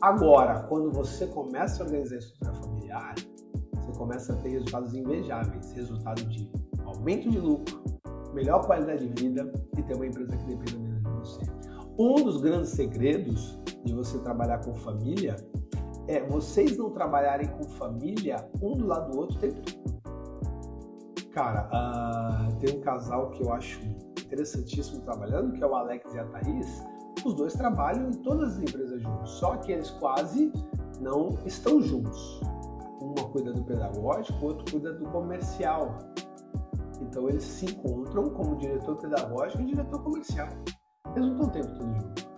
Agora, 0.00 0.62
quando 0.68 0.92
você 0.92 1.26
começa 1.26 1.82
a 1.82 1.86
organizar 1.86 2.14
a 2.14 2.18
estrutura 2.18 2.54
familiar, 2.54 3.14
você 3.74 3.98
começa 3.98 4.32
a 4.32 4.36
ter 4.36 4.50
resultados 4.50 4.94
invejáveis, 4.94 5.72
resultado 5.72 6.24
de 6.26 6.48
aumento 6.84 7.28
de 7.28 7.38
lucro, 7.38 7.82
melhor 8.32 8.64
qualidade 8.64 9.08
de 9.08 9.22
vida 9.22 9.52
e 9.76 9.82
ter 9.82 9.94
uma 9.94 10.06
empresa 10.06 10.36
que 10.36 10.44
dependa 10.44 10.78
menos 10.78 11.02
de 11.02 11.10
você. 11.10 11.40
Um 11.98 12.22
dos 12.22 12.40
grandes 12.40 12.70
segredos 12.70 13.58
de 13.84 13.92
você 13.92 14.18
trabalhar 14.20 14.58
com 14.58 14.72
família 14.76 15.34
é 16.06 16.20
vocês 16.20 16.76
não 16.78 16.90
trabalharem 16.90 17.48
com 17.48 17.64
família 17.64 18.48
um 18.62 18.76
do 18.76 18.86
lado 18.86 19.10
do 19.10 19.18
outro. 19.18 19.36
Cara, 21.32 21.68
uh, 21.72 22.56
tem 22.60 22.78
um 22.78 22.80
casal 22.80 23.30
que 23.30 23.42
eu 23.42 23.52
acho 23.52 23.80
interessantíssimo 24.24 25.02
trabalhando, 25.02 25.52
que 25.52 25.62
é 25.62 25.66
o 25.66 25.74
Alex 25.74 26.14
e 26.14 26.18
a 26.20 26.24
Thaís. 26.26 26.86
Os 27.24 27.34
dois 27.34 27.52
trabalham 27.54 28.08
em 28.08 28.12
todas 28.22 28.54
as 28.54 28.58
empresas 28.60 29.02
juntos, 29.02 29.30
só 29.32 29.56
que 29.56 29.72
eles 29.72 29.90
quase 29.90 30.52
não 31.00 31.36
estão 31.44 31.80
juntos. 31.80 32.40
Uma 33.00 33.28
cuida 33.30 33.52
do 33.52 33.62
pedagógico, 33.64 34.38
o 34.44 34.48
outro 34.48 34.70
cuida 34.70 34.92
do 34.94 35.04
comercial. 35.06 35.98
Então 37.00 37.28
eles 37.28 37.44
se 37.44 37.66
encontram 37.66 38.30
como 38.30 38.56
diretor 38.56 38.96
pedagógico 38.96 39.62
e 39.62 39.66
diretor 39.66 40.02
comercial. 40.02 40.48
Eles 41.14 41.28
não 41.28 41.32
estão 41.32 41.46
o 41.46 41.50
tempo 41.50 41.78
todo 41.78 42.00
juntos. 42.00 42.28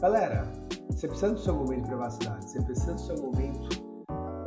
Galera, 0.00 0.52
você 0.90 1.06
precisa 1.06 1.32
do 1.32 1.38
seu 1.38 1.54
momento 1.54 1.82
de 1.82 1.88
privacidade, 1.88 2.50
você 2.50 2.62
precisa 2.62 2.94
do 2.94 3.00
seu 3.00 3.16
momento 3.22 3.68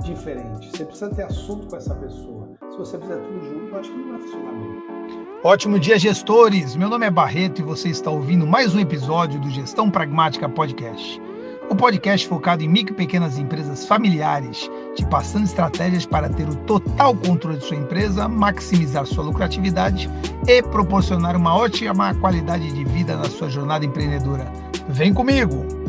diferente, 0.03 0.71
você 0.71 0.85
precisa 0.85 1.09
ter 1.09 1.23
assunto 1.23 1.67
com 1.67 1.75
essa 1.75 1.95
pessoa. 1.95 2.49
Se 2.71 2.77
você 2.77 2.99
fizer 2.99 3.17
tudo 3.17 3.41
junto, 3.45 3.65
eu 3.73 3.79
acho 3.79 3.91
que 3.91 3.97
não 3.97 4.09
vai 4.09 4.21
funcionar 4.21 4.51
bem. 4.51 5.24
Ótimo 5.45 5.79
dia, 5.79 5.99
gestores! 5.99 6.75
Meu 6.75 6.89
nome 6.89 7.05
é 7.05 7.11
Barreto 7.11 7.61
e 7.61 7.63
você 7.63 7.89
está 7.89 8.09
ouvindo 8.09 8.47
mais 8.47 8.73
um 8.73 8.79
episódio 8.79 9.39
do 9.39 9.47
Gestão 9.51 9.91
Pragmática 9.91 10.49
Podcast. 10.49 11.21
O 11.69 11.75
podcast 11.75 12.27
focado 12.27 12.63
em 12.63 12.67
micro 12.67 12.95
e 12.95 12.97
pequenas 12.97 13.37
empresas 13.37 13.85
familiares, 13.85 14.67
te 14.95 15.05
passando 15.05 15.45
estratégias 15.45 16.03
para 16.03 16.29
ter 16.29 16.49
o 16.49 16.55
total 16.55 17.15
controle 17.15 17.59
de 17.59 17.65
sua 17.65 17.77
empresa, 17.77 18.27
maximizar 18.27 19.05
sua 19.05 19.23
lucratividade 19.23 20.09
e 20.47 20.63
proporcionar 20.63 21.37
uma 21.37 21.55
ótima 21.55 22.15
qualidade 22.15 22.73
de 22.73 22.83
vida 22.83 23.15
na 23.15 23.25
sua 23.25 23.47
jornada 23.47 23.85
empreendedora. 23.85 24.51
Vem 24.89 25.13
comigo! 25.13 25.84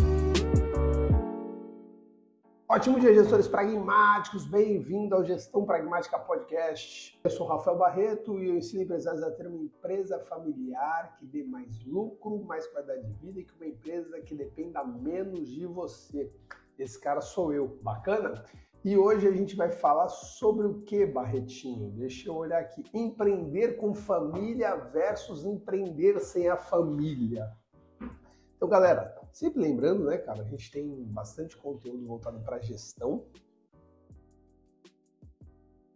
Ótimo 2.68 2.98
dia, 2.98 3.14
gestores 3.14 3.46
pragmáticos. 3.46 4.44
Bem-vindo 4.44 5.14
ao 5.14 5.24
Gestão 5.24 5.64
Pragmática 5.64 6.18
Podcast. 6.18 7.16
Eu 7.22 7.30
sou 7.30 7.46
Rafael 7.46 7.78
Barreto 7.78 8.40
e 8.40 8.48
eu 8.48 8.56
ensino 8.56 8.82
empresários 8.82 9.22
a 9.22 9.30
ter 9.30 9.46
uma 9.46 9.62
empresa 9.62 10.18
familiar 10.24 11.14
que 11.16 11.24
dê 11.24 11.44
mais 11.44 11.84
lucro, 11.84 12.42
mais 12.44 12.66
qualidade 12.66 13.06
de 13.06 13.12
vida 13.24 13.38
e 13.38 13.44
que 13.44 13.54
uma 13.54 13.68
empresa 13.68 14.20
que 14.20 14.34
dependa 14.34 14.82
menos 14.82 15.48
de 15.48 15.64
você. 15.64 16.28
Esse 16.76 17.00
cara 17.00 17.20
sou 17.20 17.52
eu. 17.52 17.78
Bacana? 17.82 18.42
E 18.84 18.98
hoje 18.98 19.28
a 19.28 19.32
gente 19.32 19.54
vai 19.54 19.70
falar 19.70 20.08
sobre 20.08 20.66
o 20.66 20.82
que, 20.82 21.06
Barretinho? 21.06 21.92
Deixa 21.92 22.28
eu 22.28 22.34
olhar 22.34 22.58
aqui. 22.58 22.82
Empreender 22.92 23.76
com 23.76 23.94
família 23.94 24.74
versus 24.74 25.44
empreender 25.44 26.18
sem 26.18 26.48
a 26.48 26.56
família. 26.56 27.48
Então, 28.56 28.68
galera, 28.68 29.14
sempre 29.36 29.60
lembrando, 29.60 30.04
né, 30.04 30.16
cara, 30.16 30.40
a 30.40 30.44
gente 30.44 30.70
tem 30.70 31.04
bastante 31.04 31.58
conteúdo 31.58 32.06
voltado 32.06 32.40
para 32.40 32.58
gestão. 32.58 33.26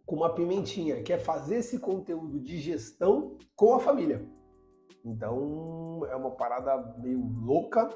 Com 0.05 0.17
uma 0.17 0.35
pimentinha, 0.35 1.01
que 1.01 1.11
é 1.11 1.17
fazer 1.17 1.55
esse 1.55 1.79
conteúdo 1.79 2.39
de 2.39 2.59
gestão 2.59 3.35
com 3.55 3.73
a 3.73 3.79
família. 3.79 4.23
Então, 5.03 6.05
é 6.05 6.15
uma 6.15 6.29
parada 6.29 6.95
meio 6.99 7.19
louca, 7.43 7.89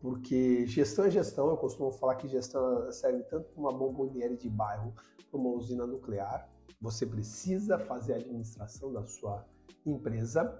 porque 0.00 0.64
gestão 0.68 1.06
é 1.06 1.10
gestão. 1.10 1.48
Eu 1.50 1.56
costumo 1.56 1.90
falar 1.90 2.14
que 2.14 2.28
gestão 2.28 2.92
serve 2.92 3.24
tanto 3.24 3.50
para 3.50 3.60
uma 3.60 3.72
bomboniere 3.72 4.36
de 4.36 4.48
bairro 4.48 4.94
como 5.32 5.48
uma 5.48 5.58
usina 5.58 5.84
nuclear. 5.84 6.48
Você 6.80 7.04
precisa 7.04 7.76
fazer 7.76 8.12
a 8.12 8.16
administração 8.18 8.92
da 8.92 9.02
sua 9.04 9.44
empresa 9.84 10.56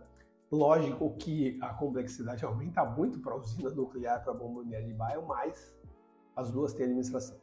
Lógico 0.50 1.14
que 1.16 1.58
a 1.62 1.72
complexidade 1.74 2.44
aumenta 2.44 2.84
muito 2.84 3.20
para 3.20 3.34
a 3.34 3.36
usina 3.36 3.70
nuclear, 3.70 4.22
para 4.24 4.32
a 4.32 4.36
bomboniere 4.36 4.84
de 4.84 4.94
bairro, 4.94 5.26
mas 5.26 5.72
as 6.34 6.50
duas 6.50 6.72
têm 6.72 6.86
administração. 6.86 7.40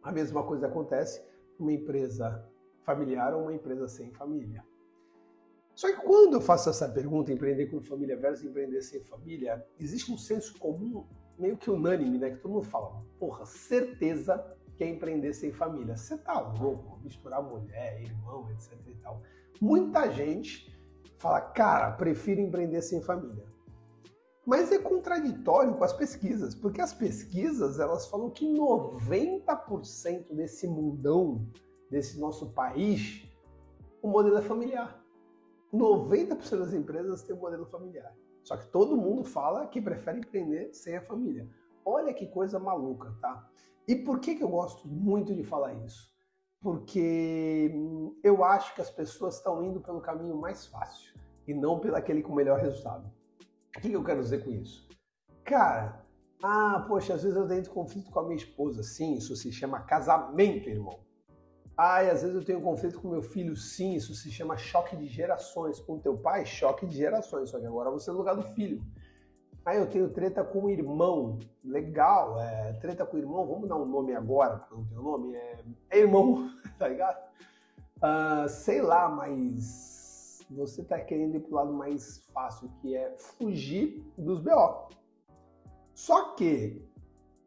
A 0.00 0.12
mesma 0.12 0.44
coisa 0.44 0.68
acontece 0.68 1.24
uma 1.58 1.72
empresa 1.72 2.48
familiar 2.82 3.34
ou 3.34 3.42
uma 3.42 3.54
empresa 3.54 3.88
sem 3.88 4.12
família. 4.12 4.64
Só 5.74 5.88
que 5.88 6.00
quando 6.02 6.34
eu 6.34 6.40
faço 6.40 6.70
essa 6.70 6.88
pergunta, 6.88 7.32
empreender 7.32 7.66
com 7.66 7.80
família 7.80 8.16
versus 8.16 8.44
empreender 8.44 8.80
sem 8.80 9.02
família, 9.02 9.66
existe 9.78 10.12
um 10.12 10.16
senso 10.16 10.56
comum 10.58 11.04
meio 11.36 11.56
que 11.56 11.68
unânime, 11.68 12.16
né? 12.16 12.30
Que 12.30 12.38
todo 12.38 12.52
mundo 12.52 12.66
fala, 12.66 13.02
porra, 13.18 13.44
certeza 13.44 14.56
que 14.76 14.84
é 14.84 14.88
empreender 14.88 15.32
sem 15.34 15.52
família. 15.52 15.96
Você 15.96 16.16
tá 16.16 16.40
louco, 16.40 17.00
misturar 17.02 17.42
mulher, 17.42 18.00
irmão, 18.00 18.48
etc 18.52 18.72
e 18.86 18.94
tal. 18.96 19.20
Muita 19.60 20.10
gente 20.10 20.75
fala, 21.18 21.40
cara, 21.40 21.92
prefiro 21.92 22.40
empreender 22.40 22.82
sem 22.82 23.02
família. 23.02 23.44
Mas 24.46 24.70
é 24.70 24.78
contraditório 24.78 25.74
com 25.74 25.82
as 25.82 25.92
pesquisas, 25.92 26.54
porque 26.54 26.80
as 26.80 26.94
pesquisas 26.94 27.80
elas 27.80 28.06
falam 28.06 28.30
que 28.30 28.46
90% 28.46 30.32
desse 30.32 30.68
mundão, 30.68 31.44
desse 31.90 32.20
nosso 32.20 32.52
país, 32.52 33.28
o 34.00 34.08
modelo 34.08 34.38
é 34.38 34.42
familiar. 34.42 35.04
90% 35.74 36.58
das 36.58 36.72
empresas 36.72 37.22
têm 37.22 37.34
um 37.34 37.40
modelo 37.40 37.66
familiar. 37.66 38.14
Só 38.44 38.56
que 38.56 38.68
todo 38.68 38.96
mundo 38.96 39.24
fala 39.24 39.66
que 39.66 39.80
prefere 39.80 40.18
empreender 40.18 40.72
sem 40.72 40.96
a 40.96 41.02
família. 41.02 41.48
Olha 41.84 42.14
que 42.14 42.26
coisa 42.28 42.60
maluca, 42.60 43.12
tá? 43.20 43.50
E 43.88 43.96
por 43.96 44.20
que, 44.20 44.36
que 44.36 44.44
eu 44.44 44.48
gosto 44.48 44.86
muito 44.86 45.34
de 45.34 45.42
falar 45.42 45.74
isso? 45.84 46.15
Porque 46.60 47.70
hum, 47.74 48.18
eu 48.22 48.42
acho 48.44 48.74
que 48.74 48.80
as 48.80 48.90
pessoas 48.90 49.36
estão 49.36 49.62
indo 49.62 49.80
pelo 49.80 50.00
caminho 50.00 50.36
mais 50.36 50.66
fácil 50.66 51.14
e 51.46 51.54
não 51.54 51.78
pelo 51.78 51.96
aquele 51.96 52.22
com 52.22 52.34
melhor 52.34 52.58
resultado. 52.58 53.10
O 53.76 53.80
que 53.80 53.92
eu 53.92 54.04
quero 54.04 54.22
dizer 54.22 54.44
com 54.44 54.50
isso? 54.50 54.88
Cara, 55.44 56.06
ah, 56.42 56.84
poxa, 56.86 57.14
às 57.14 57.22
vezes 57.22 57.36
eu 57.36 57.46
tenho 57.46 57.68
conflito 57.70 58.10
com 58.10 58.20
a 58.20 58.22
minha 58.22 58.36
esposa. 58.36 58.82
Sim, 58.82 59.14
isso 59.14 59.34
se 59.36 59.50
chama 59.52 59.80
casamento, 59.80 60.68
irmão. 60.68 61.00
Ah, 61.76 61.98
às 61.98 62.22
vezes 62.22 62.34
eu 62.34 62.44
tenho 62.44 62.60
conflito 62.60 63.00
com 63.00 63.08
meu 63.08 63.22
filho. 63.22 63.56
Sim, 63.56 63.94
isso 63.94 64.14
se 64.14 64.30
chama 64.30 64.56
choque 64.56 64.96
de 64.96 65.06
gerações. 65.06 65.80
Com 65.80 65.98
teu 65.98 66.16
pai, 66.16 66.44
choque 66.46 66.86
de 66.86 66.96
gerações. 66.96 67.50
Só 67.50 67.58
que 67.58 67.66
agora 67.66 67.90
você 67.90 68.10
é 68.10 68.12
no 68.12 68.18
lugar 68.18 68.34
do 68.34 68.42
filho. 68.42 68.82
Ah, 69.66 69.74
eu 69.74 69.90
tenho 69.90 70.08
treta 70.08 70.44
com 70.44 70.66
o 70.66 70.70
irmão. 70.70 71.40
Legal, 71.64 72.40
é, 72.40 72.74
treta 72.74 73.04
com 73.04 73.16
o 73.16 73.18
irmão, 73.18 73.44
vamos 73.44 73.68
dar 73.68 73.74
um 73.74 73.84
nome 73.84 74.14
agora, 74.14 74.58
porque 74.58 74.74
não 74.76 74.84
tem 74.84 74.96
nome, 74.96 75.34
é, 75.34 75.64
é 75.90 75.98
irmão, 75.98 76.48
tá 76.78 76.86
ligado? 76.86 77.18
Uh, 77.96 78.48
sei 78.48 78.80
lá, 78.80 79.08
mas 79.08 80.46
você 80.48 80.84
tá 80.84 81.00
querendo 81.00 81.34
ir 81.34 81.40
pro 81.40 81.56
lado 81.56 81.72
mais 81.72 82.18
fácil, 82.32 82.70
que 82.80 82.94
é 82.94 83.10
fugir 83.18 84.06
dos 84.16 84.40
BO. 84.40 84.88
Só 85.92 86.36
que 86.36 86.88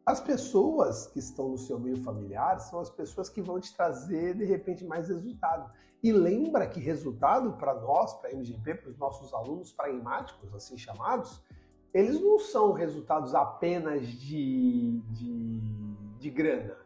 as 0.04 0.20
pessoas 0.20 1.06
que 1.06 1.20
estão 1.20 1.48
no 1.48 1.56
seu 1.56 1.80
meio 1.80 1.96
familiar 2.02 2.60
são 2.60 2.80
as 2.80 2.90
pessoas 2.90 3.30
que 3.30 3.40
vão 3.40 3.58
te 3.58 3.74
trazer, 3.74 4.34
de 4.36 4.44
repente, 4.44 4.84
mais 4.84 5.08
resultado. 5.08 5.72
E 6.02 6.12
lembra 6.12 6.66
que 6.66 6.80
resultado 6.80 7.54
para 7.54 7.72
nós, 7.80 8.12
para 8.20 8.30
MGP, 8.34 8.74
para 8.74 8.90
os 8.90 8.98
nossos 8.98 9.32
alunos 9.32 9.72
pragmáticos, 9.72 10.54
assim 10.54 10.76
chamados, 10.76 11.42
eles 11.92 12.20
não 12.20 12.38
são 12.38 12.72
resultados 12.72 13.34
apenas 13.34 14.06
de, 14.06 15.00
de, 15.10 15.60
de 16.18 16.30
grana. 16.30 16.76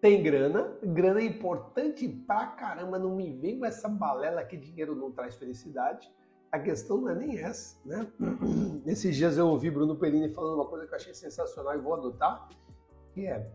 Tem 0.00 0.22
grana, 0.22 0.76
grana 0.82 1.20
é 1.20 1.24
importante 1.24 2.06
pra 2.06 2.46
caramba, 2.48 2.98
não 2.98 3.16
me 3.16 3.32
vem 3.32 3.58
com 3.58 3.64
essa 3.64 3.88
balela 3.88 4.44
que 4.44 4.56
dinheiro 4.56 4.94
não 4.94 5.10
traz 5.10 5.36
felicidade. 5.36 6.12
A 6.52 6.58
questão 6.58 6.98
não 6.98 7.08
é 7.08 7.14
nem 7.14 7.38
essa, 7.38 7.76
né? 7.84 8.06
Esses 8.86 9.16
dias 9.16 9.36
eu 9.36 9.48
ouvi 9.48 9.70
Bruno 9.70 9.96
Perini 9.96 10.28
falando 10.28 10.56
uma 10.56 10.66
coisa 10.66 10.86
que 10.86 10.92
eu 10.92 10.96
achei 10.96 11.14
sensacional 11.14 11.74
e 11.74 11.78
vou 11.78 11.94
adotar, 11.94 12.48
que 13.12 13.26
é 13.26 13.50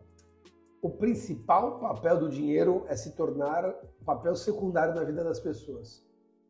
o 0.81 0.89
principal 0.89 1.79
papel 1.79 2.19
do 2.19 2.27
dinheiro 2.27 2.83
é 2.87 2.95
se 2.95 3.15
tornar 3.15 3.71
papel 4.03 4.35
secundário 4.35 4.95
na 4.95 5.03
vida 5.03 5.23
das 5.23 5.39
pessoas. 5.39 6.03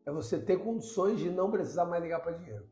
É 0.06 0.10
você 0.10 0.38
ter 0.38 0.56
condições 0.56 1.18
de 1.20 1.30
não 1.30 1.50
precisar 1.50 1.84
mais 1.84 2.02
ligar 2.02 2.20
para 2.20 2.32
dinheiro 2.32 2.64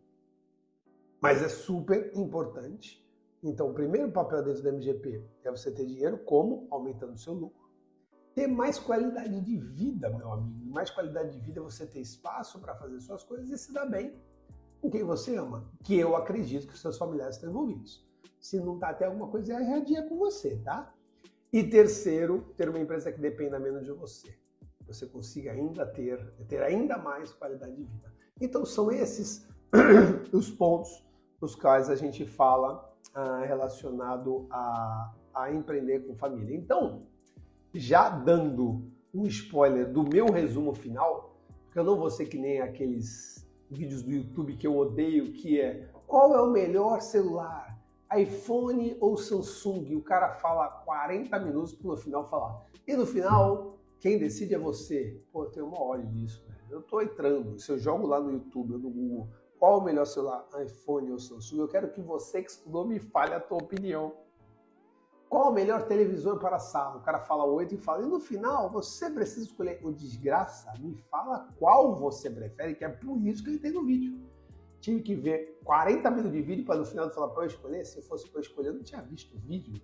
mas 1.21 1.43
é 1.43 1.49
super 1.49 2.11
importante. 2.17 3.05
Então, 3.43 3.71
o 3.71 3.75
primeiro 3.75 4.11
papel 4.11 4.43
dentro 4.43 4.63
do 4.63 4.69
MGP 4.69 5.25
é 5.45 5.51
você 5.51 5.71
ter 5.71 5.87
dinheiro, 5.87 6.19
como? 6.19 6.67
Aumentando 6.71 7.15
o 7.15 7.19
seu 7.19 7.33
lucro. 7.33 7.69
Ter 8.35 8.47
mais 8.47 8.79
qualidade 8.79 9.41
de 9.41 9.57
vida, 9.57 10.09
meu 10.11 10.33
amigo. 10.33 10.71
Mais 10.71 10.91
qualidade 10.91 11.33
de 11.33 11.41
vida 11.41 11.61
é 11.61 11.63
você 11.63 11.87
ter 11.87 12.01
espaço 12.01 12.61
para 12.61 12.75
fazer 12.75 13.01
suas 13.01 13.25
coisas 13.25 13.51
e 13.51 13.59
se 13.59 13.73
dar 13.73 13.87
bem 13.87 14.15
com 14.81 14.91
quem 14.91 15.03
você 15.03 15.37
ama. 15.37 15.71
Que 15.83 15.99
eu 15.99 16.17
acredito 16.17 16.67
que 16.67 16.75
os 16.75 16.81
seus 16.81 16.97
familiares 16.97 17.37
estão 17.37 17.51
envolvidos. 17.51 18.07
Se 18.39 18.59
não 18.59 18.75
está 18.75 18.91
até 18.91 19.07
alguma 19.07 19.29
coisa 19.29 19.61
erradinha 19.61 20.07
com 20.09 20.17
você, 20.17 20.57
tá? 20.59 20.95
E 21.53 21.65
terceiro, 21.65 22.55
ter 22.57 22.69
uma 22.69 22.79
empresa 22.79 23.11
que 23.11 23.21
dependa 23.21 23.59
menos 23.59 23.85
de 23.85 23.93
você. 23.93 24.39
Você 24.87 25.07
consiga 25.07 25.53
ainda 25.53 25.85
ter, 25.85 26.33
ter 26.49 26.63
ainda 26.63 26.97
mais 26.97 27.33
qualidade 27.33 27.75
de 27.75 27.85
vida. 27.85 28.13
Então 28.41 28.65
são 28.65 28.91
esses 28.91 29.47
os 30.33 30.51
pontos 30.51 31.05
nos 31.41 31.55
quais 31.55 31.89
a 31.89 31.97
gente 31.97 32.25
fala 32.27 32.93
ah, 33.15 33.45
relacionado 33.45 34.47
a, 34.51 35.13
a 35.35 35.53
empreender 35.53 36.07
com 36.07 36.15
família. 36.15 36.57
Então, 36.57 37.03
já 37.75 38.09
dando 38.09 38.91
um 39.13 39.27
spoiler 39.27 39.91
do 39.91 40.03
meu 40.03 40.27
resumo 40.27 40.75
final, 40.75 41.37
porque 41.65 41.79
eu 41.79 41.85
não 41.85 41.97
vou 41.97 42.11
ser 42.11 42.27
que 42.27 42.39
nem 42.39 42.61
aqueles 42.61 43.49
vídeos 43.71 44.03
do 44.03 44.11
YouTube 44.11 44.57
que 44.57 44.67
eu 44.67 44.77
odeio, 44.77 45.33
que 45.33 45.61
é 45.61 45.89
qual 46.07 46.35
é 46.35 46.43
o 46.43 46.51
melhor 46.51 47.01
celular, 47.01 47.79
iPhone 48.17 48.97
ou 49.01 49.17
Samsung? 49.17 49.87
E 49.89 49.97
o 49.97 50.03
cara 50.03 50.33
fala 50.33 50.69
40 50.69 51.39
minutos 51.39 51.73
para 51.73 51.91
no 51.91 51.97
final 51.97 52.29
falar. 52.29 52.67
E 52.87 52.97
no 52.97 53.07
final, 53.07 53.79
quem 54.01 54.19
decide 54.19 54.55
é 54.55 54.59
você. 54.59 55.23
Pô, 55.33 55.45
eu 55.45 55.51
tenho 55.51 55.67
uma 55.67 55.81
hora 55.81 56.03
disso. 56.03 56.45
Eu 56.69 56.83
tô 56.83 57.01
entrando. 57.01 57.59
Se 57.61 57.71
eu 57.71 57.79
jogo 57.79 58.09
lá 58.09 58.21
no 58.21 58.33
YouTube 58.33 58.73
ou 58.73 58.79
no 58.81 58.91
Google, 58.91 59.29
qual 59.61 59.79
o 59.79 59.85
melhor 59.85 60.07
celular, 60.07 60.49
iPhone 60.65 61.13
ou 61.13 61.19
Samsung? 61.19 61.59
Eu 61.59 61.69
quero 61.69 61.91
que 61.91 62.01
você 62.01 62.43
que 62.43 62.51
estudou 62.51 62.87
me 62.87 62.99
fale 62.99 63.35
a 63.35 63.41
tua 63.41 63.59
opinião. 63.59 64.15
Qual 65.29 65.51
o 65.51 65.53
melhor 65.53 65.83
televisor 65.83 66.39
para 66.39 66.59
sala? 66.59 66.97
O 66.97 67.03
cara 67.03 67.21
fala 67.21 67.45
8 67.45 67.75
e 67.75 67.77
fala. 67.77 68.03
E 68.03 68.07
no 68.07 68.19
final, 68.19 68.71
você 68.71 69.11
precisa 69.11 69.45
escolher 69.45 69.79
o 69.85 69.93
desgraça. 69.93 70.73
Me 70.81 70.95
fala 71.11 71.47
qual 71.59 71.95
você 71.95 72.31
prefere, 72.31 72.75
que 72.75 72.87
é 72.87 72.89
por 72.89 73.19
isso 73.27 73.45
que 73.45 73.51
ele 73.51 73.59
tem 73.59 73.71
no 73.71 73.85
vídeo. 73.85 74.19
Tive 74.81 75.03
que 75.03 75.15
ver 75.15 75.61
40 75.63 76.11
minutos 76.11 76.33
de 76.33 76.41
vídeo 76.41 76.65
para 76.65 76.77
no 76.77 76.87
final 76.87 77.11
falar 77.11 77.29
para 77.29 77.43
eu 77.43 77.49
escolher. 77.49 77.85
Se 77.85 78.01
fosse 78.01 78.31
para 78.31 78.39
eu 78.39 78.43
escolher, 78.43 78.69
eu 78.69 78.75
não 78.75 78.83
tinha 78.83 79.03
visto 79.03 79.37
o 79.37 79.41
vídeo. 79.41 79.79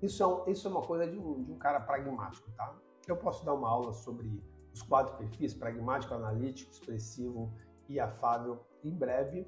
Isso 0.00 0.22
é, 0.22 0.26
um, 0.28 0.48
isso 0.48 0.68
é 0.68 0.70
uma 0.70 0.82
coisa 0.82 1.08
de 1.08 1.18
um, 1.18 1.42
de 1.42 1.50
um 1.50 1.58
cara 1.58 1.80
pragmático, 1.80 2.48
tá? 2.52 2.72
Eu 3.08 3.16
posso 3.16 3.44
dar 3.44 3.54
uma 3.54 3.68
aula 3.68 3.92
sobre 3.92 4.40
os 4.72 4.80
quatro 4.80 5.16
perfis, 5.16 5.54
pragmático, 5.54 6.14
analítico, 6.14 6.70
expressivo 6.70 7.52
e 7.88 7.98
afável, 7.98 8.64
em 8.84 8.94
breve 8.94 9.46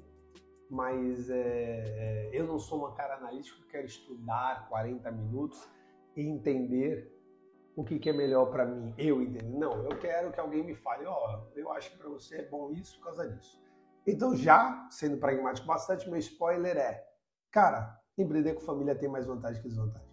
mas 0.71 1.29
é, 1.29 1.35
é, 1.35 2.29
eu 2.31 2.47
não 2.47 2.57
sou 2.57 2.79
uma 2.79 2.93
cara 2.93 3.17
analítico 3.17 3.61
que 3.61 3.67
quero 3.67 3.85
estudar 3.85 4.69
40 4.69 5.11
minutos 5.11 5.69
e 6.15 6.21
entender 6.21 7.13
o 7.75 7.83
que, 7.83 7.99
que 7.99 8.09
é 8.09 8.13
melhor 8.13 8.45
para 8.45 8.65
mim, 8.65 8.93
eu 8.97 9.21
entender. 9.21 9.49
Não, 9.49 9.83
eu 9.83 9.99
quero 9.99 10.31
que 10.31 10.39
alguém 10.39 10.63
me 10.63 10.73
fale, 10.73 11.05
ó, 11.05 11.43
oh, 11.43 11.59
eu 11.59 11.69
acho 11.73 11.91
que 11.91 11.97
para 11.97 12.09
você 12.09 12.37
é 12.37 12.47
bom 12.47 12.71
isso 12.71 12.97
por 12.99 13.05
causa 13.07 13.27
disso. 13.27 13.61
Então, 14.07 14.33
já 14.33 14.87
sendo 14.89 15.17
pragmático 15.17 15.67
bastante, 15.67 16.09
meu 16.09 16.17
spoiler 16.19 16.77
é, 16.77 17.05
cara, 17.51 17.99
empreender 18.17 18.53
com 18.53 18.61
família 18.61 18.95
tem 18.95 19.09
mais 19.09 19.25
vantagem 19.25 19.61
que 19.61 19.67
desvantagem. 19.67 20.09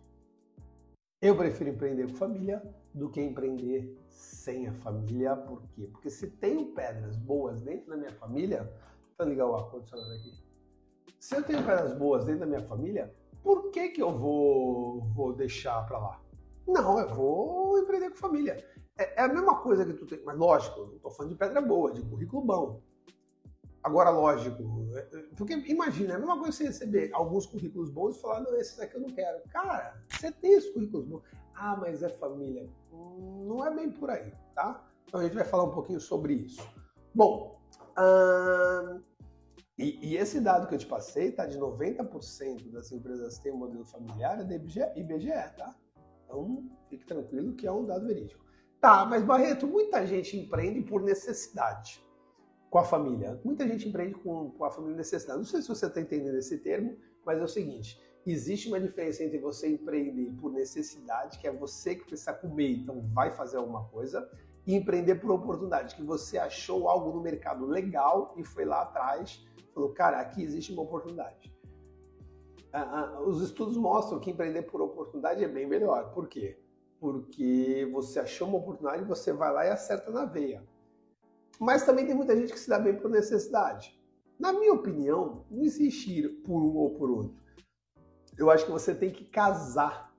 Eu 1.23 1.37
prefiro 1.37 1.71
empreender 1.71 2.09
com 2.09 2.17
família 2.17 2.61
do 2.93 3.09
que 3.09 3.21
empreender 3.21 3.97
sem 4.09 4.69
a 4.69 4.73
família. 4.75 5.37
Por 5.37 5.63
quê? 5.75 5.89
Porque 5.93 6.11
se 6.11 6.29
tenho 6.29 6.67
pedras 6.75 7.17
boas 7.17 7.61
dentro 7.61 7.91
da 7.91 7.97
minha 7.97 8.13
família, 8.13 8.73
tá 9.17 9.25
ligar 9.25 9.47
o 9.47 9.57
ar-condicionado 9.57 10.13
aqui 10.13 10.49
se 11.19 11.37
eu 11.37 11.43
tenho 11.43 11.65
pedras 11.65 11.95
boas 11.95 12.25
dentro 12.25 12.41
da 12.41 12.47
minha 12.47 12.63
família, 12.63 13.13
por 13.43 13.71
que, 13.71 13.89
que 13.89 14.03
eu 14.03 14.17
vou, 14.17 15.03
vou 15.15 15.33
deixar 15.33 15.85
para 15.87 15.99
lá? 15.99 16.23
Não, 16.67 16.99
eu 16.99 17.09
vou 17.15 17.79
empreender 17.79 18.11
com 18.11 18.17
família. 18.17 18.65
É, 18.97 19.21
é, 19.21 19.25
a 19.25 19.29
mesma 19.29 19.57
coisa 19.61 19.85
que 19.85 19.95
tu 19.95 20.07
tem, 20.07 20.23
mas 20.25 20.37
lógico, 20.37 20.81
não 20.81 20.97
estou 20.97 21.11
falando 21.11 21.33
de 21.33 21.39
pedra 21.39 21.61
boa, 21.61 21.93
de 21.93 22.03
currículo 22.03 22.43
bom. 22.45 22.83
Agora, 23.83 24.11
lógico, 24.11 24.63
é, 24.95 24.99
é, 24.99 25.23
porque 25.37 25.55
imagina, 25.55 26.13
é 26.13 26.17
a 26.17 26.19
mesma 26.19 26.39
coisa 26.39 26.53
você 26.53 26.65
receber 26.65 27.11
alguns 27.13 27.47
currículos 27.47 27.91
bons 27.91 28.17
e 28.17 28.21
falar, 28.21 28.41
não, 28.41 28.55
esse 28.57 28.77
daqui 28.77 28.97
eu 28.97 29.01
não 29.01 29.11
quero. 29.11 29.41
Cara, 29.51 30.03
você 30.09 30.31
tem 30.33 30.53
esses 30.53 30.71
currículos 30.71 31.07
bons. 31.07 31.23
Ah, 31.61 31.77
mas 31.77 32.03
é 32.03 32.09
família. 32.09 32.69
Não 32.93 33.65
é 33.65 33.75
bem 33.75 33.91
por 33.91 34.11
aí, 34.11 34.33
tá? 34.55 34.87
Então 35.07 35.21
a 35.21 35.25
gente 35.25 35.35
vai 35.35 35.45
falar 35.45 35.65
um 35.65 35.73
pouquinho 35.73 36.01
sobre 36.01 36.35
isso. 36.35 36.63
Bom, 37.15 37.61
hum, 37.99 39.03
e, 39.77 40.11
e, 40.11 40.17
esse 40.17 40.41
dado 40.41 40.67
que 40.69 40.75
eu 40.75 40.79
te 40.79 40.87
passei 40.87 41.33
tá 41.33 41.47
de 41.47 41.59
90% 41.59 42.71
das 42.71 42.93
empresas 42.93 43.37
que 43.37 43.45
têm 43.45 43.53
um 43.53 43.59
modelo 43.59 43.85
familiar 43.85 44.41
é 44.41 44.45
da 44.45 44.55
IBGE, 44.55 44.81
IBGE, 44.97 45.31
tá? 45.57 45.75
Então, 46.25 46.69
fique 46.89 47.07
tranquilo 47.07 47.55
que 47.55 47.67
é 47.67 47.73
um 47.73 47.87
dado 47.87 48.07
verídico. 48.07 48.45
Tá, 48.81 49.05
mas 49.05 49.25
Barreto, 49.25 49.67
muita 49.67 50.07
gente 50.07 50.37
empreende 50.37 50.83
por 50.83 51.03
necessidade 51.03 52.05
com 52.71 52.79
a 52.79 52.85
família. 52.85 53.41
Muita 53.45 53.67
gente 53.67 53.89
empreende 53.89 54.15
com, 54.15 54.51
com 54.51 54.65
a 54.65 54.71
família 54.71 54.97
necessidade. 54.97 55.39
Não 55.39 55.45
sei 55.45 55.63
se 55.63 55.69
você 55.69 55.87
está 55.87 56.01
entendendo 56.01 56.37
esse 56.37 56.59
termo, 56.59 56.97
mas 57.25 57.41
é 57.41 57.43
o 57.43 57.49
seguinte: 57.49 58.01
existe 58.31 58.69
uma 58.69 58.81
diferença 58.81 59.23
entre 59.23 59.39
você 59.39 59.69
empreender 59.69 60.33
por 60.41 60.53
necessidade, 60.53 61.39
que 61.39 61.47
é 61.47 61.53
você 61.53 61.95
que 61.95 62.05
precisa 62.05 62.33
comer, 62.33 62.71
então 62.73 63.01
vai 63.13 63.31
fazer 63.31 63.57
alguma 63.57 63.85
coisa, 63.85 64.29
e 64.67 64.75
empreender 64.75 65.17
por 65.17 65.31
oportunidade, 65.31 65.95
que 65.95 66.03
você 66.03 66.39
achou 66.39 66.89
algo 66.89 67.13
no 67.13 67.23
mercado 67.23 67.65
legal 67.67 68.35
e 68.37 68.45
foi 68.45 68.65
lá 68.65 68.83
atrás 68.83 69.47
Falou, 69.79 69.93
cara, 69.93 70.19
aqui 70.19 70.43
existe 70.43 70.73
uma 70.73 70.83
oportunidade. 70.83 71.55
Ah, 72.73 73.13
ah, 73.15 73.21
os 73.23 73.41
estudos 73.41 73.77
mostram 73.77 74.19
que 74.19 74.29
empreender 74.29 74.63
por 74.63 74.81
oportunidade 74.81 75.45
é 75.45 75.47
bem 75.47 75.69
melhor. 75.69 76.13
Por 76.13 76.27
quê? 76.27 76.59
Porque 76.99 77.89
você 77.93 78.19
achou 78.19 78.49
uma 78.49 78.59
oportunidade, 78.59 79.05
você 79.05 79.33
vai 79.33 79.53
lá 79.53 79.65
e 79.65 79.71
acerta 79.71 80.11
na 80.11 80.25
veia. 80.25 80.67
Mas 81.61 81.87
também 81.87 82.05
tem 82.05 82.15
muita 82.17 82.37
gente 82.37 82.53
que 82.53 82.59
se 82.59 82.69
dá 82.69 82.77
bem 82.77 82.97
por 82.97 83.09
necessidade. 83.09 83.97
Na 84.37 84.53
minha 84.53 84.73
opinião, 84.73 85.45
não 85.49 85.63
existe 85.63 86.11
ir 86.11 86.29
por 86.43 86.61
um 86.61 86.77
ou 86.77 86.91
por 86.91 87.09
outro. 87.09 87.41
Eu 88.39 88.51
acho 88.51 88.65
que 88.65 88.71
você 88.71 88.95
tem 88.95 89.11
que 89.11 89.25
casar 89.25 90.15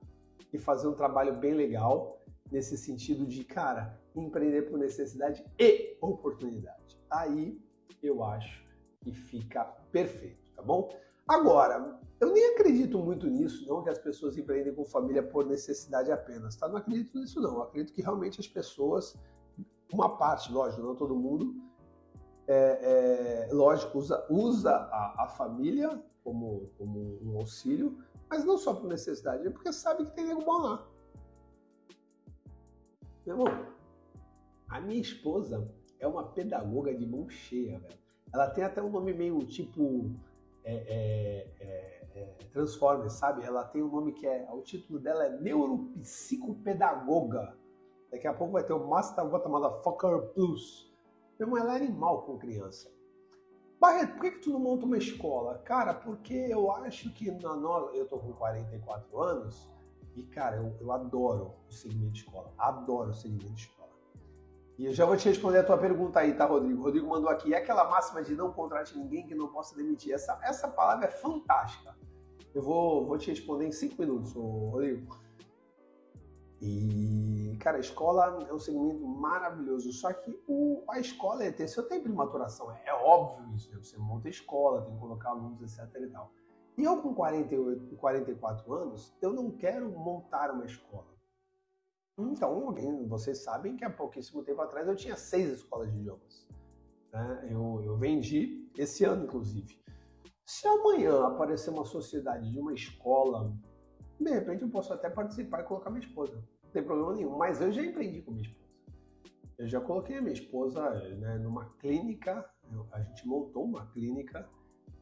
e 0.52 0.58
fazer 0.58 0.86
um 0.86 0.94
trabalho 0.94 1.34
bem 1.34 1.54
legal 1.54 2.22
nesse 2.52 2.76
sentido 2.76 3.26
de, 3.26 3.44
cara, 3.44 3.98
empreender 4.14 4.62
por 4.62 4.78
necessidade 4.78 5.44
e 5.58 5.96
oportunidade. 6.02 7.00
Aí 7.10 7.58
eu 8.02 8.22
acho 8.22 8.68
e 9.06 9.12
fica 9.12 9.64
perfeito, 9.90 10.52
tá 10.54 10.62
bom? 10.62 10.90
Agora, 11.26 11.98
eu 12.20 12.32
nem 12.32 12.52
acredito 12.52 12.98
muito 12.98 13.26
nisso, 13.28 13.66
não, 13.66 13.82
que 13.82 13.88
as 13.88 13.98
pessoas 13.98 14.36
empreendem 14.36 14.74
com 14.74 14.84
família 14.84 15.22
por 15.22 15.46
necessidade 15.46 16.12
apenas, 16.12 16.56
tá? 16.56 16.68
Não 16.68 16.76
acredito 16.76 17.18
nisso, 17.18 17.40
não. 17.40 17.54
Eu 17.54 17.62
acredito 17.62 17.94
que 17.94 18.02
realmente 18.02 18.38
as 18.38 18.46
pessoas, 18.46 19.16
uma 19.90 20.18
parte, 20.18 20.52
lógico, 20.52 20.82
não 20.82 20.94
todo 20.94 21.14
mundo, 21.16 21.54
é, 22.46 23.46
é, 23.48 23.54
lógico, 23.54 23.96
usa, 23.96 24.26
usa 24.28 24.70
a, 24.70 25.24
a, 25.24 25.28
família 25.28 26.02
como, 26.24 26.68
como 26.76 27.18
um 27.22 27.38
auxílio, 27.38 27.96
mas 28.30 28.44
não 28.44 28.56
só 28.56 28.72
por 28.72 28.86
necessidade, 28.86 29.44
é 29.46 29.50
porque 29.50 29.72
sabe 29.72 30.04
que 30.04 30.12
tem 30.12 30.26
nego 30.26 30.44
bom 30.44 30.58
lá. 30.58 30.88
Meu 33.26 33.36
irmão, 33.36 33.66
a 34.68 34.80
minha 34.80 35.00
esposa 35.00 35.68
é 35.98 36.06
uma 36.06 36.28
pedagoga 36.28 36.94
de 36.94 37.04
mão 37.04 37.28
cheia, 37.28 37.80
velho. 37.80 37.98
Ela 38.32 38.48
tem 38.48 38.62
até 38.62 38.80
um 38.80 38.90
nome 38.90 39.12
meio 39.12 39.40
tipo 39.40 40.14
é, 40.62 40.74
é, 40.74 41.48
é, 41.60 42.04
é, 42.54 42.66
sabe? 43.08 43.42
Ela 43.44 43.64
tem 43.64 43.82
um 43.82 43.90
nome 43.90 44.12
que 44.12 44.24
é. 44.26 44.48
O 44.52 44.62
título 44.62 45.00
dela 45.00 45.24
é 45.24 45.40
Neuropsicopedagoga. 45.40 47.58
Daqui 48.10 48.28
a 48.28 48.34
pouco 48.34 48.52
vai 48.52 48.64
ter 48.64 48.72
o 48.72 48.86
Master 48.86 49.26
What 49.26 49.44
Fucker 49.82 50.28
Plus. 50.34 50.88
Meu 51.38 51.48
irmão, 51.48 51.60
ela 51.60 51.74
é 51.74 51.78
animal 51.82 52.22
com 52.22 52.38
criança. 52.38 52.88
Barreto, 53.80 54.12
por 54.12 54.20
que, 54.20 54.30
que 54.32 54.38
tu 54.40 54.50
não 54.50 54.60
monta 54.60 54.84
uma 54.84 54.98
escola? 54.98 55.56
Cara, 55.64 55.94
porque 55.94 56.34
eu 56.34 56.70
acho 56.70 57.10
que 57.14 57.30
na 57.30 57.56
nossa. 57.56 57.96
Eu 57.96 58.06
tô 58.06 58.18
com 58.18 58.32
44 58.34 59.18
anos 59.18 59.70
e, 60.14 60.22
cara, 60.22 60.56
eu, 60.56 60.76
eu 60.78 60.92
adoro 60.92 61.54
o 61.66 61.72
segmento 61.72 62.12
de 62.12 62.18
escola. 62.18 62.52
Adoro 62.58 63.10
o 63.10 63.14
segmento 63.14 63.54
de 63.54 63.62
escola. 63.62 63.88
E 64.76 64.84
eu 64.84 64.92
já 64.92 65.06
vou 65.06 65.16
te 65.16 65.28
responder 65.28 65.58
a 65.58 65.64
tua 65.64 65.78
pergunta 65.78 66.20
aí, 66.20 66.34
tá, 66.34 66.44
Rodrigo? 66.44 66.82
Rodrigo 66.82 67.08
mandou 67.08 67.30
aqui, 67.30 67.54
é 67.54 67.58
aquela 67.58 67.88
máxima 67.88 68.22
de 68.22 68.34
não 68.34 68.52
contrate 68.52 68.96
ninguém 68.98 69.26
que 69.26 69.34
não 69.34 69.48
possa 69.48 69.74
demitir. 69.74 70.12
Essa, 70.12 70.38
essa 70.42 70.68
palavra 70.68 71.06
é 71.06 71.10
fantástica. 71.10 71.96
Eu 72.54 72.62
vou, 72.62 73.06
vou 73.06 73.16
te 73.16 73.30
responder 73.30 73.66
em 73.66 73.72
cinco 73.72 74.00
minutos, 74.00 74.32
Rodrigo. 74.34 75.18
E, 76.60 77.29
cara, 77.60 77.76
a 77.76 77.80
escola 77.80 78.46
é 78.48 78.52
um 78.52 78.58
segmento 78.58 79.06
maravilhoso. 79.06 79.92
Só 79.92 80.12
que 80.12 80.42
o, 80.48 80.82
a 80.88 80.98
escola 80.98 81.44
é 81.44 81.52
ter 81.52 81.68
seu 81.68 81.86
tempo 81.86 82.08
de 82.08 82.14
maturação. 82.14 82.72
É, 82.72 82.82
é 82.86 82.94
óbvio 82.94 83.54
isso. 83.54 83.70
Né? 83.70 83.78
Você 83.80 83.96
monta 83.98 84.26
a 84.26 84.30
escola, 84.30 84.82
tem 84.82 84.94
que 84.94 85.00
colocar 85.00 85.30
alunos, 85.30 85.62
etc. 85.62 85.94
E, 86.02 86.08
tal. 86.08 86.32
e 86.76 86.84
eu, 86.84 87.00
com 87.00 87.14
48, 87.14 87.96
44 87.96 88.72
anos, 88.72 89.16
eu 89.22 89.32
não 89.32 89.50
quero 89.50 89.90
montar 89.90 90.50
uma 90.50 90.64
escola. 90.64 91.06
Então, 92.18 92.74
vocês 93.08 93.38
sabem 93.44 93.76
que 93.76 93.84
há 93.84 93.90
pouquíssimo 93.90 94.42
tempo 94.42 94.60
atrás 94.60 94.88
eu 94.88 94.96
tinha 94.96 95.16
seis 95.16 95.48
escolas 95.50 95.90
de 95.92 95.98
idiomas. 95.98 96.46
Né? 97.12 97.48
Eu, 97.50 97.80
eu 97.84 97.96
vendi 97.96 98.68
esse 98.76 99.04
ano, 99.04 99.24
inclusive. 99.24 99.80
Se 100.44 100.66
amanhã 100.66 101.26
aparecer 101.26 101.70
uma 101.70 101.84
sociedade 101.84 102.50
de 102.50 102.58
uma 102.58 102.74
escola, 102.74 103.56
de 104.18 104.30
repente 104.30 104.62
eu 104.62 104.68
posso 104.68 104.92
até 104.92 105.08
participar 105.08 105.60
e 105.60 105.64
colocar 105.64 105.90
minha 105.90 106.04
esposa. 106.04 106.42
Não 106.70 106.72
tem 106.72 106.84
problema 106.84 107.14
nenhum. 107.14 107.36
Mas 107.36 107.60
eu 107.60 107.72
já 107.72 107.82
empreendi 107.82 108.22
com 108.22 108.30
minha 108.30 108.42
esposa. 108.42 108.60
Eu 109.58 109.68
já 109.68 109.80
coloquei 109.80 110.18
a 110.18 110.22
minha 110.22 110.32
esposa 110.32 110.88
né, 111.18 111.36
numa 111.38 111.66
clínica, 111.80 112.48
a 112.92 113.02
gente 113.02 113.26
montou 113.26 113.64
uma 113.64 113.86
clínica 113.86 114.48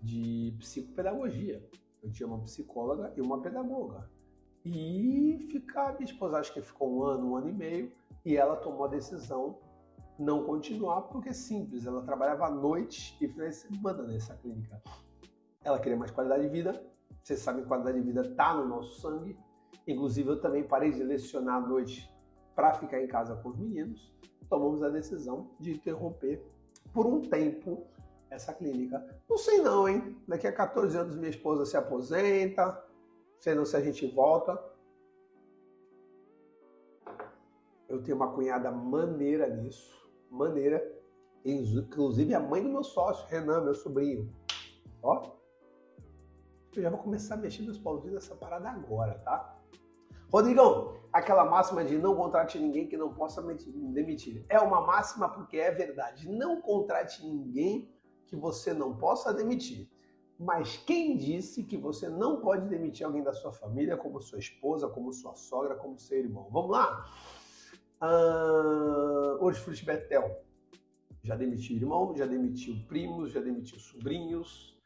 de 0.03 0.55
psicopedagogia. 0.59 1.63
Eu 2.03 2.11
tinha 2.11 2.27
uma 2.27 2.41
psicóloga 2.41 3.13
e 3.17 3.21
uma 3.21 3.41
pedagoga. 3.41 4.11
E 4.65 5.47
ficar, 5.53 5.93
minha 5.93 6.11
esposa 6.11 6.39
acho 6.39 6.53
que 6.53 6.63
ficou 6.63 6.93
um 6.93 7.03
ano, 7.05 7.31
um 7.31 7.37
ano 7.37 7.51
e 7.51 7.53
meio, 7.53 7.93
e 8.25 8.37
ela 8.37 8.57
tomou 8.57 8.87
a 8.87 8.89
decisão 8.89 9.59
não 10.19 10.45
continuar, 10.45 11.03
porque 11.03 11.29
é 11.29 11.33
simples, 11.33 11.87
ela 11.87 12.03
trabalhava 12.03 12.47
à 12.47 12.51
noite 12.51 13.17
e 13.21 13.29
finais 13.29 13.63
de 13.63 13.77
semana 13.77 14.03
nessa 14.03 14.35
clínica. 14.35 14.83
Ela 15.63 15.79
queria 15.79 15.97
mais 15.97 16.11
qualidade 16.11 16.43
de 16.43 16.49
vida, 16.49 16.83
Vocês 17.23 17.41
sabem 17.41 17.63
que 17.63 17.69
qualidade 17.69 17.99
de 18.01 18.05
vida 18.05 18.23
está 18.23 18.55
no 18.55 18.67
nosso 18.67 19.01
sangue. 19.01 19.39
Inclusive, 19.89 20.29
eu 20.29 20.41
também 20.41 20.63
parei 20.63 20.93
de 20.93 21.03
lecionar 21.03 21.57
à 21.57 21.67
noite 21.67 22.15
para 22.55 22.75
ficar 22.75 23.03
em 23.03 23.09
casa 23.09 23.35
com 23.37 23.49
os 23.49 23.57
meninos. 23.57 24.15
Tomamos 24.47 24.83
a 24.83 24.91
decisão 24.91 25.51
de 25.59 25.73
interromper 25.73 26.45
por 26.93 27.07
um 27.07 27.23
tempo 27.23 27.87
essa 28.31 28.53
clínica. 28.53 29.03
Não 29.29 29.39
sei 29.39 29.63
não, 29.63 29.89
hein? 29.89 30.15
Daqui 30.29 30.47
a 30.47 30.53
14 30.53 30.97
anos 30.99 31.17
minha 31.17 31.31
esposa 31.31 31.65
se 31.65 31.75
aposenta, 31.75 32.85
sei 33.39 33.55
não 33.55 33.65
se 33.65 33.77
a 33.79 33.81
gente 33.81 34.07
volta. 34.07 34.63
Eu 37.89 38.03
tenho 38.03 38.19
uma 38.19 38.31
cunhada 38.31 38.71
maneira 38.71 39.49
nisso, 39.49 40.07
maneira. 40.31 40.85
Inclusive 41.47 42.35
a 42.35 42.41
mãe 42.41 42.63
do 42.63 42.69
meu 42.69 42.85
sócio, 42.85 43.27
Renan, 43.29 43.63
meu 43.63 43.75
sobrinho. 43.75 44.31
Ó, 45.03 45.39
eu 46.77 46.83
já 46.83 46.91
vou 46.91 46.99
começar 46.99 47.37
a 47.37 47.39
mexer 47.39 47.63
meus 47.63 47.79
pauzinhos 47.79 48.15
nessa 48.15 48.37
parada 48.37 48.69
agora, 48.69 49.15
tá? 49.21 49.58
Rodrigão, 50.31 50.95
aquela 51.13 51.45
máxima 51.45 51.85
de 51.85 51.97
não 51.97 52.15
contrate 52.15 52.59
ninguém 52.59 52.87
que 52.87 52.97
não 52.97 53.13
possa 53.13 53.43
demitir. 53.43 54.45
É 54.49 54.59
uma 54.61 54.81
máxima 54.81 55.29
porque 55.29 55.57
é 55.57 55.71
verdade. 55.71 56.29
Não 56.29 56.61
contrate 56.61 57.25
ninguém 57.25 57.91
que 58.27 58.37
você 58.37 58.75
não 58.75 58.97
possa 58.97 59.33
demitir. 59.33 59.89
Mas 60.39 60.77
quem 60.77 61.17
disse 61.17 61.65
que 61.65 61.77
você 61.77 62.09
não 62.09 62.41
pode 62.41 62.69
demitir 62.69 63.05
alguém 63.05 63.23
da 63.23 63.33
sua 63.33 63.53
família, 63.53 63.97
como 63.97 64.21
sua 64.21 64.39
esposa, 64.39 64.87
como 64.89 65.13
sua 65.13 65.35
sogra, 65.35 65.75
como 65.75 65.99
seu 65.99 66.19
irmão? 66.19 66.49
Vamos 66.53 66.71
lá? 66.71 67.05
Uh, 68.01 69.45
Hortifruti 69.45 69.85
Betel 69.85 70.45
já 71.25 71.35
demitiu 71.35 71.77
irmão, 71.77 72.15
já 72.17 72.27
demitiu 72.27 72.77
primos, 72.87 73.33
já 73.33 73.41
demitiu 73.41 73.79
sobrinhos. 73.79 74.79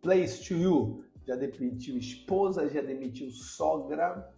Place 0.00 0.48
to 0.48 0.54
You 0.54 1.04
já 1.28 1.36
demitiu 1.36 1.96
esposa, 1.96 2.68
já 2.68 2.82
demitiu 2.82 3.30
sogra. 3.30 4.34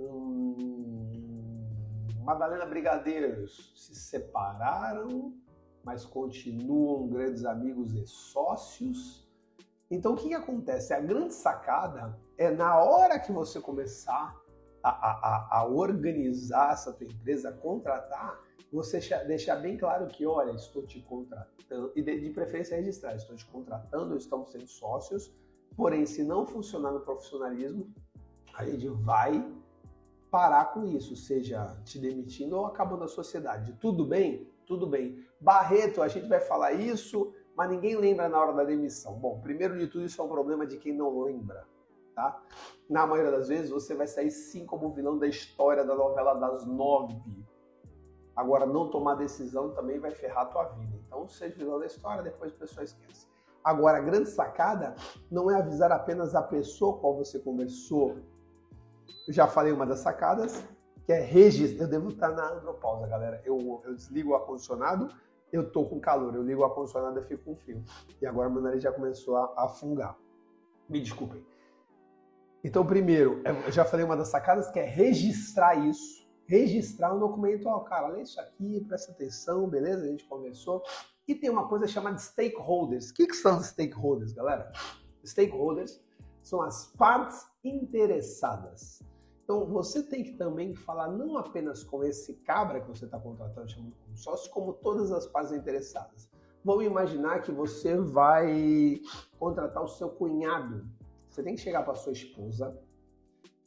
Hum, 0.00 1.12
Madalena 2.24 2.66
Brigadeiros 2.66 3.72
se 3.76 3.94
separaram 3.94 5.32
mas 5.84 6.04
continuam 6.04 7.06
grandes 7.08 7.44
amigos 7.44 7.94
e 7.94 8.06
sócios. 8.06 9.28
Então 9.90 10.14
o 10.14 10.16
que, 10.16 10.28
que 10.28 10.34
acontece? 10.34 10.94
A 10.94 11.00
grande 11.00 11.34
sacada 11.34 12.18
é 12.38 12.50
na 12.50 12.82
hora 12.82 13.20
que 13.20 13.30
você 13.30 13.60
começar 13.60 14.34
a, 14.82 14.90
a, 14.90 15.58
a 15.58 15.66
organizar 15.66 16.72
essa 16.72 16.92
tua 16.92 17.06
empresa, 17.06 17.50
a 17.50 17.52
contratar, 17.52 18.40
você 18.72 18.98
deixar 19.24 19.56
bem 19.56 19.76
claro 19.76 20.08
que, 20.08 20.26
olha, 20.26 20.50
estou 20.52 20.84
te 20.84 21.00
contratando, 21.02 21.92
e 21.94 22.02
de, 22.02 22.20
de 22.20 22.30
preferência 22.30 22.76
registrar, 22.76 23.14
estou 23.14 23.36
te 23.36 23.46
contratando, 23.46 24.16
estamos 24.16 24.50
sendo 24.50 24.66
sócios, 24.66 25.32
porém, 25.76 26.06
se 26.06 26.22
não 26.22 26.46
funcionar 26.46 26.92
no 26.92 27.00
profissionalismo, 27.00 27.92
a 28.54 28.64
gente 28.64 28.88
vai 28.88 29.44
parar 30.30 30.72
com 30.72 30.84
isso, 30.84 31.14
seja 31.14 31.76
te 31.84 31.98
demitindo 31.98 32.56
ou 32.56 32.66
acabando 32.66 33.04
a 33.04 33.08
sociedade. 33.08 33.72
Tudo 33.80 34.04
bem? 34.04 34.52
Tudo 34.66 34.86
bem. 34.86 35.24
Barreto, 35.40 36.02
a 36.02 36.08
gente 36.08 36.28
vai 36.28 36.40
falar 36.40 36.72
isso, 36.72 37.32
mas 37.56 37.70
ninguém 37.70 37.96
lembra 37.96 38.28
na 38.28 38.40
hora 38.40 38.52
da 38.52 38.64
demissão. 38.64 39.14
Bom, 39.14 39.40
primeiro 39.40 39.78
de 39.78 39.86
tudo, 39.86 40.04
isso 40.04 40.20
é 40.20 40.24
um 40.24 40.28
problema 40.28 40.66
de 40.66 40.76
quem 40.76 40.92
não 40.92 41.22
lembra, 41.22 41.66
tá? 42.14 42.42
Na 42.88 43.06
maioria 43.06 43.30
das 43.30 43.48
vezes, 43.48 43.70
você 43.70 43.94
vai 43.94 44.06
sair 44.06 44.30
sim 44.30 44.66
como 44.66 44.90
vilão 44.90 45.18
da 45.18 45.26
história 45.26 45.84
da 45.84 45.94
novela 45.94 46.34
das 46.34 46.66
nove. 46.66 47.14
Agora, 48.34 48.66
não 48.66 48.90
tomar 48.90 49.14
decisão 49.14 49.70
também 49.72 50.00
vai 50.00 50.10
ferrar 50.10 50.44
a 50.44 50.46
tua 50.46 50.64
vida. 50.64 50.96
Então, 51.06 51.28
seja 51.28 51.54
vilão 51.54 51.78
da 51.78 51.86
história, 51.86 52.22
depois 52.22 52.52
a 52.52 52.56
pessoa 52.56 52.82
esquece. 52.82 53.28
Agora, 53.64 53.96
a 53.96 54.00
grande 54.02 54.28
sacada 54.28 54.94
não 55.30 55.50
é 55.50 55.56
avisar 55.56 55.90
apenas 55.90 56.34
a 56.34 56.42
pessoa 56.42 56.92
com 56.92 57.00
qual 57.00 57.16
você 57.16 57.38
conversou. 57.38 58.18
Eu 59.26 59.32
já 59.32 59.46
falei 59.46 59.72
uma 59.72 59.86
das 59.86 60.00
sacadas, 60.00 60.62
que 61.06 61.12
é 61.12 61.20
registro. 61.20 61.82
Eu 61.82 61.88
devo 61.88 62.10
estar 62.10 62.28
na 62.28 62.52
andropausa, 62.52 63.06
galera. 63.06 63.40
Eu, 63.42 63.80
eu 63.86 63.94
desligo 63.94 64.32
o 64.32 64.34
ar-condicionado, 64.34 65.08
eu 65.50 65.70
tô 65.70 65.86
com 65.86 65.98
calor. 65.98 66.34
Eu 66.34 66.42
ligo 66.42 66.60
o 66.60 66.64
ar-condicionado 66.64 67.18
e 67.18 67.22
fico 67.22 67.44
com 67.44 67.56
frio. 67.56 67.82
E 68.20 68.26
agora 68.26 68.50
meu 68.50 68.60
nariz 68.60 68.82
já 68.82 68.92
começou 68.92 69.36
a, 69.36 69.54
a 69.56 69.68
fungar. 69.68 70.14
Me 70.86 71.00
desculpem. 71.00 71.42
Então, 72.62 72.84
primeiro, 72.84 73.42
eu 73.66 73.72
já 73.72 73.84
falei 73.84 74.04
uma 74.04 74.16
das 74.16 74.28
sacadas 74.28 74.70
que 74.70 74.78
é 74.78 74.84
registrar 74.84 75.74
isso. 75.74 76.26
Registrar 76.46 77.14
um 77.14 77.18
documento. 77.18 77.66
Ó, 77.66 77.76
oh, 77.76 77.80
cara, 77.80 78.08
lê 78.08 78.22
isso 78.22 78.38
aqui, 78.38 78.84
presta 78.86 79.12
atenção, 79.12 79.66
beleza? 79.68 80.04
A 80.04 80.08
gente 80.08 80.26
conversou. 80.26 80.82
E 81.26 81.34
tem 81.34 81.50
uma 81.50 81.68
coisa 81.68 81.86
chamada 81.86 82.18
stakeholders. 82.18 83.10
O 83.10 83.14
que, 83.14 83.26
que 83.26 83.36
são 83.36 83.62
stakeholders, 83.62 84.32
galera? 84.32 84.70
Stakeholders 85.24 86.02
são 86.42 86.60
as 86.60 86.86
partes 86.98 87.46
interessadas. 87.62 89.02
Então 89.42 89.66
você 89.66 90.02
tem 90.02 90.22
que 90.22 90.32
também 90.32 90.74
falar 90.74 91.08
não 91.08 91.36
apenas 91.36 91.82
com 91.82 92.02
esse 92.02 92.34
cabra 92.34 92.80
que 92.80 92.88
você 92.88 93.04
está 93.04 93.18
contratando, 93.18 93.70
chamando 93.70 93.94
como 94.04 94.16
sócio, 94.16 94.50
como 94.50 94.72
todas 94.72 95.12
as 95.12 95.26
partes 95.26 95.52
interessadas. 95.52 96.28
Vamos 96.64 96.84
imaginar 96.84 97.42
que 97.42 97.52
você 97.52 97.96
vai 97.96 99.00
contratar 99.38 99.82
o 99.82 99.88
seu 99.88 100.08
cunhado. 100.08 100.88
Você 101.28 101.42
tem 101.42 101.54
que 101.54 101.60
chegar 101.60 101.82
para 101.82 101.94
sua 101.94 102.12
esposa, 102.12 102.78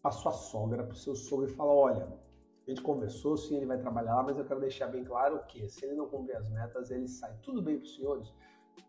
para 0.01 0.11
sua 0.11 0.31
sogra, 0.31 0.83
para 0.83 0.93
o 0.93 0.97
seu 0.97 1.15
sogro 1.15 1.47
e 1.47 1.53
falar: 1.53 1.73
olha, 1.73 2.07
a 2.67 2.69
gente 2.69 2.81
conversou, 2.81 3.37
sim, 3.37 3.55
ele 3.55 3.65
vai 3.65 3.77
trabalhar 3.77 4.15
lá, 4.15 4.23
mas 4.23 4.37
eu 4.37 4.43
quero 4.43 4.59
deixar 4.59 4.87
bem 4.87 5.03
claro 5.03 5.41
que 5.47 5.69
se 5.69 5.85
ele 5.85 5.95
não 5.95 6.07
cumprir 6.07 6.35
as 6.35 6.49
metas, 6.49 6.91
ele 6.91 7.07
sai. 7.07 7.33
Tudo 7.41 7.61
bem 7.61 7.77
para 7.77 7.85
os 7.85 7.95
senhores? 7.95 8.33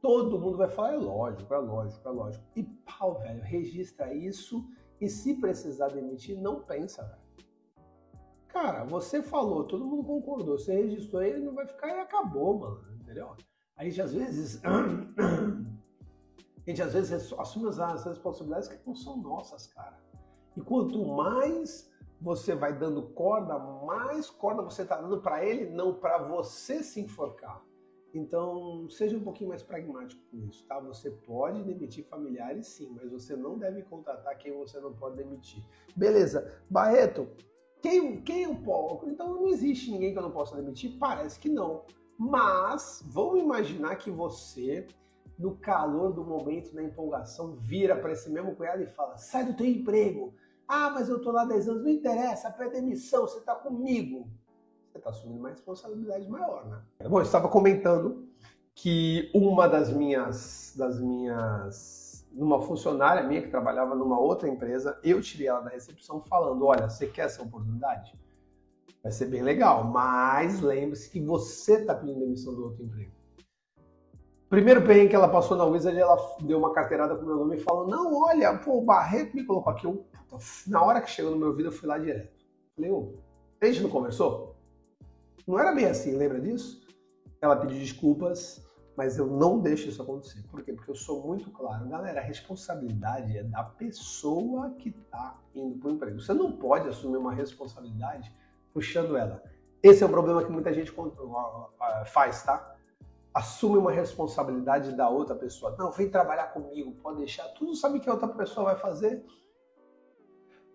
Todo 0.03 0.39
mundo 0.39 0.59
vai 0.59 0.69
falar: 0.69 0.95
é 0.95 0.97
lógico, 0.97 1.55
é 1.55 1.59
lógico, 1.59 2.09
é 2.09 2.11
lógico. 2.11 2.45
E 2.57 2.65
pau, 2.65 3.21
velho, 3.21 3.41
registra 3.41 4.13
isso 4.13 4.69
e 5.01 5.09
se 5.09 5.35
precisar 5.35 5.89
demitir, 5.89 6.37
não 6.37 6.61
pensa, 6.61 7.05
velho. 7.05 7.29
Cara, 8.49 8.83
você 8.83 9.23
falou, 9.23 9.63
todo 9.63 9.87
mundo 9.87 10.03
concordou, 10.03 10.59
você 10.59 10.75
registrou 10.75 11.23
ele, 11.23 11.45
não 11.45 11.55
vai 11.55 11.67
ficar 11.67 11.89
e 11.89 12.01
acabou, 12.01 12.59
mano, 12.59 12.85
entendeu? 13.01 13.37
A 13.77 13.85
gente 13.85 14.03
às 14.03 14.13
vezes. 14.13 14.61
a 14.67 14.69
gente 16.67 16.83
às 16.83 16.95
vezes 16.95 17.33
assume 17.33 17.69
as 17.69 18.05
responsabilidades 18.05 18.69
que 18.69 18.85
não 18.85 18.97
são 18.97 19.17
nossas, 19.19 19.69
cara. 19.69 19.97
E 20.57 20.61
quanto 20.61 21.07
mais 21.07 21.89
você 22.21 22.55
vai 22.55 22.77
dando 22.77 23.03
corda, 23.03 23.59
mais 23.59 24.29
corda 24.29 24.63
você 24.63 24.85
tá 24.85 25.01
dando 25.01 25.21
para 25.21 25.45
ele, 25.45 25.71
não 25.71 25.95
para 25.95 26.19
você 26.19 26.83
se 26.83 27.01
enforcar. 27.01 27.63
Então, 28.13 28.89
seja 28.89 29.17
um 29.17 29.23
pouquinho 29.23 29.51
mais 29.51 29.63
pragmático 29.63 30.21
com 30.31 30.39
isso, 30.49 30.65
tá? 30.67 30.81
Você 30.81 31.11
pode 31.11 31.63
demitir 31.63 32.07
familiares, 32.07 32.67
sim, 32.67 32.91
mas 32.95 33.11
você 33.11 33.37
não 33.37 33.59
deve 33.59 33.83
contratar 33.83 34.37
quem 34.39 34.57
você 34.57 34.81
não 34.81 34.93
pode 34.93 35.17
demitir. 35.17 35.63
Beleza. 35.95 36.61
Barreto, 36.71 37.29
quem, 37.83 38.21
quem 38.23 38.45
eu 38.45 38.57
posso? 38.57 39.09
Então, 39.09 39.35
não 39.35 39.47
existe 39.47 39.91
ninguém 39.91 40.13
que 40.13 40.19
eu 40.19 40.23
não 40.23 40.31
possa 40.31 40.57
demitir? 40.57 40.99
Parece 40.99 41.39
que 41.39 41.49
não. 41.49 41.85
Mas, 42.19 43.05
vamos 43.07 43.41
imaginar 43.41 43.97
que 43.97 44.11
você, 44.11 44.87
no 45.39 45.57
calor 45.57 46.13
do 46.13 46.25
momento, 46.25 46.75
na 46.75 46.83
empolgação, 46.83 47.55
vira 47.57 47.95
para 47.95 48.13
esse 48.13 48.31
mesmo 48.31 48.57
cunhado 48.57 48.83
e 48.83 48.87
fala, 48.87 49.17
sai 49.19 49.45
do 49.45 49.55
teu 49.55 49.67
emprego. 49.67 50.35
Ah, 50.69 50.91
mas 50.91 51.09
eu 51.09 51.21
tô 51.21 51.33
lá 51.33 51.47
10 51.47 51.69
anos, 51.69 51.83
não 51.83 51.91
interessa, 51.91 52.51
pede 52.51 52.75
demissão, 52.75 53.23
você 53.23 53.41
tá 53.41 53.55
comigo 53.55 54.29
você 54.91 54.99
está 54.99 55.11
assumindo 55.11 55.39
uma 55.39 55.51
responsabilidade 55.51 56.29
maior, 56.29 56.67
né? 56.67 56.83
Bom, 57.09 57.19
eu 57.19 57.23
estava 57.23 57.49
comentando 57.49 58.29
que 58.75 59.31
uma 59.35 59.69
das 59.69 59.93
minhas, 59.93 60.75
das 60.77 61.01
minhas, 61.01 62.27
numa 62.33 62.61
funcionária 62.61 63.23
minha 63.23 63.43
que 63.43 63.49
trabalhava 63.49 63.95
numa 63.95 64.19
outra 64.19 64.49
empresa, 64.49 64.99
eu 65.03 65.21
tirei 65.21 65.49
ela 65.49 65.61
da 65.61 65.71
recepção 65.71 66.21
falando, 66.21 66.65
olha, 66.67 66.89
você 66.89 67.07
quer 67.07 67.27
essa 67.27 67.43
oportunidade? 67.43 68.15
Vai 69.03 69.13
ser 69.13 69.27
bem 69.27 69.43
legal, 69.43 69.85
mas 69.85 70.61
lembre-se 70.61 71.11
que 71.11 71.21
você 71.21 71.81
está 71.81 71.95
pedindo 71.95 72.21
demissão 72.21 72.55
do 72.55 72.65
outro 72.65 72.83
emprego. 72.83 73.13
Primeiro 74.49 74.83
perrengue 74.83 75.11
que 75.11 75.17
ela 75.17 75.28
passou 75.28 75.59
na 75.59 75.64
Wizard, 75.64 75.99
ela 75.99 76.17
deu 76.40 76.59
uma 76.59 76.73
carteirada 76.73 77.14
com 77.14 77.26
meu 77.26 77.37
nome 77.37 77.57
e 77.57 77.61
falou, 77.61 77.87
não, 77.87 78.23
olha, 78.23 78.57
pô, 78.57 78.78
o 78.78 78.85
Barreto 78.85 79.37
me 79.37 79.45
colocou 79.45 79.71
aqui. 79.71 79.85
Eu, 79.85 80.07
na 80.67 80.83
hora 80.83 81.02
que 81.02 81.11
chegou 81.11 81.31
no 81.33 81.37
meu 81.37 81.49
ouvido, 81.49 81.69
eu 81.69 81.73
fui 81.73 81.87
lá 81.87 81.99
direto. 81.99 82.33
Falei, 82.75 82.90
ô, 82.90 83.14
a 83.61 83.67
gente 83.67 83.83
não 83.83 83.90
conversou? 83.90 84.57
Não 85.47 85.59
era 85.59 85.75
bem 85.75 85.85
assim, 85.85 86.17
lembra 86.17 86.40
disso? 86.40 86.81
Ela 87.43 87.57
pediu 87.57 87.78
desculpas, 87.78 88.67
mas 88.97 89.19
eu 89.19 89.26
não 89.26 89.61
deixo 89.61 89.90
isso 89.90 90.00
acontecer. 90.00 90.43
Por 90.50 90.62
quê? 90.62 90.73
Porque 90.73 90.90
eu 90.90 90.95
sou 90.95 91.26
muito 91.26 91.50
claro. 91.50 91.87
Galera, 91.87 92.21
a 92.21 92.25
responsabilidade 92.25 93.37
é 93.37 93.43
da 93.43 93.62
pessoa 93.62 94.71
que 94.78 94.88
está 94.88 95.38
indo 95.55 95.78
para 95.78 95.90
emprego. 95.90 96.21
Você 96.21 96.33
não 96.33 96.52
pode 96.52 96.88
assumir 96.88 97.19
uma 97.19 97.35
responsabilidade 97.35 98.35
puxando 98.73 99.14
ela. 99.14 99.43
Esse 99.83 100.02
é 100.02 100.07
o 100.07 100.09
problema 100.09 100.43
que 100.43 100.50
muita 100.50 100.73
gente 100.73 100.93
faz, 102.07 102.43
tá? 102.43 102.76
Assume 103.38 103.78
uma 103.78 103.92
responsabilidade 103.92 104.97
da 104.97 105.09
outra 105.09 105.35
pessoa. 105.35 105.76
Não, 105.78 105.92
vem 105.92 106.11
trabalhar 106.11 106.49
comigo, 106.49 106.92
pode 107.02 107.18
deixar. 107.18 107.45
Tudo 107.50 107.75
sabe 107.75 108.00
que 108.00 108.09
a 108.09 108.12
outra 108.12 108.28
pessoa 108.28 108.66
vai 108.66 108.76
fazer. 108.76 109.25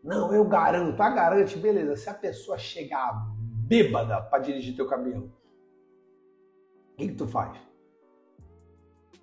Não, 0.03 0.33
eu 0.33 0.45
garanto. 0.45 1.01
A 1.01 1.09
garante, 1.09 1.57
beleza. 1.57 1.95
Se 1.95 2.09
a 2.09 2.13
pessoa 2.13 2.57
chegar 2.57 3.27
bêbada 3.67 4.21
para 4.21 4.39
dirigir 4.39 4.75
teu 4.75 4.87
caminhão. 4.87 5.31
O 6.93 6.95
que, 6.97 7.07
que 7.07 7.15
tu 7.15 7.27
faz? 7.27 7.57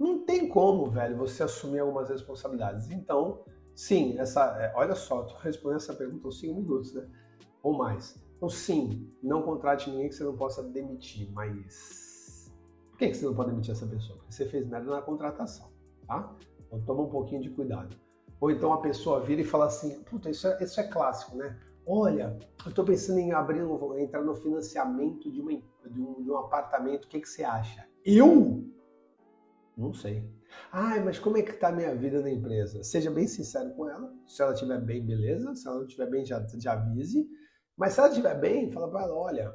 não 0.00 0.24
tem 0.24 0.48
como, 0.48 0.90
velho, 0.90 1.14
você 1.18 1.42
assumir 1.42 1.80
algumas 1.80 2.08
responsabilidades. 2.08 2.90
Então, 2.90 3.44
sim, 3.74 4.18
essa, 4.18 4.56
é, 4.58 4.72
olha 4.74 4.94
só, 4.94 5.24
tu 5.24 5.34
respondendo 5.34 5.76
essa 5.76 5.92
pergunta 5.92 6.26
em 6.26 6.30
cinco 6.30 6.62
minutos, 6.62 6.94
né? 6.94 7.06
Ou 7.62 7.76
mais. 7.76 8.18
Então, 8.34 8.48
sim, 8.48 9.12
não 9.22 9.42
contrate 9.42 9.90
ninguém 9.90 10.08
que 10.08 10.14
você 10.14 10.24
não 10.24 10.34
possa 10.34 10.62
demitir, 10.62 11.30
mas 11.30 12.09
por 13.00 13.08
que, 13.08 13.14
você 13.14 13.24
não 13.24 13.34
pode 13.34 13.50
demitir 13.50 13.72
essa 13.72 13.86
pessoa? 13.86 14.18
Porque 14.18 14.32
você 14.34 14.44
fez 14.44 14.68
merda 14.68 14.90
na 14.90 15.00
contratação, 15.00 15.70
tá? 16.06 16.36
Então, 16.66 16.82
toma 16.82 17.02
um 17.04 17.08
pouquinho 17.08 17.40
de 17.40 17.48
cuidado. 17.48 17.96
Ou 18.38 18.50
então 18.50 18.74
a 18.74 18.80
pessoa 18.80 19.20
vira 19.20 19.40
e 19.40 19.44
fala 19.44 19.66
assim, 19.66 20.02
puta, 20.02 20.28
isso 20.28 20.46
é, 20.46 20.62
isso 20.62 20.78
é 20.78 20.86
clássico, 20.86 21.36
né? 21.36 21.58
Olha, 21.86 22.38
eu 22.62 22.68
estou 22.68 22.84
pensando 22.84 23.18
em 23.18 23.32
abrir, 23.32 23.62
entrar 23.98 24.22
no 24.22 24.34
financiamento 24.34 25.32
de, 25.32 25.40
uma, 25.40 25.50
de, 25.50 26.00
um, 26.00 26.22
de 26.22 26.30
um 26.30 26.36
apartamento, 26.36 27.06
o 27.06 27.08
que, 27.08 27.20
que 27.20 27.28
você 27.28 27.42
acha? 27.42 27.86
Eu? 28.04 28.64
Não 29.76 29.94
sei. 29.94 30.22
Ah, 30.70 31.00
mas 31.02 31.18
como 31.18 31.38
é 31.38 31.42
que 31.42 31.54
tá 31.54 31.68
a 31.68 31.72
minha 31.72 31.94
vida 31.94 32.20
na 32.20 32.30
empresa? 32.30 32.82
Seja 32.82 33.10
bem 33.10 33.26
sincero 33.26 33.70
com 33.70 33.88
ela. 33.88 34.12
Se 34.26 34.42
ela 34.42 34.52
estiver 34.52 34.78
bem, 34.78 35.06
beleza. 35.06 35.54
Se 35.54 35.66
ela 35.66 35.78
não 35.78 35.84
estiver 35.84 36.06
bem, 36.06 36.24
já, 36.24 36.44
já 36.58 36.72
avise. 36.74 37.26
Mas 37.78 37.94
se 37.94 38.00
ela 38.00 38.08
estiver 38.08 38.38
bem, 38.38 38.70
fala 38.70 38.90
para 38.90 39.04
ela, 39.04 39.14
olha, 39.14 39.54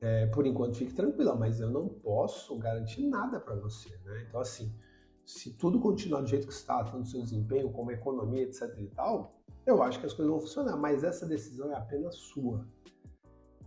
é, 0.00 0.26
por 0.26 0.46
enquanto 0.46 0.76
fique 0.76 0.94
tranquila, 0.94 1.34
mas 1.34 1.60
eu 1.60 1.70
não 1.70 1.88
posso 1.88 2.56
garantir 2.58 3.06
nada 3.06 3.38
para 3.38 3.54
você, 3.56 3.90
né? 4.04 4.24
Então, 4.28 4.40
assim, 4.40 4.74
se 5.24 5.52
tudo 5.52 5.78
continuar 5.78 6.22
do 6.22 6.26
jeito 6.26 6.46
que 6.46 6.52
está, 6.52 6.82
tanto 6.82 7.08
seu 7.08 7.22
desempenho 7.22 7.70
como 7.70 7.90
a 7.90 7.92
economia, 7.92 8.42
etc 8.42 8.74
e 8.78 8.86
tal, 8.88 9.40
eu 9.66 9.82
acho 9.82 10.00
que 10.00 10.06
as 10.06 10.12
coisas 10.12 10.30
vão 10.30 10.40
funcionar, 10.40 10.76
mas 10.76 11.04
essa 11.04 11.26
decisão 11.26 11.70
é 11.70 11.76
apenas 11.76 12.16
sua. 12.16 12.66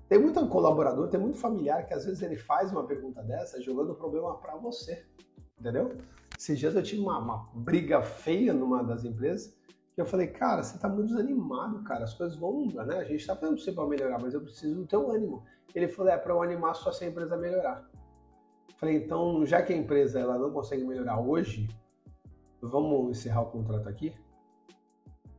Tem 0.10 0.20
muito 0.20 0.46
colaborador, 0.48 1.08
tem 1.08 1.20
muito 1.20 1.38
familiar 1.38 1.86
que 1.86 1.94
às 1.94 2.06
vezes 2.06 2.22
ele 2.22 2.36
faz 2.36 2.72
uma 2.72 2.86
pergunta 2.86 3.24
dessa 3.24 3.62
jogando 3.62 3.92
o 3.92 3.96
problema 3.96 4.36
para 4.38 4.56
você, 4.58 5.06
entendeu? 5.60 5.96
Esses 6.38 6.60
dias 6.60 6.76
eu 6.76 6.84
tive 6.84 7.02
uma, 7.02 7.18
uma, 7.20 7.50
briga 7.54 8.02
feia 8.02 8.54
numa 8.54 8.84
das 8.84 9.06
empresas 9.06 9.56
eu 9.96 10.06
falei, 10.06 10.28
cara, 10.28 10.64
você 10.64 10.78
tá 10.78 10.90
muito 10.90 11.08
desanimado, 11.08 11.84
cara, 11.84 12.04
as 12.04 12.14
coisas 12.14 12.36
vão, 12.36 12.66
né? 12.66 12.98
A 12.98 13.04
gente 13.04 13.26
tá 13.26 13.36
fazendo 13.36 13.60
você 13.60 13.72
para 13.72 13.88
melhorar, 13.88 14.20
mas 14.20 14.34
eu 14.34 14.42
preciso 14.42 14.76
do 14.76 14.88
teu 14.88 15.12
ânimo. 15.12 15.44
Ele 15.74 15.88
falou, 15.88 16.12
é, 16.12 16.18
para 16.18 16.34
eu 16.34 16.42
animar 16.42 16.76
só 16.76 16.92
se 16.92 17.04
a 17.04 17.08
empresa 17.08 17.38
melhorar. 17.38 17.88
Falei, 18.78 18.98
então, 18.98 19.46
já 19.46 19.62
que 19.62 19.72
a 19.72 19.78
empresa 19.78 20.20
ela 20.20 20.38
não 20.38 20.52
consegue 20.52 20.84
melhorar 20.84 21.20
hoje, 21.20 21.70
vamos 22.62 23.18
encerrar 23.18 23.42
o 23.42 23.52
contrato 23.52 23.88
aqui? 23.88 24.14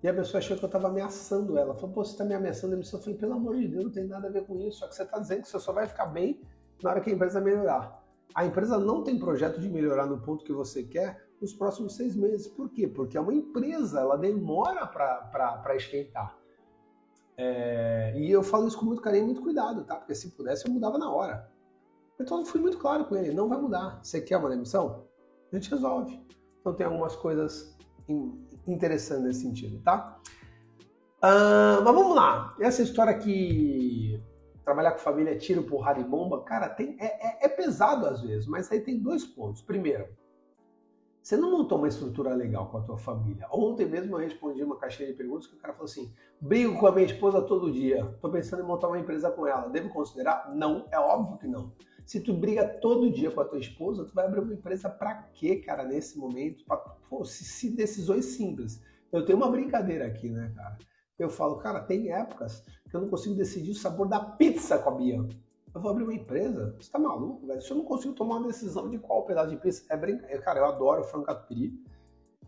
E 0.03 0.09
a 0.09 0.15
pessoa 0.15 0.39
achou 0.39 0.57
que 0.57 0.63
eu 0.63 0.67
estava 0.67 0.89
ameaçando 0.89 1.59
ela. 1.59 1.75
Falou, 1.75 1.91
pô, 1.91 2.05
você 2.05 2.13
está 2.13 2.25
me 2.25 2.35
ameaçando 2.35 2.75
a? 2.75 2.79
Eu 2.79 2.85
falei, 2.85 3.19
pelo 3.19 3.33
amor 3.33 3.57
de 3.57 3.67
Deus, 3.67 3.85
não 3.85 3.91
tem 3.91 4.07
nada 4.07 4.29
a 4.29 4.31
ver 4.31 4.45
com 4.47 4.59
isso. 4.61 4.81
Só 4.81 4.87
que 4.87 4.95
você 4.95 5.03
está 5.03 5.19
dizendo 5.19 5.43
que 5.43 5.49
você 5.49 5.59
só 5.59 5.73
vai 5.73 5.87
ficar 5.87 6.07
bem 6.07 6.43
na 6.83 6.91
hora 6.91 7.01
que 7.01 7.11
a 7.11 7.13
empresa 7.13 7.41
melhorar. 7.41 8.05
A 8.35 8.45
empresa 8.45 8.79
não 8.79 9.03
tem 9.03 9.19
projeto 9.19 9.59
de 9.59 9.69
melhorar 9.69 10.07
no 10.07 10.21
ponto 10.21 10.45
que 10.45 10.53
você 10.53 10.83
quer 10.83 11.24
nos 11.41 11.53
próximos 11.53 11.97
seis 11.97 12.15
meses. 12.15 12.47
Por 12.47 12.71
quê? 12.71 12.87
Porque 12.87 13.17
é 13.17 13.21
uma 13.21 13.35
empresa, 13.35 14.01
ela 14.01 14.17
demora 14.17 14.87
para 14.87 15.77
esquentar. 15.77 16.37
É, 17.37 18.15
e 18.17 18.31
eu 18.31 18.43
falo 18.43 18.69
isso 18.69 18.79
com 18.79 18.85
muito 18.85 19.03
carinho 19.03 19.25
e 19.25 19.27
muito 19.27 19.43
cuidado, 19.43 19.85
tá? 19.85 19.97
Porque 19.97 20.15
se 20.15 20.31
pudesse 20.31 20.67
eu 20.67 20.73
mudava 20.73 20.99
na 20.99 21.11
hora. 21.11 21.51
Então 22.21 22.39
eu 22.39 22.45
fui 22.47 22.61
muito 22.61 22.79
claro 22.79 23.05
com 23.07 23.17
ele, 23.17 23.33
não 23.33 23.49
vai 23.49 23.61
mudar. 23.61 23.99
Você 24.03 24.21
quer 24.21 24.37
uma 24.37 24.49
demissão? 24.49 25.05
A 25.53 25.57
gente 25.57 25.71
resolve. 25.71 26.25
Então 26.61 26.75
tem 26.75 26.87
algumas 26.87 27.17
coisas 27.17 27.77
interessante 28.67 29.23
nesse 29.23 29.41
sentido, 29.41 29.83
tá? 29.83 30.19
Uh, 31.19 31.83
mas 31.83 31.95
vamos 31.95 32.15
lá. 32.15 32.55
Essa 32.61 32.83
história 32.83 33.15
que 33.19 34.23
trabalhar 34.65 34.93
com 34.93 34.99
família 34.99 35.33
é 35.33 35.37
tiro, 35.37 35.63
porrada 35.63 36.01
e 36.01 36.05
bomba, 36.05 36.43
cara, 36.43 36.69
tem, 36.69 36.97
é, 36.99 37.05
é, 37.05 37.47
é, 37.47 37.49
pesado 37.49 38.07
às 38.07 38.23
vezes, 38.23 38.47
mas 38.47 38.71
aí 38.71 38.81
tem 38.81 38.99
dois 38.99 39.25
pontos. 39.25 39.63
Primeiro, 39.63 40.09
você 41.25 41.39
não 41.39 41.51
montou 41.51 41.79
uma 41.79 41.89
estrutura 41.89 42.35
legal 42.35 42.69
com 42.69 42.77
a 42.77 42.83
tua 42.83 42.99
família. 42.99 43.49
Ontem 43.51 43.87
mesmo 43.87 44.15
eu 44.15 44.21
respondi 44.21 44.63
uma 44.63 44.77
caixinha 44.77 45.09
de 45.09 45.15
perguntas 45.15 45.47
que 45.47 45.55
o 45.55 45.59
cara 45.59 45.73
falou 45.73 45.87
assim: 45.87 46.13
brigo 46.39 46.79
com 46.79 46.87
a 46.87 46.93
minha 46.93 47.07
esposa 47.07 47.41
todo 47.41 47.73
dia, 47.73 48.05
tô 48.21 48.29
pensando 48.29 48.63
em 48.63 48.67
montar 48.67 48.89
uma 48.89 48.99
empresa 48.99 49.31
com 49.31 49.47
ela. 49.47 49.71
Devo 49.71 49.89
considerar? 49.89 50.55
Não, 50.55 50.87
é 50.93 50.99
óbvio 50.99 51.39
que 51.39 51.49
não. 51.49 51.73
Se 52.05 52.21
tu 52.21 52.35
briga 52.35 52.69
todo 52.69 53.11
dia 53.11 53.31
com 53.31 53.41
a 53.41 53.45
tua 53.47 53.59
esposa, 53.59 54.05
tu 54.05 54.15
vai 54.15 54.27
abrir 54.27 54.41
uma 54.41 54.53
empresa 54.53 54.91
para 54.91 55.15
quê, 55.33 55.57
cara, 55.57 55.83
nesse 55.85 56.19
momento? 56.19 56.63
Pra, 56.67 56.77
pô, 56.77 57.25
se, 57.25 57.43
se 57.43 57.71
decisões 57.71 58.27
simples. 58.27 58.83
Eu 59.11 59.25
tenho 59.25 59.39
uma 59.39 59.51
brincadeira 59.51 60.07
aqui, 60.07 60.29
né, 60.29 60.53
cara? 60.55 60.77
Eu 61.19 61.31
falo, 61.31 61.57
cara, 61.57 61.81
tem 61.81 62.13
épocas 62.13 62.63
que 62.91 62.95
eu 62.95 63.01
não 63.01 63.09
consigo 63.09 63.35
decidir 63.35 63.71
o 63.71 63.75
sabor 63.75 64.07
da 64.07 64.21
pizza 64.21 64.77
com 64.77 64.91
a 64.91 64.95
Bia. 64.95 65.27
Eu 65.75 65.81
vou 65.81 65.91
abrir 65.91 66.05
uma 66.05 66.15
empresa? 66.15 66.77
Você 66.79 66.91
tá 66.91 67.01
maluco, 67.01 67.47
velho? 67.47 67.61
Se 67.61 67.71
eu 67.71 67.77
não 67.77 67.85
consigo 67.85 68.15
tomar 68.15 68.37
uma 68.37 68.47
decisão 68.47 68.89
de 68.89 68.97
qual 68.99 69.27
pedaço 69.27 69.51
de 69.51 69.57
pizza, 69.57 69.85
é 69.91 69.97
brincadeira. 69.97 70.41
Cara, 70.41 70.61
eu 70.61 70.67
adoro 70.67 71.03
frango 71.03 71.27
catupiry. 71.27 71.75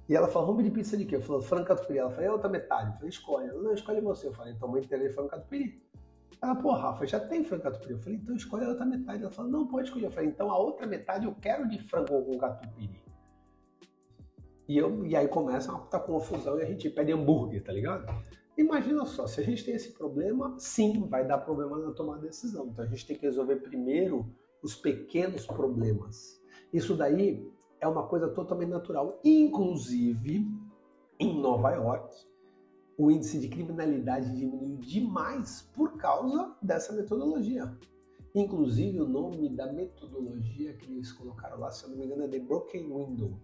E 0.08 0.14
ela 0.14 0.28
falou, 0.28 0.46
vamos 0.46 0.62
pedir 0.62 0.72
pizza 0.72 0.96
de 0.96 1.04
quê? 1.04 1.16
Eu 1.16 1.20
falei, 1.20 1.42
frango 1.42 1.66
catupiry. 1.66 1.98
Ela 1.98 2.10
falou, 2.10 2.30
a 2.30 2.32
outra 2.34 2.48
metade? 2.48 2.90
Eu 2.90 2.94
falei, 2.94 3.08
escolhe. 3.08 3.48
Ela, 3.48 3.62
não, 3.62 3.72
escolhe 3.72 4.00
você. 4.00 4.28
Eu 4.28 4.32
falei, 4.32 4.52
então 4.52 4.68
mãe 4.68 4.80
inteira 4.80 5.12
frango 5.12 5.28
catupiry. 5.28 5.82
Ela, 6.40 6.54
pô, 6.54 6.70
Rafa, 6.70 7.04
já 7.04 7.18
tem 7.18 7.42
frango 7.42 7.64
catupiry. 7.64 7.94
Eu 7.94 7.98
falei, 7.98 8.18
então 8.18 8.36
escolhe 8.36 8.64
a 8.64 8.68
outra 8.68 8.86
metade. 8.86 9.22
Ela 9.24 9.32
falou, 9.32 9.50
não, 9.50 9.66
pode 9.66 9.88
escolher. 9.88 10.06
Eu 10.06 10.12
falei, 10.12 10.28
então 10.28 10.48
a 10.48 10.58
outra 10.58 10.86
metade 10.86 11.26
eu 11.26 11.34
quero 11.34 11.68
de 11.68 11.82
frango 11.82 12.24
com 12.24 12.38
catupiry. 12.38 13.02
E, 14.68 14.78
eu, 14.78 15.04
e 15.04 15.16
aí 15.16 15.26
começa 15.26 15.72
uma 15.72 15.80
puta 15.80 15.98
confusão 15.98 16.60
e 16.60 16.62
a 16.62 16.66
gente 16.66 16.88
pede 16.90 17.10
hambúrguer, 17.10 17.64
tá 17.64 17.72
ligado? 17.72 18.06
Imagina 18.56 19.04
só, 19.04 19.26
se 19.26 19.40
a 19.40 19.44
gente 19.44 19.64
tem 19.64 19.74
esse 19.74 19.92
problema, 19.92 20.54
sim, 20.58 21.06
vai 21.08 21.26
dar 21.26 21.38
problema 21.38 21.78
na 21.78 21.92
tomada 21.92 22.20
de 22.20 22.28
decisão. 22.28 22.68
Então 22.68 22.84
a 22.84 22.88
gente 22.88 23.06
tem 23.06 23.16
que 23.16 23.26
resolver 23.26 23.56
primeiro 23.56 24.26
os 24.62 24.74
pequenos 24.74 25.46
problemas. 25.46 26.40
Isso 26.72 26.96
daí 26.96 27.46
é 27.80 27.86
uma 27.86 28.06
coisa 28.06 28.28
totalmente 28.28 28.70
natural. 28.70 29.20
Inclusive, 29.22 30.48
em 31.20 31.40
Nova 31.40 31.70
York, 31.72 32.16
o 32.96 33.10
índice 33.10 33.38
de 33.38 33.48
criminalidade 33.48 34.34
diminuiu 34.34 34.78
demais 34.78 35.62
por 35.74 35.98
causa 35.98 36.56
dessa 36.62 36.94
metodologia. 36.94 37.76
Inclusive, 38.34 39.00
o 39.00 39.08
nome 39.08 39.50
da 39.50 39.70
metodologia 39.70 40.74
que 40.74 40.92
eles 40.92 41.12
colocaram 41.12 41.58
lá, 41.58 41.70
se 41.70 41.84
eu 41.84 41.90
não 41.90 41.98
me 41.98 42.06
engano, 42.06 42.24
é 42.24 42.28
The 42.28 42.38
Broken 42.38 42.84
Window. 42.84 43.38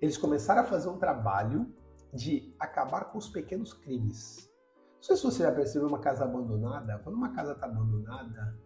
Eles 0.00 0.16
começaram 0.16 0.62
a 0.62 0.64
fazer 0.64 0.88
um 0.88 0.98
trabalho 0.98 1.66
de 2.12 2.54
acabar 2.58 3.10
com 3.10 3.18
os 3.18 3.28
pequenos 3.28 3.72
crimes. 3.72 4.51
Não 5.02 5.06
sei 5.06 5.16
se 5.16 5.24
você 5.24 5.42
já 5.42 5.50
percebeu 5.50 5.88
uma 5.88 5.98
casa 5.98 6.22
abandonada. 6.22 7.00
Quando 7.02 7.16
uma 7.16 7.34
casa 7.34 7.54
está 7.54 7.66
abandonada, 7.66 8.56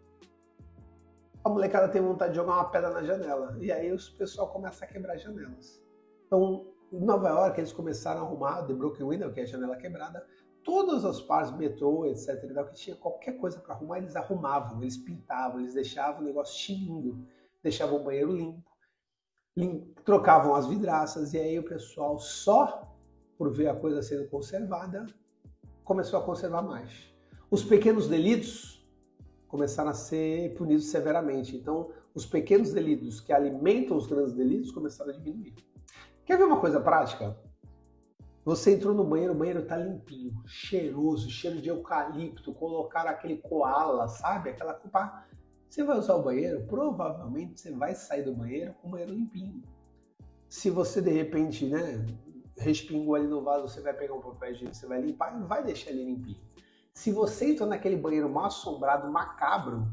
a 1.43 1.49
molecada 1.49 1.89
tem 1.89 2.03
vontade 2.03 2.33
de 2.33 2.37
jogar 2.37 2.57
uma 2.57 2.71
pedra 2.71 2.91
na 2.91 3.03
janela. 3.03 3.57
E 3.59 3.73
aí 3.73 3.91
o 3.91 3.97
pessoal 4.19 4.53
começa 4.53 4.85
a 4.85 4.89
quebrar 4.89 5.17
janelas. 5.17 5.83
Então, 6.27 6.67
em 6.93 7.03
Nova 7.03 7.31
York, 7.31 7.59
eles 7.59 7.73
começaram 7.73 8.21
a 8.21 8.25
arrumar 8.25 8.67
The 8.67 8.75
Broken 8.75 9.09
Window, 9.09 9.33
que 9.33 9.41
é 9.41 9.45
a 9.45 9.47
janela 9.47 9.79
quebrada, 9.79 10.27
todas 10.63 11.07
as 11.07 11.23
partes, 11.23 11.57
metrô, 11.57 12.05
etc. 12.05 12.39
Que 12.69 12.75
tinha 12.75 12.97
qualquer 12.97 13.39
coisa 13.39 13.59
para 13.59 13.75
arrumar, 13.75 13.97
eles 13.97 14.15
arrumavam, 14.15 14.83
eles 14.83 14.99
pintavam, 14.99 15.61
eles 15.61 15.73
deixavam 15.73 16.21
o 16.21 16.25
negócio 16.25 16.77
lindo, 16.77 17.27
deixavam 17.63 17.99
o 17.99 18.05
banheiro 18.05 18.37
limpo, 18.37 18.71
limpo, 19.57 20.03
trocavam 20.03 20.55
as 20.55 20.67
vidraças, 20.67 21.33
e 21.33 21.39
aí 21.39 21.59
o 21.59 21.65
pessoal, 21.65 22.19
só 22.19 22.95
por 23.39 23.51
ver 23.51 23.69
a 23.69 23.75
coisa 23.75 24.03
sendo 24.03 24.29
conservada, 24.29 25.07
começou 25.87 26.19
a 26.19 26.23
conservar 26.23 26.63
mais. 26.63 27.15
Os 27.49 27.63
pequenos 27.63 28.09
delitos 28.09 28.85
começaram 29.47 29.91
a 29.91 29.95
ser 29.95 30.53
punidos 30.55 30.87
severamente. 30.87 31.57
Então, 31.57 31.91
os 32.13 32.27
pequenos 32.27 32.73
delitos 32.73 33.21
que 33.21 33.33
alimentam 33.33 33.97
os 33.97 34.07
grandes 34.07 34.35
delitos 34.35 34.73
começaram 34.73 35.13
a 35.13 35.15
diminuir. 35.15 35.55
Quer 36.25 36.37
ver 36.37 36.45
uma 36.45 36.61
coisa 36.61 36.81
prática? 36.81 37.39
Você 38.45 38.75
entrou 38.75 38.95
no 38.95 39.05
banheiro, 39.05 39.33
o 39.33 39.37
banheiro 39.37 39.65
tá 39.65 39.77
limpinho, 39.77 40.43
cheiroso, 40.45 41.31
cheiro 41.31 41.61
de 41.61 41.69
eucalipto, 41.69 42.53
colocaram 42.53 43.11
aquele 43.11 43.37
koala, 43.37 44.09
sabe? 44.09 44.51
Aquela 44.51 44.75
culpa. 44.75 45.25
Você 45.69 45.85
vai 45.85 45.99
usar 45.99 46.17
o 46.17 46.23
banheiro, 46.23 46.65
provavelmente 46.67 47.61
você 47.61 47.71
vai 47.71 47.95
sair 47.95 48.25
do 48.25 48.35
banheiro 48.35 48.75
com 48.75 48.89
o 48.89 48.91
banheiro 48.91 49.15
limpinho. 49.15 49.63
Se 50.49 50.69
você 50.69 51.01
de 51.01 51.11
repente, 51.11 51.65
né, 51.67 52.05
respingou 52.59 53.15
ali 53.15 53.27
no 53.27 53.43
vaso, 53.43 53.69
você 53.69 53.81
vai 53.81 53.93
pegar 53.93 54.15
um 54.15 54.21
papel 54.21 54.53
higiênico, 54.53 54.77
você 54.77 54.87
vai 54.87 55.01
limpar 55.01 55.39
e 55.39 55.45
vai 55.45 55.63
deixar 55.63 55.91
ele 55.91 56.05
limpinho. 56.05 56.41
Se 56.95 57.13
você 57.13 57.53
entrou 57.53 57.69
naquele 57.69 57.97
banheiro 57.97 58.29
mal 58.29 58.47
assombrado, 58.47 59.11
macabro, 59.11 59.87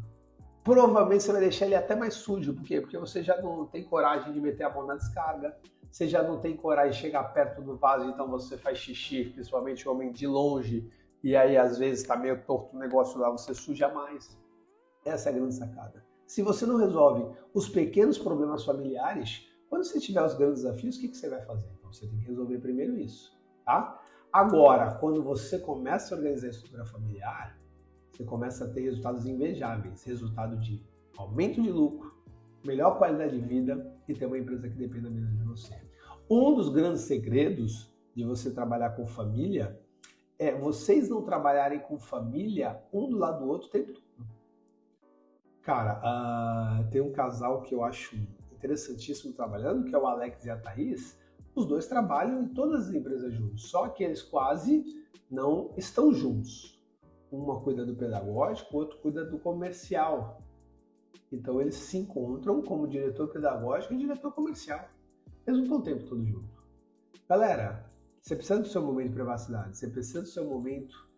provavelmente 0.63 1.23
você 1.23 1.32
vai 1.32 1.41
deixar 1.41 1.65
ele 1.65 1.76
até 1.76 1.95
mais 1.95 2.13
sujo. 2.13 2.54
Por 2.54 2.63
quê? 2.63 2.80
Porque 2.80 2.97
você 2.97 3.21
já 3.21 3.41
não 3.41 3.65
tem 3.65 3.84
coragem 3.84 4.32
de 4.32 4.39
meter 4.39 4.63
a 4.63 4.69
mão 4.69 4.86
na 4.86 4.95
descarga, 4.95 5.58
você 5.91 6.08
já 6.08 6.23
não 6.23 6.39
tem 6.39 6.56
coragem 6.56 6.93
de 6.93 6.97
chegar 6.97 7.23
perto 7.34 7.62
do 7.62 7.76
vaso, 7.76 8.10
então 8.10 8.28
você 8.30 8.58
faz 8.58 8.78
xixi, 8.78 9.26
principalmente 9.26 9.88
homem 9.88 10.12
de 10.12 10.26
longe, 10.26 10.89
e 11.23 11.36
aí 11.36 11.58
às 11.58 11.78
vezes 11.78 12.02
está 12.02 12.15
meio 12.15 12.41
torto 12.45 12.76
o 12.76 12.80
negócio 12.80 13.19
lá, 13.19 13.30
você 13.30 13.54
suja 13.54 13.89
mais. 13.89 14.38
Essa 15.06 15.30
é 15.30 15.34
a 15.34 15.36
grande 15.36 15.56
sacada. 15.56 16.04
Se 16.26 16.41
você 16.41 16.65
não 16.65 16.78
resolve 16.78 17.28
os 17.54 17.67
pequenos 17.67 18.17
problemas 18.17 18.63
familiares, 18.63 19.47
quando 19.73 19.86
você 19.86 19.99
tiver 19.99 20.23
os 20.23 20.36
grandes 20.36 20.62
desafios, 20.62 20.97
o 20.97 21.01
que, 21.01 21.07
que 21.07 21.17
você 21.17 21.27
vai 21.27 21.41
fazer? 21.41 21.67
Então 21.79 21.91
você 21.91 22.05
tem 22.05 22.19
que 22.19 22.27
resolver 22.27 22.59
primeiro 22.59 22.95
isso, 22.95 23.36
tá? 23.65 23.99
Agora, 24.31 24.93
quando 24.99 25.23
você 25.23 25.57
começa 25.57 26.13
a 26.13 26.17
organizar 26.19 26.45
a 26.45 26.49
estrutura 26.51 26.86
familiar, 26.86 27.59
você 28.12 28.23
começa 28.23 28.65
a 28.65 28.69
ter 28.69 28.81
resultados 28.81 29.25
invejáveis, 29.25 30.03
resultado 30.03 30.57
de 30.59 30.79
aumento 31.17 31.59
de 31.59 31.71
lucro, 31.71 32.13
melhor 32.63 32.99
qualidade 32.99 33.36
de 33.36 33.43
vida 33.43 33.91
e 34.07 34.13
ter 34.13 34.27
uma 34.27 34.38
empresa 34.38 34.69
que 34.69 34.75
dependa 34.75 35.09
menos 35.09 35.36
de 35.36 35.43
você. 35.43 35.75
Um 36.29 36.53
dos 36.53 36.69
grandes 36.69 37.01
segredos 37.01 37.91
de 38.15 38.23
você 38.23 38.51
trabalhar 38.51 38.91
com 38.91 39.07
família 39.07 39.81
é 40.38 40.53
vocês 40.53 41.09
não 41.09 41.23
trabalharem 41.23 41.79
com 41.79 41.97
família 41.97 42.79
um 42.93 43.09
do 43.09 43.17
lado 43.17 43.43
do 43.43 43.49
outro 43.49 43.69
o 43.69 43.71
tempo 43.71 43.91
todo. 43.91 44.27
Cara, 45.63 45.99
uh, 45.99 46.91
tem 46.91 47.01
um 47.01 47.12
casal 47.12 47.63
que 47.63 47.73
eu 47.73 47.83
acho 47.83 48.15
interessantíssimo 48.63 49.34
trabalhando, 49.34 49.84
que 49.84 49.93
é 49.93 49.97
o 49.97 50.08
Alex 50.08 50.45
e 50.45 50.49
a 50.49 50.58
Thaís. 50.58 51.19
Os 51.54 51.65
dois 51.65 51.86
trabalham 51.86 52.41
em 52.41 52.47
todas 52.47 52.88
as 52.88 52.95
empresas 52.95 53.34
juntos, 53.34 53.69
só 53.69 53.89
que 53.89 54.04
eles 54.04 54.21
quase 54.21 54.84
não 55.30 55.73
estão 55.78 56.13
juntos. 56.13 56.82
Uma 57.30 57.60
cuida 57.62 57.86
do 57.86 57.95
pedagógico, 57.95 58.73
o 58.73 58.80
outro 58.80 58.97
cuida 58.99 59.26
do 59.26 59.38
comercial. 59.38 60.41
Então 61.32 61.60
eles 61.60 61.76
se 61.76 61.97
encontram 61.97 62.62
como 62.62 62.88
diretor 62.88 63.28
pedagógico 63.28 63.93
e 63.93 63.97
diretor 63.97 64.32
comercial. 64.32 64.88
Eles 65.45 65.58
não 65.58 65.63
estão 65.63 65.80
o 65.80 65.84
tempo 65.84 66.06
todo 66.06 66.26
junto. 66.26 66.63
Galera, 67.28 67.91
você 68.21 68.36
precisa 68.36 68.62
do 68.62 68.67
seu 68.67 68.82
momento 68.82 69.10
de 69.10 69.15
privacidade, 69.15 69.78
você 69.78 69.88
precisa 69.88 70.21
do 70.21 70.28
seu 70.28 70.45
momento 70.45 71.10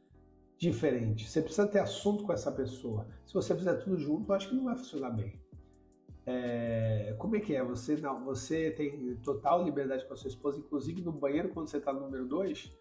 diferente, 0.57 1.29
você 1.29 1.41
precisa 1.41 1.67
ter 1.67 1.79
assunto 1.79 2.23
com 2.23 2.33
essa 2.33 2.51
pessoa. 2.51 3.07
Se 3.25 3.33
você 3.33 3.55
fizer 3.55 3.75
tudo 3.75 3.97
junto, 3.97 4.31
eu 4.31 4.35
acho 4.35 4.49
que 4.49 4.55
não 4.55 4.65
vai 4.65 4.75
funcionar 4.75 5.11
bem. 5.11 5.39
É, 6.25 7.15
como 7.19 7.35
é 7.35 7.39
que 7.39 7.55
é? 7.55 7.63
Você 7.63 7.95
não, 7.97 8.23
você 8.25 8.71
tem 8.71 9.15
total 9.17 9.63
liberdade 9.63 10.05
com 10.05 10.13
a 10.13 10.17
sua 10.17 10.29
esposa, 10.29 10.59
inclusive 10.59 11.01
no 11.01 11.11
banheiro 11.11 11.49
quando 11.49 11.67
você 11.67 11.77
está 11.77 11.93
no 11.93 12.01
número 12.01 12.25
2? 12.25 12.75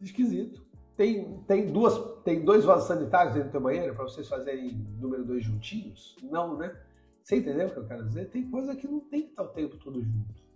Esquisito. 0.00 0.64
Tem, 0.96 1.40
tem, 1.42 1.66
duas, 1.70 2.22
tem 2.22 2.44
dois 2.44 2.64
vasos 2.64 2.88
sanitários 2.88 3.34
dentro 3.34 3.50
do 3.50 3.52
teu 3.52 3.60
banheiro 3.60 3.94
para 3.94 4.04
vocês 4.04 4.28
fazerem 4.28 4.78
número 4.98 5.24
2 5.24 5.44
juntinhos? 5.44 6.16
Não, 6.22 6.56
né? 6.56 6.74
Você 7.22 7.36
entendeu 7.36 7.68
o 7.68 7.72
que 7.72 7.78
eu 7.78 7.86
quero 7.86 8.06
dizer? 8.06 8.30
Tem 8.30 8.48
coisa 8.48 8.74
que 8.76 8.86
não 8.86 9.00
tem 9.00 9.22
que 9.22 9.30
estar 9.30 9.42
o 9.42 9.48
tempo 9.48 9.76
todo 9.78 10.00
junto. 10.00 10.46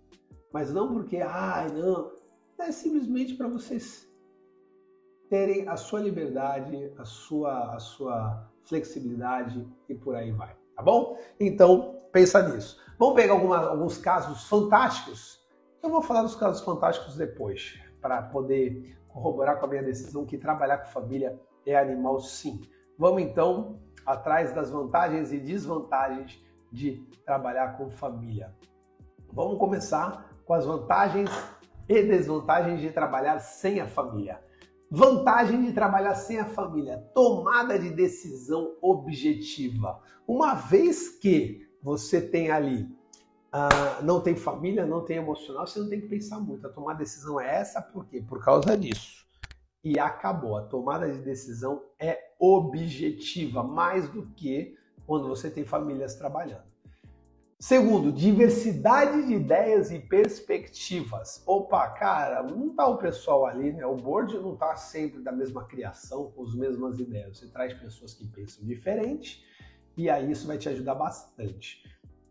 Mas 0.51 0.73
não 0.73 0.93
porque, 0.93 1.17
ai, 1.17 1.69
não. 1.71 2.11
É 2.57 2.71
simplesmente 2.71 3.35
para 3.35 3.47
vocês 3.47 4.09
terem 5.29 5.67
a 5.67 5.75
sua 5.75 5.99
liberdade, 5.99 6.91
a 6.97 7.05
sua, 7.05 7.75
a 7.75 7.79
sua 7.79 8.51
flexibilidade 8.63 9.67
e 9.89 9.95
por 9.95 10.15
aí 10.15 10.31
vai. 10.31 10.60
Tá 10.75 10.83
bom? 10.83 11.17
Então, 11.39 12.01
pensa 12.11 12.41
nisso. 12.47 12.79
Vamos 12.97 13.15
pegar 13.15 13.33
alguma, 13.33 13.57
alguns 13.57 13.97
casos 13.97 14.47
fantásticos? 14.47 15.41
Eu 15.81 15.89
vou 15.89 16.01
falar 16.01 16.21
dos 16.21 16.35
casos 16.35 16.61
fantásticos 16.61 17.15
depois, 17.15 17.79
para 17.99 18.21
poder 18.21 18.95
corroborar 19.07 19.59
com 19.59 19.65
a 19.65 19.69
minha 19.69 19.83
decisão 19.83 20.25
que 20.25 20.37
trabalhar 20.37 20.77
com 20.79 20.87
família 20.87 21.39
é 21.65 21.77
animal 21.77 22.19
sim. 22.19 22.61
Vamos 22.97 23.21
então 23.21 23.79
atrás 24.05 24.53
das 24.53 24.69
vantagens 24.69 25.31
e 25.31 25.39
desvantagens 25.39 26.39
de 26.71 27.03
trabalhar 27.25 27.77
com 27.77 27.89
família. 27.89 28.53
Vamos 29.31 29.57
começar 29.57 30.31
com 30.45 30.53
as 30.53 30.65
vantagens 30.65 31.29
e 31.87 32.01
desvantagens 32.03 32.79
de 32.79 32.91
trabalhar 32.91 33.39
sem 33.39 33.79
a 33.79 33.87
família. 33.87 34.39
Vantagem 34.93 35.63
de 35.63 35.71
trabalhar 35.71 36.15
sem 36.15 36.37
a 36.37 36.43
família: 36.43 36.97
tomada 37.15 37.79
de 37.79 37.89
decisão 37.91 38.75
objetiva. 38.81 40.01
Uma 40.27 40.53
vez 40.53 41.07
que 41.07 41.65
você 41.81 42.19
tem 42.19 42.51
ali, 42.51 42.83
uh, 43.53 44.03
não 44.03 44.19
tem 44.19 44.35
família, 44.35 44.85
não 44.85 45.05
tem 45.05 45.15
emocional, 45.15 45.65
você 45.65 45.79
não 45.79 45.87
tem 45.87 46.01
que 46.01 46.07
pensar 46.07 46.41
muito. 46.41 46.67
A 46.67 46.69
tomada 46.69 46.97
de 46.97 47.05
decisão 47.05 47.39
é 47.39 47.55
essa, 47.55 47.81
por 47.81 48.05
quê? 48.05 48.21
Por 48.21 48.43
causa 48.43 48.77
disso. 48.77 49.25
E 49.81 49.97
acabou. 49.97 50.57
A 50.57 50.63
tomada 50.63 51.09
de 51.09 51.19
decisão 51.19 51.81
é 51.97 52.19
objetiva, 52.37 53.63
mais 53.63 54.09
do 54.09 54.27
que 54.35 54.75
quando 55.07 55.25
você 55.25 55.49
tem 55.49 55.63
famílias 55.63 56.15
trabalhando. 56.15 56.70
Segundo, 57.61 58.11
diversidade 58.11 59.27
de 59.27 59.35
ideias 59.35 59.91
e 59.91 59.99
perspectivas. 59.99 61.43
Opa, 61.45 61.89
cara, 61.91 62.41
não 62.41 62.73
tá 62.73 62.87
o 62.87 62.97
pessoal 62.97 63.45
ali, 63.45 63.71
né? 63.71 63.85
O 63.85 63.95
board 63.95 64.35
não 64.39 64.55
tá 64.55 64.75
sempre 64.75 65.21
da 65.21 65.31
mesma 65.31 65.63
criação, 65.65 66.31
com 66.31 66.41
as 66.41 66.55
mesmas 66.55 66.97
ideias. 66.97 67.37
Você 67.37 67.47
traz 67.49 67.71
pessoas 67.75 68.15
que 68.15 68.25
pensam 68.25 68.65
diferente 68.65 69.45
e 69.95 70.09
aí 70.09 70.31
isso 70.31 70.47
vai 70.47 70.57
te 70.57 70.69
ajudar 70.69 70.95
bastante. 70.95 71.83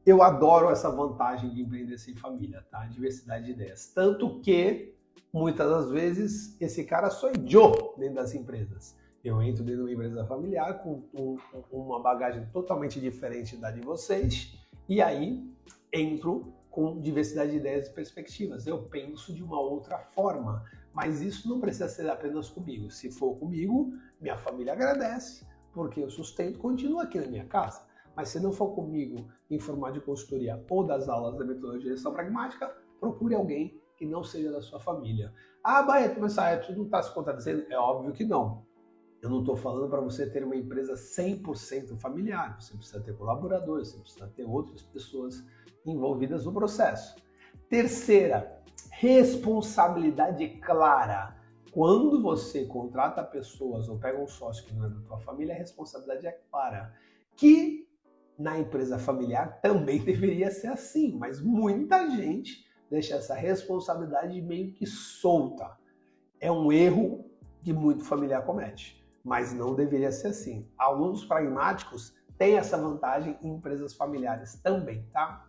Eu 0.05 0.21
adoro 0.21 0.69
essa 0.69 0.91
vantagem 0.91 1.55
de 1.55 1.63
empreender 1.63 1.97
sem 1.97 2.17
família, 2.17 2.67
tá? 2.69 2.85
Diversidade 2.87 3.45
de 3.45 3.53
ideias. 3.53 3.87
Tanto 3.95 4.41
que, 4.41 4.97
muitas 5.33 5.71
das 5.71 5.91
vezes, 5.93 6.61
esse 6.61 6.83
cara 6.83 7.09
sou 7.09 7.31
eu 7.31 7.95
dentro 7.97 8.17
das 8.17 8.35
empresas. 8.35 8.97
Eu 9.23 9.41
entro 9.41 9.63
dentro 9.63 9.87
de 9.87 9.95
uma 9.95 10.05
empresa 10.05 10.27
familiar 10.27 10.83
com 10.83 11.05
um, 11.15 11.39
uma 11.71 12.03
bagagem 12.03 12.47
totalmente 12.47 12.99
diferente 12.99 13.57
da 13.57 13.71
de 13.71 13.81
vocês 13.81 14.59
e 14.91 15.01
aí 15.01 15.41
entro 15.93 16.53
com 16.69 17.01
diversidade 17.01 17.53
de 17.53 17.59
ideias 17.59 17.87
e 17.87 17.93
perspectivas. 17.93 18.67
Eu 18.67 18.83
penso 18.89 19.33
de 19.33 19.41
uma 19.41 19.61
outra 19.61 19.99
forma, 19.99 20.65
mas 20.93 21.21
isso 21.23 21.49
não 21.49 21.61
precisa 21.61 21.89
ser 21.89 22.11
apenas 22.11 22.51
comigo. 22.51 22.91
Se 22.91 23.09
for 23.09 23.37
comigo, 23.37 23.93
minha 24.21 24.37
família 24.37 24.73
agradece, 24.73 25.47
porque 25.73 26.03
o 26.03 26.11
sustento 26.11 26.59
continua 26.59 27.05
aqui 27.05 27.21
na 27.21 27.29
minha 27.29 27.47
casa. 27.47 27.87
Mas 28.17 28.31
se 28.31 28.41
não 28.41 28.53
for 28.53 28.75
comigo 28.75 29.29
em 29.49 29.61
formato 29.61 29.95
de 29.95 30.01
consultoria 30.01 30.61
ou 30.69 30.85
das 30.85 31.09
aulas 31.09 31.39
da 31.39 31.45
metodologia 31.45 31.91
de 31.91 31.95
gestão 31.95 32.13
pragmática, 32.13 32.75
procure 32.99 33.37
alguém 33.37 33.81
que 33.97 34.05
não 34.05 34.25
seja 34.25 34.51
da 34.51 34.61
sua 34.61 34.81
família. 34.81 35.33
Ah, 35.63 35.85
Barreto, 35.85 36.21
mas 36.21 36.35
tu 36.67 36.73
não 36.73 36.87
está 36.87 37.01
se 37.01 37.15
contradizendo? 37.15 37.65
É 37.71 37.79
óbvio 37.79 38.13
que 38.13 38.25
não. 38.25 38.67
Eu 39.23 39.29
não 39.29 39.41
estou 39.41 39.55
falando 39.55 39.89
para 39.91 40.01
você 40.01 40.29
ter 40.29 40.43
uma 40.43 40.57
empresa 40.57 40.95
100% 40.95 41.99
familiar. 41.99 42.59
Você 42.59 42.75
precisa 42.75 43.01
ter 43.01 43.15
colaboradores, 43.15 43.89
você 43.89 43.99
precisa 43.99 44.27
ter 44.29 44.45
outras 44.45 44.83
pessoas 44.83 45.45
envolvidas 45.85 46.47
no 46.47 46.53
processo. 46.53 47.17
Terceira, 47.69 48.63
responsabilidade 48.93 50.49
clara. 50.61 51.37
Quando 51.71 52.23
você 52.23 52.65
contrata 52.65 53.23
pessoas 53.23 53.89
ou 53.89 53.99
pega 53.99 54.19
um 54.19 54.27
sócio 54.27 54.65
que 54.65 54.75
não 54.75 54.87
é 54.87 54.89
da 54.89 55.01
tua 55.03 55.19
família, 55.19 55.55
a 55.55 55.59
responsabilidade 55.59 56.27
é 56.27 56.41
clara. 56.51 56.95
Que 57.37 57.87
na 58.39 58.59
empresa 58.59 58.99
familiar 58.99 59.61
também 59.61 60.01
deveria 60.03 60.51
ser 60.51 60.69
assim, 60.69 61.15
mas 61.19 61.43
muita 61.43 62.09
gente 62.09 62.67
deixa 62.91 63.17
essa 63.17 63.35
responsabilidade 63.35 64.41
meio 64.41 64.73
que 64.73 64.87
solta. 64.87 65.79
É 66.41 66.51
um 66.51 66.73
erro 66.73 67.27
que 67.63 67.71
muito 67.71 68.03
familiar 68.03 68.47
comete 68.47 69.00
mas 69.25 69.53
não 69.53 69.75
deveria 69.75 70.13
ser 70.13 70.29
assim. 70.29 70.69
Alunos 70.79 71.25
pragmáticos 71.25 72.15
têm 72.39 72.57
essa 72.57 72.77
vantagem 72.77 73.39
em 73.43 73.55
empresas 73.55 73.95
familiares 73.95 74.55
também, 74.63 75.07
tá? 75.13 75.47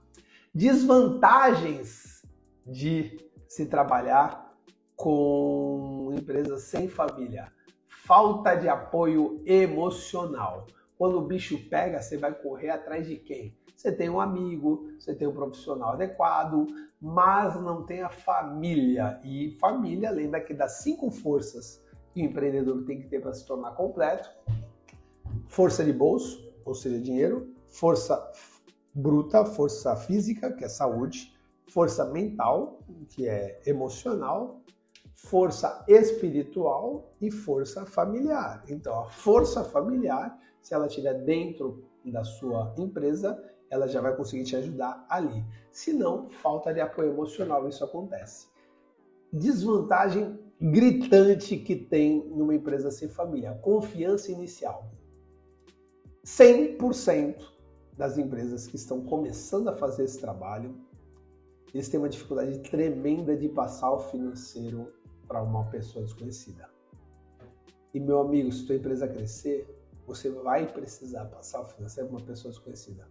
Desvantagens 0.53 2.21
de 2.65 3.17
se 3.47 3.65
trabalhar 3.65 4.53
com 4.95 6.13
empresas 6.13 6.63
sem 6.63 6.87
família. 6.87 7.51
Falta 7.87 8.55
de 8.55 8.67
apoio 8.67 9.41
emocional. 9.45 10.67
Quando 10.97 11.17
o 11.17 11.25
bicho 11.25 11.57
pega, 11.69 12.01
você 12.01 12.17
vai 12.17 12.33
correr 12.33 12.69
atrás 12.69 13.07
de 13.07 13.15
quem? 13.15 13.57
Você 13.75 13.91
tem 13.91 14.09
um 14.09 14.21
amigo, 14.21 14.91
você 14.99 15.15
tem 15.15 15.27
um 15.27 15.33
profissional 15.33 15.93
adequado, 15.93 16.67
mas 17.01 17.59
não 17.59 17.83
tem 17.83 18.03
a 18.03 18.09
família. 18.09 19.19
E 19.23 19.57
família, 19.59 20.11
lembra 20.11 20.39
que 20.39 20.53
das 20.53 20.83
cinco 20.83 21.09
forças 21.09 21.81
que 22.13 22.21
o 22.21 22.25
empreendedor 22.25 22.83
tem 22.85 22.99
que 22.99 23.07
ter 23.07 23.21
para 23.21 23.33
se 23.33 23.45
tornar 23.45 23.71
completo. 23.71 24.29
Força 25.47 25.83
de 25.83 25.93
bolso, 25.93 26.51
ou 26.65 26.73
seja, 26.73 26.99
dinheiro, 26.99 27.53
força 27.67 28.31
bruta, 28.93 29.45
força 29.45 29.95
física, 29.95 30.51
que 30.51 30.63
é 30.63 30.69
saúde, 30.69 31.33
força 31.69 32.05
mental, 32.05 32.79
que 33.09 33.27
é 33.27 33.61
emocional, 33.65 34.61
força 35.13 35.85
espiritual 35.87 37.13
e 37.21 37.31
força 37.31 37.85
familiar. 37.85 38.63
Então, 38.67 38.99
a 38.99 39.05
força 39.09 39.63
familiar, 39.63 40.37
se 40.61 40.73
ela 40.73 40.87
estiver 40.87 41.13
dentro 41.23 41.85
da 42.03 42.23
sua 42.23 42.73
empresa, 42.77 43.41
ela 43.69 43.87
já 43.87 44.01
vai 44.01 44.15
conseguir 44.15 44.43
te 44.43 44.55
ajudar 44.55 45.05
ali. 45.09 45.45
Se 45.71 45.93
não, 45.93 46.29
falta 46.29 46.73
de 46.73 46.81
apoio 46.81 47.11
emocional, 47.11 47.67
isso 47.69 47.83
acontece. 47.83 48.47
Desvantagem 49.31 50.37
gritante 50.61 51.57
que 51.57 51.75
tem 51.75 52.23
numa 52.29 52.53
empresa 52.53 52.91
sem 52.91 53.09
família, 53.09 53.57
confiança 53.63 54.31
inicial. 54.31 54.91
100% 56.23 57.41
das 57.97 58.19
empresas 58.19 58.67
que 58.67 58.75
estão 58.75 59.01
começando 59.01 59.69
a 59.69 59.75
fazer 59.75 60.03
esse 60.03 60.19
trabalho, 60.19 60.75
eles 61.73 61.89
têm 61.89 61.99
uma 61.99 62.09
dificuldade 62.09 62.59
tremenda 62.59 63.35
de 63.35 63.49
passar 63.49 63.91
o 63.91 63.99
financeiro 63.99 64.93
para 65.27 65.41
uma 65.41 65.65
pessoa 65.71 66.05
desconhecida. 66.05 66.69
E 67.91 67.99
meu 67.99 68.19
amigo, 68.19 68.51
se 68.51 68.65
tua 68.67 68.75
empresa 68.75 69.07
crescer, 69.07 69.67
você 70.05 70.29
vai 70.29 70.71
precisar 70.71 71.25
passar 71.25 71.61
o 71.61 71.65
financeiro 71.65 72.07
para 72.09 72.17
uma 72.19 72.25
pessoa 72.25 72.51
desconhecida. 72.51 73.07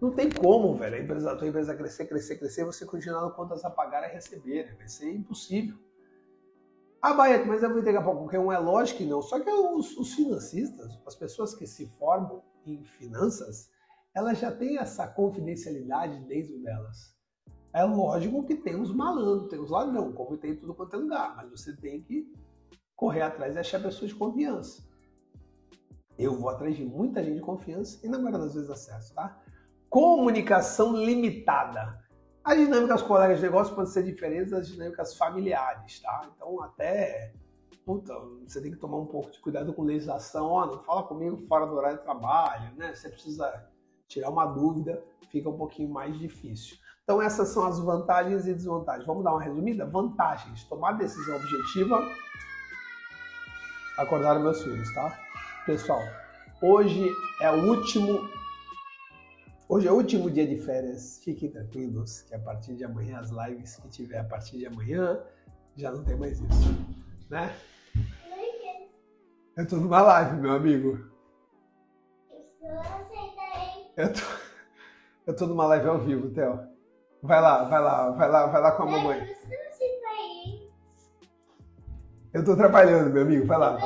Não 0.00 0.12
tem 0.12 0.30
como, 0.30 0.74
velho, 0.74 0.96
a 0.96 1.00
empresa, 1.00 1.32
a 1.32 1.36
tua 1.36 1.48
empresa 1.48 1.74
crescer, 1.74 2.06
crescer, 2.06 2.36
crescer, 2.36 2.64
você 2.64 2.86
continuar 2.86 3.22
no 3.22 3.32
contas 3.32 3.64
a 3.64 3.70
pagar 3.70 4.08
e 4.08 4.12
receber. 4.12 4.76
Vai 4.76 4.88
ser 4.88 5.12
impossível. 5.12 5.76
Ah, 7.02 7.14
Baeta, 7.14 7.46
mas 7.46 7.62
eu 7.62 7.70
vou 7.70 7.78
entregar 7.78 8.02
para 8.02 8.14
qualquer 8.14 8.38
um. 8.38 8.52
É 8.52 8.58
lógico 8.58 8.98
que 8.98 9.06
não. 9.06 9.22
Só 9.22 9.40
que 9.40 9.48
os, 9.48 9.96
os 9.96 10.12
financistas, 10.12 10.98
as 11.06 11.14
pessoas 11.14 11.54
que 11.54 11.66
se 11.66 11.86
formam 11.98 12.42
em 12.66 12.84
finanças, 12.84 13.70
elas 14.14 14.38
já 14.38 14.52
têm 14.52 14.78
essa 14.78 15.06
confidencialidade 15.06 16.18
dentro 16.26 16.58
delas. 16.62 17.16
É 17.72 17.84
lógico 17.84 18.44
que 18.44 18.56
tem 18.56 18.78
os 18.78 18.92
malandros, 18.92 19.48
tem 19.48 19.60
os 19.60 19.70
ladrão, 19.70 20.12
como 20.12 20.36
tem 20.36 20.52
em 20.52 20.56
tudo 20.56 20.74
quanto 20.74 20.96
é 20.96 20.98
lugar, 20.98 21.36
mas 21.36 21.50
você 21.50 21.74
tem 21.76 22.02
que 22.02 22.30
correr 22.96 23.22
atrás 23.22 23.54
e 23.54 23.58
achar 23.58 23.80
pessoas 23.80 24.10
de 24.10 24.16
confiança. 24.16 24.82
Eu 26.18 26.34
vou 26.34 26.50
atrás 26.50 26.76
de 26.76 26.84
muita 26.84 27.24
gente 27.24 27.36
de 27.36 27.40
confiança 27.40 27.98
e 28.04 28.08
na 28.08 28.18
maioria 28.18 28.40
das 28.40 28.54
vezes 28.54 28.68
acesso, 28.68 29.14
tá? 29.14 29.40
Comunicação 29.88 30.92
limitada. 30.96 31.98
As 32.50 32.56
dinâmicas 32.56 33.00
colegas 33.02 33.38
de 33.38 33.44
negócio 33.44 33.76
podem 33.76 33.92
ser 33.92 34.02
diferentes 34.02 34.50
das 34.50 34.66
dinâmicas 34.66 35.14
familiares, 35.14 36.00
tá? 36.00 36.28
Então 36.34 36.60
até 36.60 37.32
puta, 37.86 38.12
você 38.44 38.60
tem 38.60 38.72
que 38.72 38.76
tomar 38.76 38.96
um 38.96 39.06
pouco 39.06 39.30
de 39.30 39.38
cuidado 39.38 39.72
com 39.72 39.84
legislação, 39.84 40.46
ó, 40.48 40.66
não 40.66 40.82
fala 40.82 41.04
comigo 41.04 41.36
fora 41.46 41.64
do 41.64 41.76
horário 41.76 41.98
de 41.98 42.02
trabalho, 42.02 42.74
né? 42.76 42.92
Você 42.92 43.08
precisa 43.08 43.70
tirar 44.08 44.30
uma 44.30 44.46
dúvida, 44.46 45.00
fica 45.30 45.48
um 45.48 45.56
pouquinho 45.56 45.90
mais 45.90 46.18
difícil. 46.18 46.76
Então 47.04 47.22
essas 47.22 47.50
são 47.50 47.64
as 47.64 47.78
vantagens 47.78 48.44
e 48.48 48.52
desvantagens. 48.52 49.06
Vamos 49.06 49.22
dar 49.22 49.30
uma 49.30 49.42
resumida? 49.42 49.86
Vantagens: 49.86 50.64
tomar 50.64 50.94
decisão 50.94 51.36
objetiva, 51.36 52.04
acordar 53.96 54.40
meus 54.40 54.60
filhos, 54.60 54.92
tá? 54.92 55.16
Pessoal, 55.64 56.02
hoje 56.60 57.08
é 57.40 57.50
o 57.52 57.68
último 57.68 58.39
Hoje 59.72 59.86
é 59.86 59.92
o 59.92 59.94
último 59.94 60.28
dia 60.28 60.44
de 60.44 60.58
férias. 60.58 61.20
Fiquem 61.22 61.48
tranquilos 61.48 62.22
que 62.22 62.34
a 62.34 62.40
partir 62.40 62.74
de 62.74 62.82
amanhã 62.82 63.20
as 63.20 63.30
lives 63.30 63.76
que 63.76 63.86
tiver 63.86 64.18
a 64.18 64.24
partir 64.24 64.58
de 64.58 64.66
amanhã 64.66 65.22
já 65.76 65.92
não 65.92 66.02
tem 66.02 66.16
mais 66.16 66.40
isso, 66.40 66.76
né? 67.30 67.54
Eu 69.56 69.68
tô 69.68 69.76
numa 69.76 70.02
live, 70.02 70.40
meu 70.40 70.54
amigo. 70.54 70.98
Eu 73.96 74.12
tô, 74.12 74.20
eu 75.28 75.36
tô 75.36 75.46
numa 75.46 75.66
live 75.66 75.88
ao 75.88 76.00
vivo, 76.00 76.30
Theo. 76.30 76.66
Vai 77.22 77.40
lá, 77.40 77.62
vai 77.62 77.80
lá, 77.80 78.10
vai 78.10 78.28
lá, 78.28 78.46
vai 78.46 78.60
lá 78.60 78.72
com 78.72 78.82
a 78.82 78.86
mamãe. 78.86 79.36
Eu 82.34 82.44
tô 82.44 82.56
trabalhando, 82.56 83.12
meu 83.12 83.22
amigo, 83.22 83.46
vai 83.46 83.58
lá. 83.58 83.78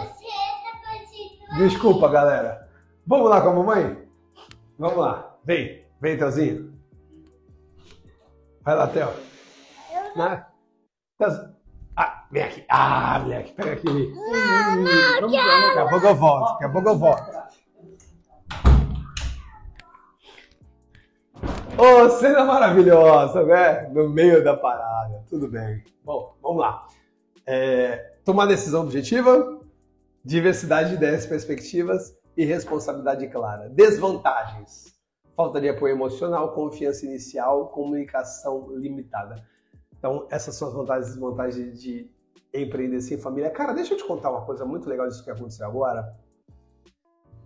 Desculpa, 1.59 2.09
galera. 2.09 2.71
Vamos 3.07 3.29
lá 3.29 3.43
com 3.43 3.49
a 3.51 3.53
mamãe? 3.53 4.09
Vamos 4.79 4.97
lá. 4.97 5.34
Vem, 5.45 5.85
vem, 6.01 6.17
Theozinho. 6.17 6.73
Vai 8.63 8.77
lá. 8.77 8.87
Né? 10.17 10.47
Ah, 11.95 12.27
vem 12.31 12.43
aqui. 12.43 12.65
Ah, 12.67 13.19
vem 13.19 13.37
aqui, 13.37 13.53
pega 13.53 13.73
aqui. 13.75 13.89
Hum, 13.89 14.85
daqui 15.21 15.37
a 15.79 15.89
pouco 15.91 16.07
eu 16.07 16.15
volto, 16.15 16.53
daqui 16.53 16.65
a 16.65 16.69
pouco 16.71 16.89
eu 16.89 16.99
volto. 16.99 17.45
Ô, 21.77 21.83
oh, 21.83 22.11
cena 22.11 22.45
maravilhosa, 22.45 23.43
né? 23.45 23.89
No 23.89 24.09
meio 24.09 24.43
da 24.43 24.57
parada. 24.57 25.25
Tudo 25.29 25.47
bem. 25.47 25.85
Bom, 26.03 26.35
vamos 26.41 26.61
lá. 26.61 26.87
É, 27.47 28.15
tomar 28.25 28.47
decisão 28.47 28.83
objetiva, 28.83 29.61
diversidade 30.25 30.91
de 30.91 30.95
ideias 30.95 31.27
e 31.27 31.29
perspectivas 31.29 32.17
e 32.35 32.47
responsabilidade 32.47 33.29
clara. 33.29 33.69
Desvantagens. 33.69 34.94
Falta 35.37 35.61
de 35.61 35.69
apoio 35.69 35.95
emocional, 35.95 36.53
confiança 36.53 37.05
inicial, 37.05 37.69
comunicação 37.69 38.69
limitada. 38.77 39.45
Então, 39.99 40.29
essas 40.31 40.55
são 40.55 40.69
as 40.69 40.75
vantagens 40.75 41.09
e 41.09 41.11
desvantagens 41.11 41.83
de 41.83 42.11
empreender 42.53 43.01
sem 43.01 43.19
família. 43.19 43.51
Cara, 43.51 43.73
deixa 43.73 43.95
eu 43.95 43.99
te 43.99 44.05
contar 44.05 44.31
uma 44.31 44.45
coisa 44.47 44.65
muito 44.65 44.89
legal 44.89 45.09
disso 45.09 45.25
que 45.25 45.31
aconteceu 45.31 45.67
agora. 45.67 46.17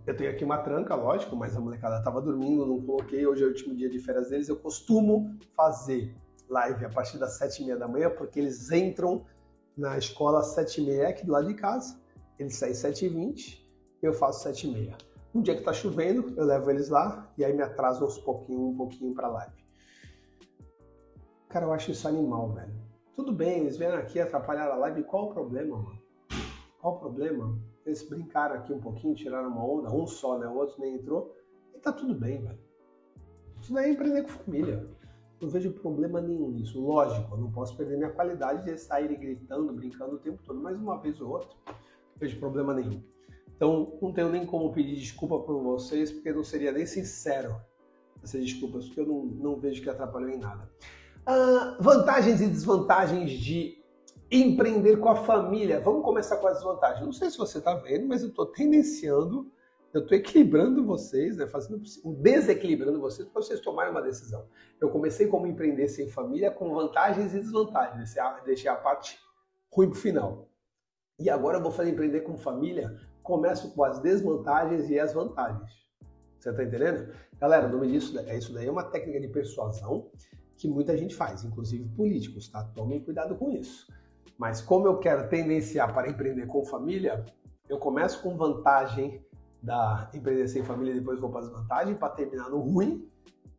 Eu 0.05 0.15
tenho 0.15 0.29
aqui 0.29 0.43
uma 0.43 0.59
tranca, 0.59 0.93
lógico, 0.93 1.35
mas 1.35 1.55
a 1.55 1.59
molecada 1.59 1.97
estava 1.97 2.21
dormindo, 2.21 2.65
não 2.65 2.79
coloquei. 2.79 3.25
Hoje 3.25 3.43
é 3.43 3.45
o 3.45 3.49
último 3.49 3.75
dia 3.75 3.89
de 3.89 3.97
férias 3.99 4.29
deles. 4.29 4.47
Eu 4.47 4.57
costumo 4.57 5.35
fazer 5.55 6.15
live 6.47 6.85
a 6.85 6.89
partir 6.89 7.17
das 7.17 7.37
sete 7.37 7.61
e 7.61 7.65
meia 7.65 7.77
da 7.77 7.87
manhã, 7.87 8.09
porque 8.11 8.39
eles 8.39 8.71
entram 8.71 9.25
na 9.75 9.97
escola 9.97 10.39
às 10.39 10.47
sete 10.47 10.81
e 10.81 10.85
meia 10.85 11.09
aqui 11.09 11.25
do 11.25 11.31
lado 11.31 11.47
de 11.47 11.55
casa. 11.55 11.99
Eles 12.37 12.55
saem 12.55 12.73
sete 12.75 13.05
e 13.05 13.09
vinte, 13.09 13.67
eu 14.01 14.13
faço 14.13 14.43
sete 14.43 14.67
e 14.67 14.71
meia. 14.71 14.95
Um 15.33 15.41
dia 15.41 15.55
que 15.55 15.61
tá 15.61 15.71
chovendo, 15.71 16.33
eu 16.35 16.45
levo 16.45 16.71
eles 16.71 16.89
lá 16.89 17.31
e 17.37 17.45
aí 17.45 17.53
me 17.53 17.61
atraso 17.61 18.03
aos 18.03 18.17
pouquinho, 18.17 18.69
um 18.69 18.75
pouquinho 18.75 19.13
para 19.13 19.27
live. 19.27 19.53
Cara, 21.49 21.65
eu 21.65 21.73
acho 21.73 21.91
isso 21.91 22.07
animal, 22.07 22.51
velho. 22.53 22.73
Tudo 23.15 23.31
bem, 23.31 23.61
eles 23.61 23.77
vieram 23.77 23.97
aqui 23.97 24.19
atrapalhar 24.19 24.71
a 24.71 24.75
live, 24.75 25.03
qual 25.03 25.29
o 25.29 25.33
problema, 25.33 25.77
mano? 25.77 25.99
Qual 26.79 26.95
o 26.95 26.99
problema? 26.99 27.59
Eles 27.85 28.07
brincaram 28.07 28.55
aqui 28.55 28.73
um 28.73 28.79
pouquinho, 28.79 29.13
tiraram 29.13 29.49
uma 29.49 29.65
onda, 29.65 29.91
um 29.91 30.07
só, 30.07 30.37
né? 30.37 30.47
O 30.47 30.55
outro 30.55 30.79
nem 30.79 30.95
entrou. 30.95 31.35
E 31.75 31.79
tá 31.79 31.91
tudo 31.91 32.15
bem, 32.15 32.41
velho. 32.41 32.59
Isso 33.61 33.73
daí 33.73 33.89
é 33.89 33.93
empreender 33.93 34.23
com 34.23 34.29
família. 34.29 34.89
Não 35.41 35.49
vejo 35.49 35.71
problema 35.73 36.21
nenhum 36.21 36.49
nisso. 36.49 36.81
Lógico, 36.81 37.33
eu 37.33 37.37
não 37.37 37.51
posso 37.51 37.75
perder 37.75 37.97
minha 37.97 38.11
qualidade 38.11 38.63
de 38.63 38.77
sair 38.77 39.15
gritando, 39.17 39.73
brincando 39.73 40.15
o 40.15 40.19
tempo 40.19 40.41
todo, 40.43 40.59
mas 40.59 40.77
uma 40.77 40.97
vez 40.99 41.19
ou 41.21 41.29
outra, 41.29 41.49
não 41.67 41.75
vejo 42.17 42.39
problema 42.39 42.73
nenhum. 42.73 43.01
Então, 43.59 43.99
não 44.01 44.13
tenho 44.13 44.29
nem 44.29 44.45
como 44.45 44.71
pedir 44.71 44.95
desculpa 44.95 45.37
por 45.37 45.61
vocês, 45.61 46.13
porque 46.13 46.31
não 46.31 46.45
seria 46.45 46.71
nem 46.71 46.85
sincero 46.85 47.59
essas 48.23 48.41
desculpas, 48.41 48.85
porque 48.85 49.01
eu 49.01 49.05
não, 49.05 49.25
não 49.25 49.59
vejo 49.59 49.83
que 49.83 49.89
atrapalhou 49.89 50.29
em 50.29 50.37
nada. 50.37 50.71
Ah, 51.25 51.75
vantagens 51.77 52.39
e 52.39 52.47
desvantagens 52.47 53.29
de 53.31 53.77
empreender 54.31 54.95
com 54.95 55.09
a 55.09 55.15
família. 55.17 55.81
Vamos 55.81 56.05
começar 56.05 56.37
com 56.37 56.47
as 56.47 56.55
desvantagens. 56.55 57.05
Não 57.05 57.11
sei 57.11 57.29
se 57.29 57.37
você 57.37 57.57
está 57.57 57.75
vendo, 57.75 58.07
mas 58.07 58.21
eu 58.21 58.29
estou 58.29 58.45
tendenciando, 58.45 59.51
eu 59.93 60.03
estou 60.03 60.17
equilibrando 60.17 60.85
vocês, 60.85 61.35
né, 61.35 61.45
fazendo 61.45 61.81
desequilibrando 62.21 63.01
vocês 63.01 63.27
para 63.27 63.41
vocês 63.41 63.59
tomarem 63.59 63.91
uma 63.91 64.01
decisão. 64.01 64.47
Eu 64.79 64.89
comecei 64.89 65.27
como 65.27 65.45
empreender 65.45 65.89
sem 65.89 66.07
família 66.07 66.49
com 66.49 66.73
vantagens 66.73 67.33
e 67.33 67.39
desvantagens. 67.39 68.15
Deixei 68.45 68.71
a 68.71 68.75
parte 68.75 69.19
ruim 69.69 69.89
para 69.89 69.97
o 69.97 70.01
final. 70.01 70.49
E 71.19 71.29
agora 71.29 71.57
eu 71.57 71.61
vou 71.61 71.71
fazer 71.73 71.89
empreender 71.89 72.21
com 72.21 72.37
família. 72.37 72.97
Começo 73.23 73.73
com 73.73 73.83
as 73.83 73.99
desvantagens 73.99 74.89
e 74.89 74.99
as 74.99 75.13
vantagens. 75.13 75.71
Você 76.39 76.49
está 76.49 76.63
entendendo? 76.63 77.13
Galera, 77.39 77.67
o 77.67 77.71
nome 77.71 77.91
disso 77.91 78.17
é 78.19 78.37
isso 78.37 78.53
daí 78.53 78.67
é 78.67 78.71
uma 78.71 78.83
técnica 78.83 79.19
de 79.19 79.27
persuasão 79.27 80.09
que 80.57 80.67
muita 80.67 80.97
gente 80.97 81.15
faz, 81.15 81.43
inclusive 81.43 81.87
políticos, 81.95 82.49
tá? 82.49 82.63
Tomem 82.75 83.03
cuidado 83.03 83.35
com 83.35 83.51
isso. 83.51 83.87
Mas 84.37 84.61
como 84.61 84.87
eu 84.87 84.99
quero 84.99 85.27
tendenciar 85.29 85.93
para 85.93 86.09
empreender 86.09 86.47
com 86.47 86.63
família, 86.65 87.25
eu 87.67 87.77
começo 87.77 88.21
com 88.21 88.37
vantagem 88.37 89.23
da 89.61 90.09
empreender 90.13 90.47
sem 90.47 90.63
família, 90.63 90.93
depois 90.93 91.19
vou 91.19 91.29
para 91.29 91.41
as 91.41 91.49
vantagens 91.49 91.97
para 91.97 92.09
terminar 92.09 92.49
no 92.49 92.59
ruim. 92.59 93.09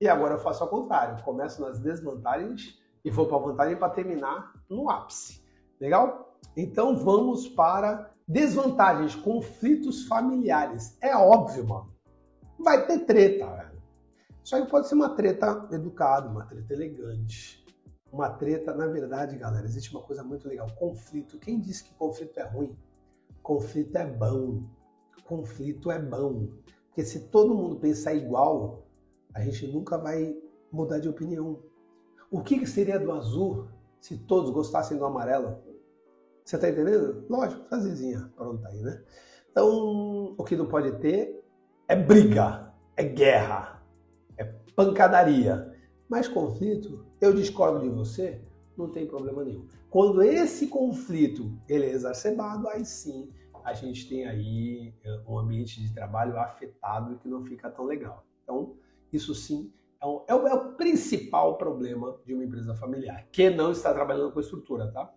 E 0.00 0.08
agora 0.08 0.34
eu 0.34 0.38
faço 0.38 0.62
ao 0.62 0.68
contrário, 0.68 1.22
começo 1.22 1.60
nas 1.60 1.78
desvantagens 1.78 2.78
e 3.04 3.10
vou 3.10 3.26
para 3.26 3.36
a 3.36 3.40
vantagem 3.40 3.76
para 3.76 3.90
terminar 3.90 4.52
no 4.68 4.90
ápice. 4.90 5.44
Legal? 5.78 6.38
Então 6.56 6.96
vamos 6.96 7.48
para 7.48 8.10
desvantagens, 8.30 9.14
conflitos 9.14 10.06
familiares. 10.06 10.96
É 11.00 11.16
óbvio, 11.16 11.66
mano. 11.66 11.94
Vai 12.58 12.86
ter 12.86 13.00
treta, 13.00 13.46
velho. 13.46 13.82
Só 14.42 14.60
que 14.60 14.70
pode 14.70 14.88
ser 14.88 14.94
uma 14.94 15.10
treta 15.10 15.68
educada, 15.72 16.28
uma 16.28 16.44
treta 16.44 16.72
elegante 16.72 17.60
uma 18.12 18.30
treta. 18.30 18.74
Na 18.74 18.86
verdade, 18.86 19.36
galera, 19.36 19.64
existe 19.64 19.90
uma 19.90 20.02
coisa 20.02 20.22
muito 20.22 20.48
legal: 20.48 20.68
conflito. 20.76 21.38
Quem 21.38 21.60
disse 21.60 21.84
que 21.84 21.94
conflito 21.94 22.38
é 22.38 22.44
ruim? 22.44 22.76
Conflito 23.42 23.96
é 23.96 24.06
bom. 24.06 24.64
Conflito 25.24 25.90
é 25.90 25.98
bom. 25.98 26.48
Porque 26.88 27.04
se 27.04 27.28
todo 27.28 27.54
mundo 27.54 27.76
pensar 27.76 28.14
igual, 28.14 28.86
a 29.32 29.40
gente 29.40 29.66
nunca 29.68 29.96
vai 29.96 30.36
mudar 30.72 30.98
de 30.98 31.08
opinião. 31.08 31.62
O 32.30 32.42
que, 32.42 32.66
seria 32.66 32.98
do 32.98 33.12
azul 33.12 33.68
se 34.00 34.18
todos 34.18 34.50
gostassem 34.50 34.98
do 34.98 35.04
amarelo? 35.04 35.58
Você 36.44 36.58
tá 36.58 36.68
entendendo? 36.68 37.24
Lógico, 37.28 37.64
frasezinha 37.68 38.30
pronta 38.36 38.68
aí, 38.68 38.80
né? 38.82 39.02
Então, 39.50 40.34
o 40.38 40.44
que 40.44 40.56
não 40.56 40.66
pode 40.66 40.92
ter 40.98 41.42
é 41.88 41.96
briga, 41.96 42.72
é 42.96 43.04
guerra, 43.04 43.82
é 44.36 44.44
pancadaria. 44.74 45.74
Mas 46.08 46.28
conflito, 46.28 47.04
eu 47.20 47.32
discordo 47.32 47.80
de 47.80 47.88
você, 47.88 48.40
não 48.76 48.90
tem 48.90 49.06
problema 49.06 49.44
nenhum. 49.44 49.66
Quando 49.88 50.22
esse 50.22 50.68
conflito 50.68 51.52
ele 51.68 51.86
é 51.86 51.90
exacerbado, 51.90 52.68
aí 52.68 52.84
sim 52.84 53.30
a 53.64 53.72
gente 53.72 54.08
tem 54.08 54.26
aí 54.26 54.94
eh, 55.04 55.20
um 55.28 55.38
ambiente 55.38 55.80
de 55.80 55.92
trabalho 55.92 56.38
afetado 56.38 57.18
que 57.18 57.28
não 57.28 57.44
fica 57.44 57.70
tão 57.70 57.84
legal. 57.84 58.24
Então, 58.42 58.74
isso 59.12 59.34
sim 59.34 59.72
é 60.00 60.06
o, 60.06 60.24
é 60.26 60.34
o, 60.34 60.48
é 60.48 60.54
o 60.54 60.72
principal 60.74 61.58
problema 61.58 62.18
de 62.24 62.32
uma 62.32 62.44
empresa 62.44 62.74
familiar, 62.74 63.26
que 63.30 63.50
não 63.50 63.72
está 63.72 63.92
trabalhando 63.92 64.32
com 64.32 64.40
estrutura, 64.40 64.90
tá? 64.90 65.12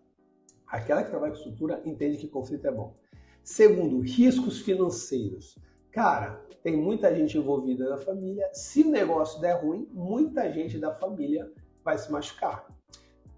Aquela 0.74 1.04
que 1.04 1.12
trabalha 1.12 1.34
com 1.34 1.38
estrutura 1.38 1.84
entende 1.86 2.18
que 2.18 2.28
conflito 2.28 2.66
é 2.66 2.72
bom. 2.72 2.96
Segundo, 3.44 4.00
riscos 4.00 4.60
financeiros. 4.62 5.56
Cara, 5.92 6.44
tem 6.64 6.76
muita 6.76 7.16
gente 7.16 7.38
envolvida 7.38 7.88
na 7.88 7.98
família. 7.98 8.50
Se 8.54 8.82
o 8.82 8.90
negócio 8.90 9.40
der 9.40 9.64
ruim, 9.64 9.88
muita 9.92 10.52
gente 10.52 10.80
da 10.80 10.92
família 10.92 11.54
vai 11.86 11.96
se 12.00 12.12
machucar. 12.12 12.66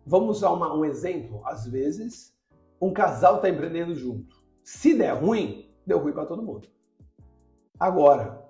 Vamos 0.06 0.38
usar 0.38 0.52
uma, 0.52 0.74
um 0.74 0.86
exemplo. 0.86 1.42
Às 1.46 1.68
vezes, 1.68 2.34
um 2.80 2.94
casal 2.94 3.36
está 3.36 3.50
empreendendo 3.50 3.94
junto. 3.94 4.42
Se 4.64 4.98
der 4.98 5.12
ruim, 5.12 5.70
deu 5.86 6.00
ruim 6.00 6.14
para 6.14 6.26
todo 6.26 6.42
mundo. 6.42 6.70
Agora, 7.78 8.46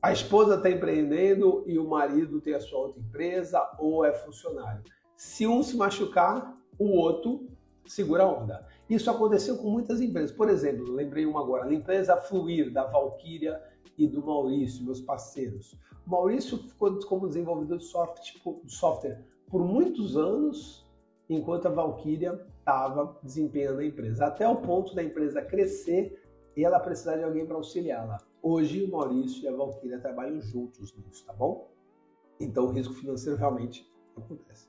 A 0.00 0.12
esposa 0.12 0.54
está 0.54 0.70
empreendendo 0.70 1.64
e 1.66 1.76
o 1.76 1.88
marido 1.88 2.40
tem 2.40 2.54
a 2.54 2.60
sua 2.60 2.78
outra 2.78 3.00
empresa 3.00 3.68
ou 3.80 4.04
é 4.04 4.12
funcionário. 4.12 4.84
Se 5.16 5.44
um 5.44 5.60
se 5.60 5.76
machucar, 5.76 6.56
o 6.78 6.96
outro 6.96 7.48
segura 7.86 8.24
a 8.24 8.32
onda. 8.32 8.66
Isso 8.88 9.10
aconteceu 9.10 9.58
com 9.58 9.70
muitas 9.70 10.00
empresas. 10.00 10.32
Por 10.32 10.48
exemplo, 10.48 10.92
lembrei 10.92 11.26
uma 11.26 11.40
agora, 11.40 11.64
a 11.64 11.74
empresa 11.74 12.16
Fluir, 12.16 12.72
da 12.72 12.84
Valkyria 12.84 13.62
e 13.96 14.06
do 14.06 14.24
Maurício, 14.24 14.84
meus 14.84 15.00
parceiros. 15.00 15.76
O 16.06 16.10
Maurício 16.10 16.58
ficou 16.58 16.98
como 17.00 17.28
desenvolvedor 17.28 17.78
de 17.78 17.84
software 17.84 19.24
por 19.46 19.62
muitos 19.64 20.16
anos, 20.16 20.86
enquanto 21.28 21.66
a 21.66 21.70
Valkyria 21.70 22.46
estava 22.58 23.18
desempenhando 23.22 23.80
a 23.80 23.84
empresa, 23.84 24.26
até 24.26 24.48
o 24.48 24.56
ponto 24.56 24.94
da 24.94 25.02
empresa 25.02 25.42
crescer 25.42 26.22
e 26.56 26.64
ela 26.64 26.80
precisar 26.80 27.16
de 27.16 27.24
alguém 27.24 27.46
para 27.46 27.56
auxiliá-la. 27.56 28.18
Hoje 28.42 28.84
o 28.84 28.90
Maurício 28.90 29.44
e 29.44 29.48
a 29.48 29.54
Valkyria 29.54 29.98
trabalham 30.00 30.40
juntos 30.40 30.94
nisso, 30.96 31.24
tá 31.26 31.32
bom? 31.32 31.70
Então 32.40 32.66
o 32.66 32.70
risco 32.70 32.94
financeiro 32.94 33.38
realmente 33.38 33.86
acontece. 34.16 34.68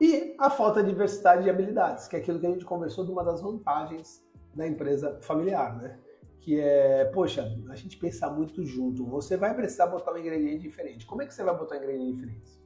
E 0.00 0.34
a 0.38 0.48
falta 0.48 0.82
de 0.82 0.88
diversidade 0.88 1.42
de 1.42 1.50
habilidades, 1.50 2.08
que 2.08 2.16
é 2.16 2.20
aquilo 2.20 2.40
que 2.40 2.46
a 2.46 2.50
gente 2.50 2.64
conversou 2.64 3.04
de 3.04 3.12
uma 3.12 3.22
das 3.22 3.42
vantagens 3.42 4.24
da 4.54 4.66
empresa 4.66 5.20
familiar, 5.20 5.76
né? 5.76 5.98
Que 6.40 6.58
é, 6.58 7.04
poxa, 7.04 7.54
a 7.68 7.76
gente 7.76 7.98
pensa 7.98 8.30
muito 8.30 8.64
junto. 8.64 9.04
Você 9.04 9.36
vai 9.36 9.54
precisar 9.54 9.88
botar 9.88 10.14
um 10.14 10.16
ingrediente 10.16 10.62
diferente. 10.62 11.04
Como 11.04 11.20
é 11.20 11.26
que 11.26 11.34
você 11.34 11.44
vai 11.44 11.54
botar 11.54 11.74
um 11.74 11.78
ingrediente 11.78 12.14
diferente? 12.14 12.60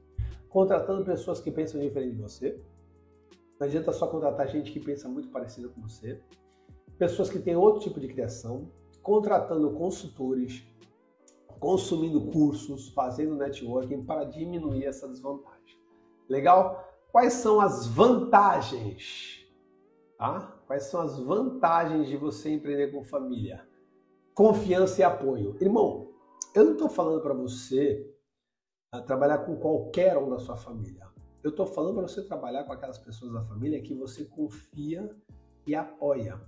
Contratando 0.49 1.05
pessoas 1.05 1.41
que 1.41 1.51
pensam 1.51 1.81
diferente 1.81 2.15
de 2.15 2.23
você, 2.23 2.63
não 3.59 3.67
adianta 3.67 3.93
só 3.93 4.07
contratar 4.07 4.47
gente 4.47 4.71
que 4.71 4.79
pensa 4.79 5.09
muito 5.09 5.29
parecida 5.31 5.69
com 5.69 5.81
você. 5.83 6.21
Pessoas 6.97 7.29
que 7.29 7.41
têm 7.41 7.57
outro 7.57 7.83
tipo 7.83 7.99
de 7.99 8.07
criação, 8.07 8.71
contratando 9.03 9.73
consultores, 9.73 10.65
consumindo 11.59 12.31
cursos, 12.31 12.91
fazendo 12.91 13.35
networking 13.35 14.05
para 14.05 14.23
diminuir 14.23 14.85
essa 14.85 15.09
desvantagem. 15.09 15.77
Legal? 16.29 16.94
Quais 17.15 17.35
são 17.35 17.61
as 17.61 17.87
vantagens? 17.87 19.47
Tá? 20.19 20.61
Quais 20.67 20.83
são 20.87 21.01
as 21.01 21.17
vantagens 21.17 22.09
de 22.09 22.17
você 22.17 22.51
empreender 22.51 22.91
com 22.91 23.05
família? 23.05 23.65
Confiança 24.35 25.01
e 25.01 25.05
apoio. 25.05 25.57
Irmão, 25.61 26.11
eu 26.57 26.65
não 26.65 26.73
estou 26.73 26.89
falando 26.89 27.23
para 27.23 27.33
você 27.33 28.13
ah, 28.91 29.01
trabalhar 29.01 29.39
com 29.47 29.55
qualquer 29.55 30.19
um 30.19 30.29
da 30.29 30.41
sua 30.41 30.57
família. 30.57 31.07
Eu 31.41 31.51
estou 31.51 31.67
falando 31.67 31.95
para 31.95 32.09
você 32.09 32.21
trabalhar 32.21 32.65
com 32.65 32.73
aquelas 32.73 32.99
pessoas 32.99 33.33
da 33.33 33.45
família 33.45 33.81
que 33.81 33.95
você 33.95 34.25
confia 34.25 35.09
e 35.69 35.73
apoia. 35.73 36.43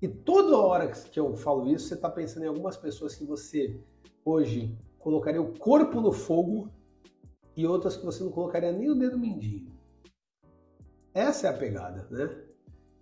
E 0.00 0.08
toda 0.08 0.56
hora 0.56 0.88
que 0.88 1.20
eu 1.20 1.36
falo 1.36 1.68
isso, 1.68 1.88
você 1.88 1.94
está 1.94 2.08
pensando 2.08 2.44
em 2.44 2.48
algumas 2.48 2.78
pessoas 2.78 3.14
que 3.14 3.26
você 3.26 3.78
hoje 4.24 4.74
colocaria 4.98 5.42
o 5.42 5.52
corpo 5.58 6.00
no 6.00 6.10
fogo 6.10 6.70
e 7.56 7.66
outras 7.66 7.96
que 7.96 8.04
você 8.04 8.22
não 8.22 8.30
colocaria 8.30 8.72
nem 8.72 8.90
o 8.90 8.94
dedo 8.94 9.18
mindinho. 9.18 9.70
Essa 11.14 11.48
é 11.48 11.50
a 11.50 11.56
pegada, 11.56 12.06
né? 12.10 12.44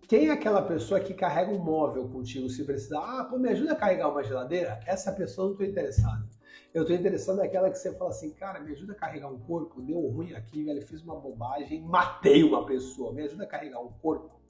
Quem 0.09 0.29
é 0.29 0.33
aquela 0.33 0.63
pessoa 0.63 0.99
que 0.99 1.15
carrega 1.15 1.53
um 1.53 1.63
móvel 1.63 2.09
contigo 2.09 2.49
se 2.49 2.65
precisar? 2.65 2.99
Ah, 2.99 3.25
pô, 3.25 3.39
me 3.39 3.49
ajuda 3.49 3.73
a 3.73 3.77
carregar 3.77 4.11
uma 4.11 4.25
geladeira? 4.25 4.81
Essa 4.85 5.13
pessoa 5.13 5.47
não 5.47 5.53
estou 5.53 5.67
interessado. 5.67 6.29
Eu 6.75 6.83
estou 6.83 6.97
interessado 6.97 7.37
naquela 7.37 7.71
que 7.71 7.79
você 7.79 7.95
fala 7.95 8.11
assim, 8.11 8.33
cara, 8.35 8.59
me 8.61 8.73
ajuda 8.73 8.93
a 8.93 8.97
carregar 8.97 9.29
um 9.29 9.39
corpo, 9.39 9.81
deu 9.81 10.01
ruim 10.09 10.33
aqui, 10.35 10.65
velho, 10.65 10.85
fiz 10.85 11.03
uma 11.03 11.15
bobagem, 11.15 11.83
matei 11.83 12.43
uma 12.43 12.67
pessoa, 12.67 13.13
me 13.13 13.23
ajuda 13.23 13.45
a 13.45 13.47
carregar 13.47 13.81
um 13.81 13.93
corpo. 14.03 14.41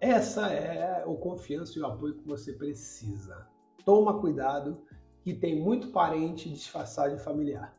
Essa 0.00 0.48
é 0.48 1.04
o 1.06 1.16
confiança 1.16 1.78
e 1.78 1.82
o 1.82 1.86
apoio 1.86 2.14
que 2.14 2.26
você 2.26 2.52
precisa. 2.52 3.46
Toma 3.84 4.20
cuidado, 4.20 4.82
que 5.22 5.34
tem 5.34 5.60
muito 5.60 5.88
parente 5.88 6.50
disfarçado 6.50 7.16
de 7.16 7.22
familiar. 7.22 7.75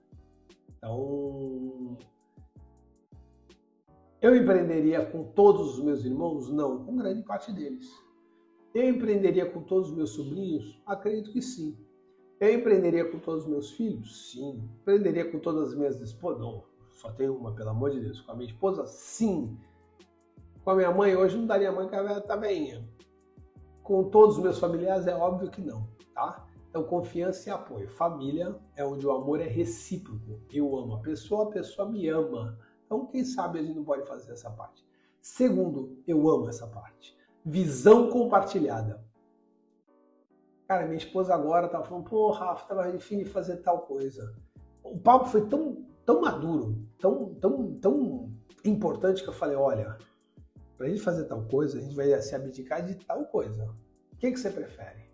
Então, 0.78 1.98
eu 4.22 4.36
empreenderia 4.36 5.06
com 5.06 5.24
todos 5.24 5.78
os 5.78 5.84
meus 5.84 6.04
irmãos? 6.04 6.50
Não, 6.50 6.84
com 6.86 6.96
grande 6.96 7.24
parte 7.24 7.52
deles. 7.52 7.88
Eu 8.74 8.90
empreenderia 8.90 9.50
com 9.50 9.62
todos 9.62 9.90
os 9.90 9.96
meus 9.96 10.12
sobrinhos? 10.12 10.82
Acredito 10.86 11.32
que 11.32 11.42
sim. 11.42 11.78
Eu 12.40 12.54
empreenderia 12.54 13.10
com 13.10 13.20
todos 13.20 13.44
os 13.44 13.50
meus 13.50 13.72
filhos? 13.72 14.32
Sim. 14.32 14.70
Empreenderia 14.82 15.32
com 15.32 15.40
todas 15.40 15.70
as 15.70 15.76
minhas 15.76 16.00
esposas? 16.02 16.40
Não, 16.40 16.64
só 16.92 17.12
tenho 17.12 17.36
uma, 17.36 17.54
pelo 17.54 17.70
amor 17.70 17.92
de 17.92 18.00
Deus. 18.00 18.22
Com 18.22 18.32
a 18.32 18.36
minha 18.36 18.50
esposa? 18.50 18.86
Sim. 18.86 19.58
Com 20.64 20.72
a 20.72 20.76
minha 20.76 20.92
mãe, 20.92 21.16
hoje 21.16 21.38
não 21.38 21.46
daria 21.46 21.72
mãe 21.72 21.88
que 21.88 21.96
ela 21.96 22.22
tá 22.22 22.36
veinha. 22.36 22.88
Com 23.84 24.04
todos 24.10 24.38
os 24.38 24.44
meus 24.44 24.60
familiares, 24.60 25.08
é 25.08 25.16
óbvio 25.16 25.50
que 25.50 25.62
não, 25.62 25.88
tá? 26.14 26.47
Então, 26.78 26.88
confiança 26.88 27.50
e 27.50 27.52
apoio. 27.52 27.90
Família 27.90 28.56
é 28.76 28.86
onde 28.86 29.04
o 29.08 29.12
amor 29.12 29.42
é 29.42 29.48
recíproco. 29.48 30.40
Eu 30.54 30.78
amo 30.78 30.98
a 30.98 31.00
pessoa, 31.00 31.46
a 31.46 31.50
pessoa 31.50 31.90
me 31.90 32.08
ama. 32.08 32.56
Então, 32.86 33.08
quem 33.08 33.26
sabe 33.26 33.58
a 33.58 33.64
gente 33.64 33.78
não 33.78 33.84
pode 33.84 34.06
fazer 34.06 34.34
essa 34.34 34.52
parte. 34.52 34.86
Segundo, 35.20 35.98
eu 36.06 36.30
amo 36.30 36.48
essa 36.48 36.68
parte. 36.68 37.18
Visão 37.44 38.12
compartilhada. 38.12 39.04
Cara, 40.68 40.86
minha 40.86 40.98
esposa 40.98 41.34
agora 41.34 41.68
tava 41.68 41.84
falando, 41.84 42.08
pô, 42.08 42.30
Rafa, 42.30 42.68
tava 42.68 42.96
enfim 42.96 43.18
de 43.18 43.26
fazer 43.26 43.58
tal 43.58 43.80
coisa. 43.80 44.36
O 44.84 45.00
papo 45.00 45.26
foi 45.26 45.48
tão, 45.48 45.84
tão 46.06 46.22
maduro, 46.22 46.88
tão, 47.00 47.34
tão, 47.34 47.74
tão 47.80 48.32
importante 48.64 49.24
que 49.24 49.30
eu 49.30 49.34
falei, 49.34 49.56
olha, 49.56 49.98
pra 50.78 50.88
gente 50.88 51.02
fazer 51.02 51.24
tal 51.24 51.42
coisa, 51.48 51.80
a 51.80 51.82
gente 51.82 51.96
vai 51.96 52.22
se 52.22 52.36
abdicar 52.36 52.86
de 52.86 53.04
tal 53.04 53.26
coisa. 53.26 53.66
O 54.14 54.18
que, 54.18 54.32
que 54.32 54.40
você 54.40 54.52
prefere? 54.52 55.07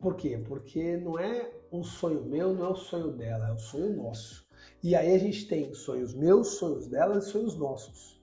Por 0.00 0.16
quê? 0.16 0.42
Porque 0.48 0.96
não 0.96 1.18
é 1.18 1.52
um 1.70 1.84
sonho 1.84 2.24
meu, 2.24 2.54
não 2.54 2.64
é 2.64 2.70
um 2.70 2.76
sonho 2.76 3.12
dela, 3.12 3.48
é 3.48 3.52
um 3.52 3.58
sonho 3.58 3.94
nosso. 3.94 4.46
E 4.82 4.96
aí 4.96 5.14
a 5.14 5.18
gente 5.18 5.46
tem 5.46 5.74
sonhos 5.74 6.14
meus, 6.14 6.54
sonhos 6.54 6.86
dela 6.86 7.18
e 7.18 7.22
sonhos 7.22 7.54
nossos. 7.54 8.18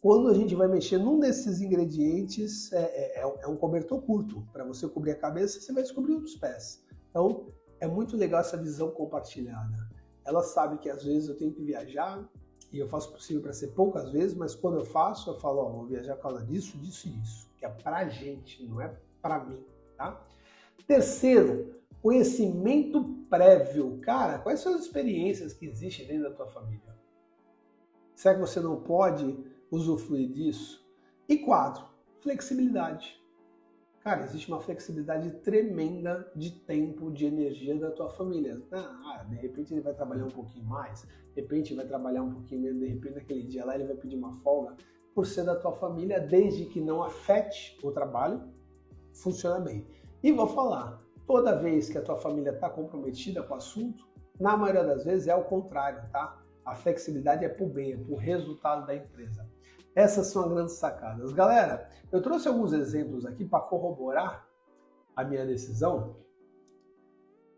Quando 0.00 0.28
a 0.28 0.34
gente 0.34 0.54
vai 0.54 0.68
mexer 0.68 0.98
num 0.98 1.18
desses 1.18 1.60
ingredientes, 1.60 2.70
é, 2.72 2.82
é, 2.82 3.20
é, 3.20 3.34
é 3.40 3.46
um 3.48 3.56
cobertor 3.56 4.00
curto. 4.02 4.46
Para 4.52 4.62
você 4.62 4.86
cobrir 4.86 5.12
a 5.12 5.16
cabeça, 5.16 5.58
você 5.58 5.72
vai 5.72 5.82
descobrir 5.82 6.12
os 6.12 6.36
pés. 6.36 6.84
Então, 7.10 7.46
é 7.80 7.86
muito 7.86 8.14
legal 8.14 8.40
essa 8.40 8.58
visão 8.58 8.90
compartilhada. 8.90 9.88
Ela 10.24 10.42
sabe 10.42 10.78
que 10.78 10.90
às 10.90 11.02
vezes 11.02 11.28
eu 11.30 11.36
tenho 11.36 11.52
que 11.52 11.62
viajar 11.62 12.28
e 12.70 12.78
eu 12.78 12.88
faço 12.88 13.08
o 13.08 13.12
possível 13.12 13.42
para 13.42 13.54
ser 13.54 13.68
poucas 13.68 14.10
vezes, 14.10 14.34
mas 14.34 14.54
quando 14.54 14.78
eu 14.78 14.84
faço, 14.84 15.30
eu 15.30 15.40
falo, 15.40 15.60
ó, 15.60 15.70
vou 15.70 15.86
viajar 15.86 16.16
por 16.16 16.22
causa 16.22 16.44
disso, 16.44 16.76
disso 16.76 17.08
e 17.08 17.10
disso, 17.12 17.50
que 17.56 17.64
é 17.64 17.68
pra 17.68 18.06
gente, 18.08 18.66
não 18.66 18.80
é 18.80 18.94
para 19.22 19.44
mim, 19.44 19.64
tá? 19.96 20.22
Terceiro, 20.84 21.74
conhecimento 22.02 23.04
prévio. 23.30 23.98
Cara, 24.00 24.38
quais 24.38 24.60
são 24.60 24.74
as 24.74 24.82
experiências 24.82 25.52
que 25.52 25.66
existem 25.66 26.06
dentro 26.06 26.24
da 26.24 26.34
tua 26.34 26.46
família? 26.48 26.96
Será 28.14 28.34
que 28.34 28.40
você 28.40 28.60
não 28.60 28.80
pode 28.80 29.36
usufruir 29.70 30.28
disso. 30.30 30.84
E 31.28 31.38
quatro, 31.38 31.84
flexibilidade. 32.20 33.20
Cara, 34.00 34.22
existe 34.22 34.48
uma 34.48 34.60
flexibilidade 34.60 35.30
tremenda 35.40 36.30
de 36.36 36.52
tempo, 36.52 37.10
de 37.10 37.26
energia 37.26 37.76
da 37.76 37.90
tua 37.90 38.08
família. 38.08 38.62
Ah, 38.70 39.24
de 39.28 39.34
repente 39.34 39.74
ele 39.74 39.80
vai 39.80 39.94
trabalhar 39.94 40.26
um 40.26 40.30
pouquinho 40.30 40.64
mais, 40.64 41.02
de 41.34 41.40
repente 41.40 41.72
ele 41.72 41.78
vai 41.78 41.86
trabalhar 41.86 42.22
um 42.22 42.32
pouquinho 42.32 42.62
menos, 42.62 42.78
de 42.78 42.86
repente 42.86 43.14
naquele 43.16 43.42
dia 43.42 43.64
lá 43.64 43.74
ele 43.74 43.84
vai 43.84 43.96
pedir 43.96 44.16
uma 44.16 44.32
folga. 44.34 44.76
Por 45.12 45.26
ser 45.26 45.44
da 45.44 45.56
tua 45.56 45.72
família, 45.72 46.20
desde 46.20 46.66
que 46.66 46.80
não 46.80 47.02
afete 47.02 47.76
o 47.82 47.90
trabalho, 47.90 48.42
funciona 49.14 49.58
bem. 49.58 49.84
E 50.22 50.32
vou 50.32 50.46
falar, 50.46 51.00
toda 51.26 51.58
vez 51.58 51.88
que 51.88 51.98
a 51.98 52.02
tua 52.02 52.16
família 52.16 52.50
está 52.50 52.68
comprometida 52.70 53.42
com 53.42 53.54
o 53.54 53.56
assunto, 53.56 54.06
na 54.38 54.56
maioria 54.56 54.84
das 54.84 55.04
vezes 55.04 55.28
é 55.28 55.34
o 55.34 55.44
contrário, 55.44 56.02
tá? 56.10 56.42
A 56.64 56.74
flexibilidade 56.74 57.44
é 57.44 57.48
por 57.48 57.68
bem, 57.68 57.92
é 57.92 57.96
por 57.96 58.16
resultado 58.16 58.86
da 58.86 58.94
empresa. 58.94 59.48
Essas 59.94 60.26
são 60.26 60.44
as 60.44 60.52
grandes 60.52 60.74
sacadas. 60.74 61.32
Galera, 61.32 61.88
eu 62.12 62.20
trouxe 62.20 62.48
alguns 62.48 62.72
exemplos 62.72 63.24
aqui 63.24 63.44
para 63.44 63.60
corroborar 63.60 64.46
a 65.14 65.24
minha 65.24 65.46
decisão. 65.46 66.16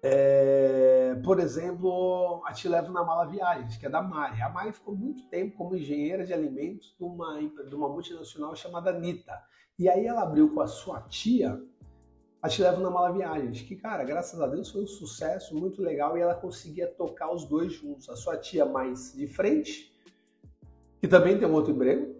É, 0.00 1.20
por 1.24 1.40
exemplo, 1.40 2.40
a 2.46 2.52
Te 2.52 2.68
Levo 2.68 2.92
na 2.92 3.02
Mala 3.02 3.26
Viagens, 3.26 3.76
que 3.76 3.86
é 3.86 3.88
da 3.88 4.00
Mari. 4.00 4.40
A 4.40 4.48
Mari 4.48 4.72
ficou 4.72 4.94
muito 4.94 5.28
tempo 5.28 5.56
como 5.56 5.74
engenheira 5.74 6.24
de 6.24 6.32
alimentos 6.32 6.94
de 6.96 7.04
uma, 7.04 7.40
de 7.40 7.74
uma 7.74 7.88
multinacional 7.88 8.54
chamada 8.54 8.92
Nita. 8.92 9.36
E 9.76 9.88
aí 9.88 10.06
ela 10.06 10.22
abriu 10.22 10.54
com 10.54 10.60
a 10.60 10.68
sua 10.68 11.00
tia 11.02 11.60
a 12.40 12.48
Te 12.48 12.62
Levo 12.62 12.80
na 12.80 12.90
Mala 12.90 13.12
Viagens, 13.12 13.62
que, 13.62 13.74
cara, 13.74 14.04
graças 14.04 14.40
a 14.40 14.46
Deus 14.46 14.70
foi 14.70 14.82
um 14.82 14.86
sucesso 14.86 15.56
muito 15.56 15.82
legal 15.82 16.16
e 16.16 16.20
ela 16.20 16.34
conseguia 16.34 16.86
tocar 16.86 17.32
os 17.32 17.44
dois 17.44 17.72
juntos. 17.72 18.08
A 18.08 18.16
sua 18.16 18.36
tia 18.36 18.64
mais 18.64 19.12
de 19.12 19.26
frente, 19.26 19.92
que 21.00 21.08
também 21.08 21.36
tem 21.36 21.48
um 21.48 21.52
outro 21.52 21.72
emprego, 21.72 22.14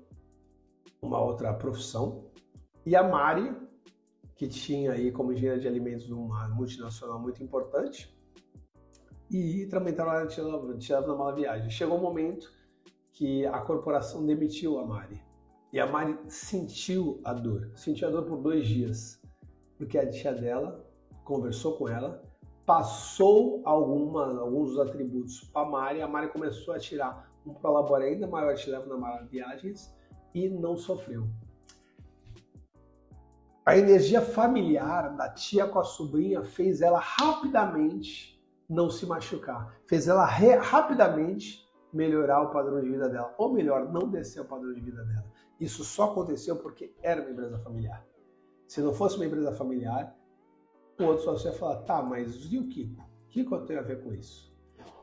uma 1.00 1.20
outra 1.20 1.54
profissão, 1.54 2.24
e 2.84 2.96
a 2.96 3.02
Mari, 3.02 3.54
que 4.34 4.48
tinha 4.48 4.92
aí 4.92 5.12
como 5.12 5.32
engenheira 5.32 5.60
de 5.60 5.68
alimentos 5.68 6.10
uma 6.10 6.48
multinacional 6.48 7.20
muito 7.20 7.42
importante, 7.42 8.16
e 9.30 9.66
também 9.66 9.94
trabalhava 9.94 10.26
tirava 10.26 11.06
na 11.06 11.14
mala 11.14 11.34
viagem. 11.34 11.70
Chegou 11.70 11.98
um 11.98 12.00
momento 12.00 12.50
que 13.12 13.44
a 13.46 13.60
corporação 13.60 14.24
demitiu 14.24 14.78
a 14.78 14.86
Mari. 14.86 15.22
E 15.72 15.78
a 15.78 15.86
Mari 15.86 16.18
sentiu 16.28 17.20
a 17.22 17.34
dor, 17.34 17.70
sentiu 17.74 18.08
a 18.08 18.10
dor 18.10 18.24
por 18.24 18.38
dois 18.38 18.66
dias, 18.66 19.20
porque 19.78 19.96
a 19.96 20.10
tia 20.10 20.34
dela 20.34 20.84
conversou 21.24 21.78
com 21.78 21.88
ela, 21.88 22.22
passou 22.66 23.62
alguma, 23.64 24.38
alguns 24.40 24.72
dos 24.72 24.80
atributos 24.80 25.40
para 25.52 25.66
a 25.66 25.70
Mari, 25.70 26.02
a 26.02 26.08
Mari 26.08 26.28
começou 26.28 26.74
a 26.74 26.78
tirar 26.78 27.32
um 27.46 27.54
prolabore 27.54 28.04
ainda 28.04 28.26
maior 28.26 28.54
te 28.54 28.68
leva 28.68 28.84
na 28.86 28.96
Mara 28.96 29.24
Viagens 29.24 29.94
e 30.34 30.48
não 30.48 30.76
sofreu. 30.76 31.26
A 33.64 33.76
energia 33.76 34.20
familiar 34.20 35.14
da 35.16 35.30
tia 35.30 35.66
com 35.66 35.78
a 35.78 35.84
sobrinha 35.84 36.42
fez 36.42 36.80
ela 36.80 36.98
rapidamente 36.98 38.42
não 38.68 38.90
se 38.90 39.06
machucar, 39.06 39.78
fez 39.86 40.08
ela 40.08 40.26
rapidamente 40.26 41.66
melhorar 41.92 42.42
o 42.42 42.50
padrão 42.50 42.80
de 42.80 42.88
vida 42.88 43.08
dela, 43.08 43.34
ou 43.38 43.52
melhor, 43.52 43.90
não 43.90 44.08
descer 44.08 44.40
o 44.40 44.44
padrão 44.44 44.72
de 44.74 44.80
vida 44.80 45.02
dela. 45.04 45.24
Isso 45.58 45.84
só 45.84 46.04
aconteceu 46.04 46.56
porque 46.56 46.94
era 47.02 47.20
uma 47.20 47.30
empresa 47.30 47.58
familiar. 47.58 48.04
Se 48.68 48.82
não 48.82 48.92
fosse 48.92 49.16
uma 49.16 49.24
empresa 49.24 49.50
familiar, 49.50 50.14
o 51.00 51.04
outro 51.04 51.24
sócio 51.24 51.50
ia 51.50 51.56
falar, 51.56 51.76
tá, 51.84 52.02
mas 52.02 52.36
e 52.52 52.58
o 52.58 52.68
Kiko? 52.68 53.00
O 53.00 53.28
que 53.30 53.40
eu 53.50 53.64
tenho 53.64 53.80
a 53.80 53.82
ver 53.82 54.04
com 54.04 54.12
isso? 54.12 54.54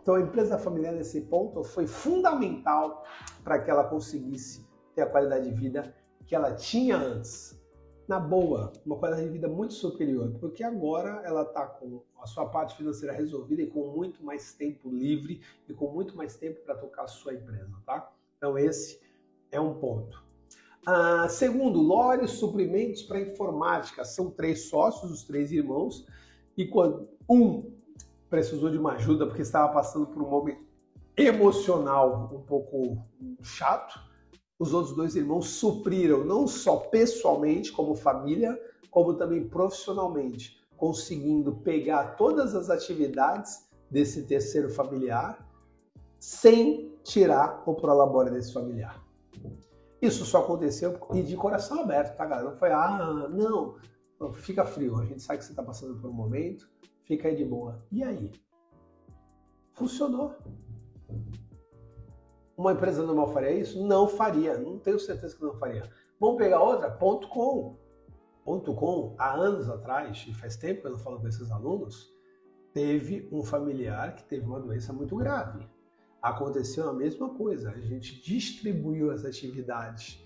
Então 0.03 0.13
a 0.13 0.21
empresa 0.21 0.59
familiar 0.59 0.93
nesse 0.93 1.21
ponto 1.21 1.63
foi 1.63 1.87
fundamental 1.87 3.03
para 3.43 3.57
que 3.57 3.71
ela 3.71 3.83
conseguisse 3.83 4.69
ter 4.93 5.01
a 5.01 5.09
qualidade 5.09 5.49
de 5.49 5.55
vida 5.55 5.95
que 6.27 6.35
ela 6.35 6.53
tinha 6.53 6.95
antes. 6.95 7.59
Na 8.07 8.19
boa, 8.19 8.71
uma 8.85 8.99
qualidade 8.99 9.25
de 9.25 9.33
vida 9.33 9.47
muito 9.47 9.73
superior, 9.73 10.31
porque 10.39 10.63
agora 10.63 11.23
ela 11.25 11.41
está 11.41 11.65
com 11.65 12.03
a 12.21 12.27
sua 12.27 12.47
parte 12.47 12.77
financeira 12.77 13.15
resolvida 13.15 13.63
e 13.63 13.67
com 13.67 13.87
muito 13.95 14.23
mais 14.23 14.53
tempo 14.53 14.91
livre 14.91 15.41
e 15.67 15.73
com 15.73 15.91
muito 15.91 16.15
mais 16.15 16.35
tempo 16.37 16.61
para 16.61 16.75
tocar 16.75 17.05
a 17.05 17.07
sua 17.07 17.33
empresa, 17.33 17.75
tá? 17.83 18.13
Então 18.37 18.59
esse 18.59 19.01
é 19.51 19.59
um 19.59 19.73
ponto. 19.79 20.24
Ah, 20.85 21.27
segundo, 21.27 21.81
Lore 21.81 22.27
Suprimentos 22.27 23.01
para 23.01 23.19
Informática. 23.19 24.05
São 24.05 24.29
três 24.29 24.69
sócios, 24.69 25.11
os 25.11 25.23
três 25.23 25.51
irmãos, 25.51 26.05
e 26.55 26.67
quando 26.67 27.09
um 27.27 27.73
precisou 28.29 28.69
de 28.69 28.77
uma 28.77 28.93
ajuda 28.93 29.25
porque 29.25 29.41
estava 29.41 29.73
passando 29.73 30.07
por 30.07 30.21
um 30.21 30.29
momento 30.29 30.63
emocional 31.17 32.29
um 32.33 32.41
pouco 32.41 32.97
chato, 33.41 33.99
os 34.59 34.73
outros 34.73 34.95
dois 34.95 35.15
irmãos 35.15 35.47
supriram, 35.47 36.23
não 36.23 36.47
só 36.47 36.77
pessoalmente, 36.77 37.71
como 37.71 37.95
família, 37.95 38.59
como 38.91 39.15
também 39.15 39.47
profissionalmente, 39.47 40.61
conseguindo 40.77 41.55
pegar 41.57 42.15
todas 42.15 42.53
as 42.53 42.69
atividades 42.69 43.67
desse 43.89 44.23
terceiro 44.23 44.69
familiar 44.69 45.45
sem 46.19 46.93
tirar 47.03 47.63
o 47.65 47.73
prolabore 47.73 48.29
desse 48.29 48.53
familiar. 48.53 49.03
Isso 50.01 50.25
só 50.25 50.39
aconteceu 50.39 50.99
e 51.13 51.23
de 51.23 51.35
coração 51.35 51.81
aberto, 51.81 52.15
tá, 52.15 52.25
galera? 52.25 52.49
Não 52.49 52.57
foi, 52.57 52.71
ah, 52.71 53.27
não, 53.29 53.75
fica 54.33 54.65
frio, 54.65 54.99
a 54.99 55.05
gente 55.05 55.21
sabe 55.21 55.39
que 55.39 55.45
você 55.45 55.51
está 55.51 55.63
passando 55.63 55.99
por 55.99 56.09
um 56.09 56.13
momento, 56.13 56.69
fica 57.05 57.27
aí 57.27 57.35
de 57.35 57.45
boa. 57.45 57.83
E 57.91 58.03
aí? 58.03 58.31
Funcionou. 59.73 60.35
Uma 62.57 62.73
empresa 62.73 63.03
normal 63.05 63.33
faria 63.33 63.51
isso? 63.51 63.85
Não 63.85 64.07
faria, 64.07 64.57
não 64.57 64.79
tenho 64.79 64.99
certeza 64.99 65.35
que 65.35 65.43
não 65.43 65.55
faria. 65.55 65.89
Vamos 66.19 66.37
pegar 66.37 66.61
outra? 66.61 66.89
Ponto 66.89 67.27
.com. 67.27 67.77
Ponto 68.43 68.73
.com, 68.75 69.15
há 69.17 69.33
anos 69.33 69.69
atrás, 69.69 70.25
e 70.27 70.33
faz 70.33 70.55
tempo 70.55 70.81
que 70.81 70.87
eu 70.87 70.91
não 70.91 70.99
falo 70.99 71.19
com 71.19 71.27
esses 71.27 71.49
alunos, 71.51 72.13
teve 72.73 73.27
um 73.31 73.43
familiar 73.43 74.15
que 74.15 74.23
teve 74.23 74.45
uma 74.45 74.59
doença 74.59 74.93
muito 74.93 75.15
grave 75.15 75.67
aconteceu 76.25 76.89
a 76.89 76.93
mesma 76.93 77.29
coisa. 77.29 77.69
A 77.69 77.79
gente 77.79 78.19
distribuiu 78.19 79.11
as 79.11 79.23
atividades 79.23 80.25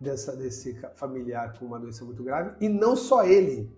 dessa, 0.00 0.36
desse 0.36 0.74
familiar 0.96 1.56
com 1.56 1.66
uma 1.66 1.78
doença 1.78 2.04
muito 2.04 2.24
grave 2.24 2.56
e 2.60 2.68
não 2.68 2.96
só 2.96 3.24
ele. 3.24 3.70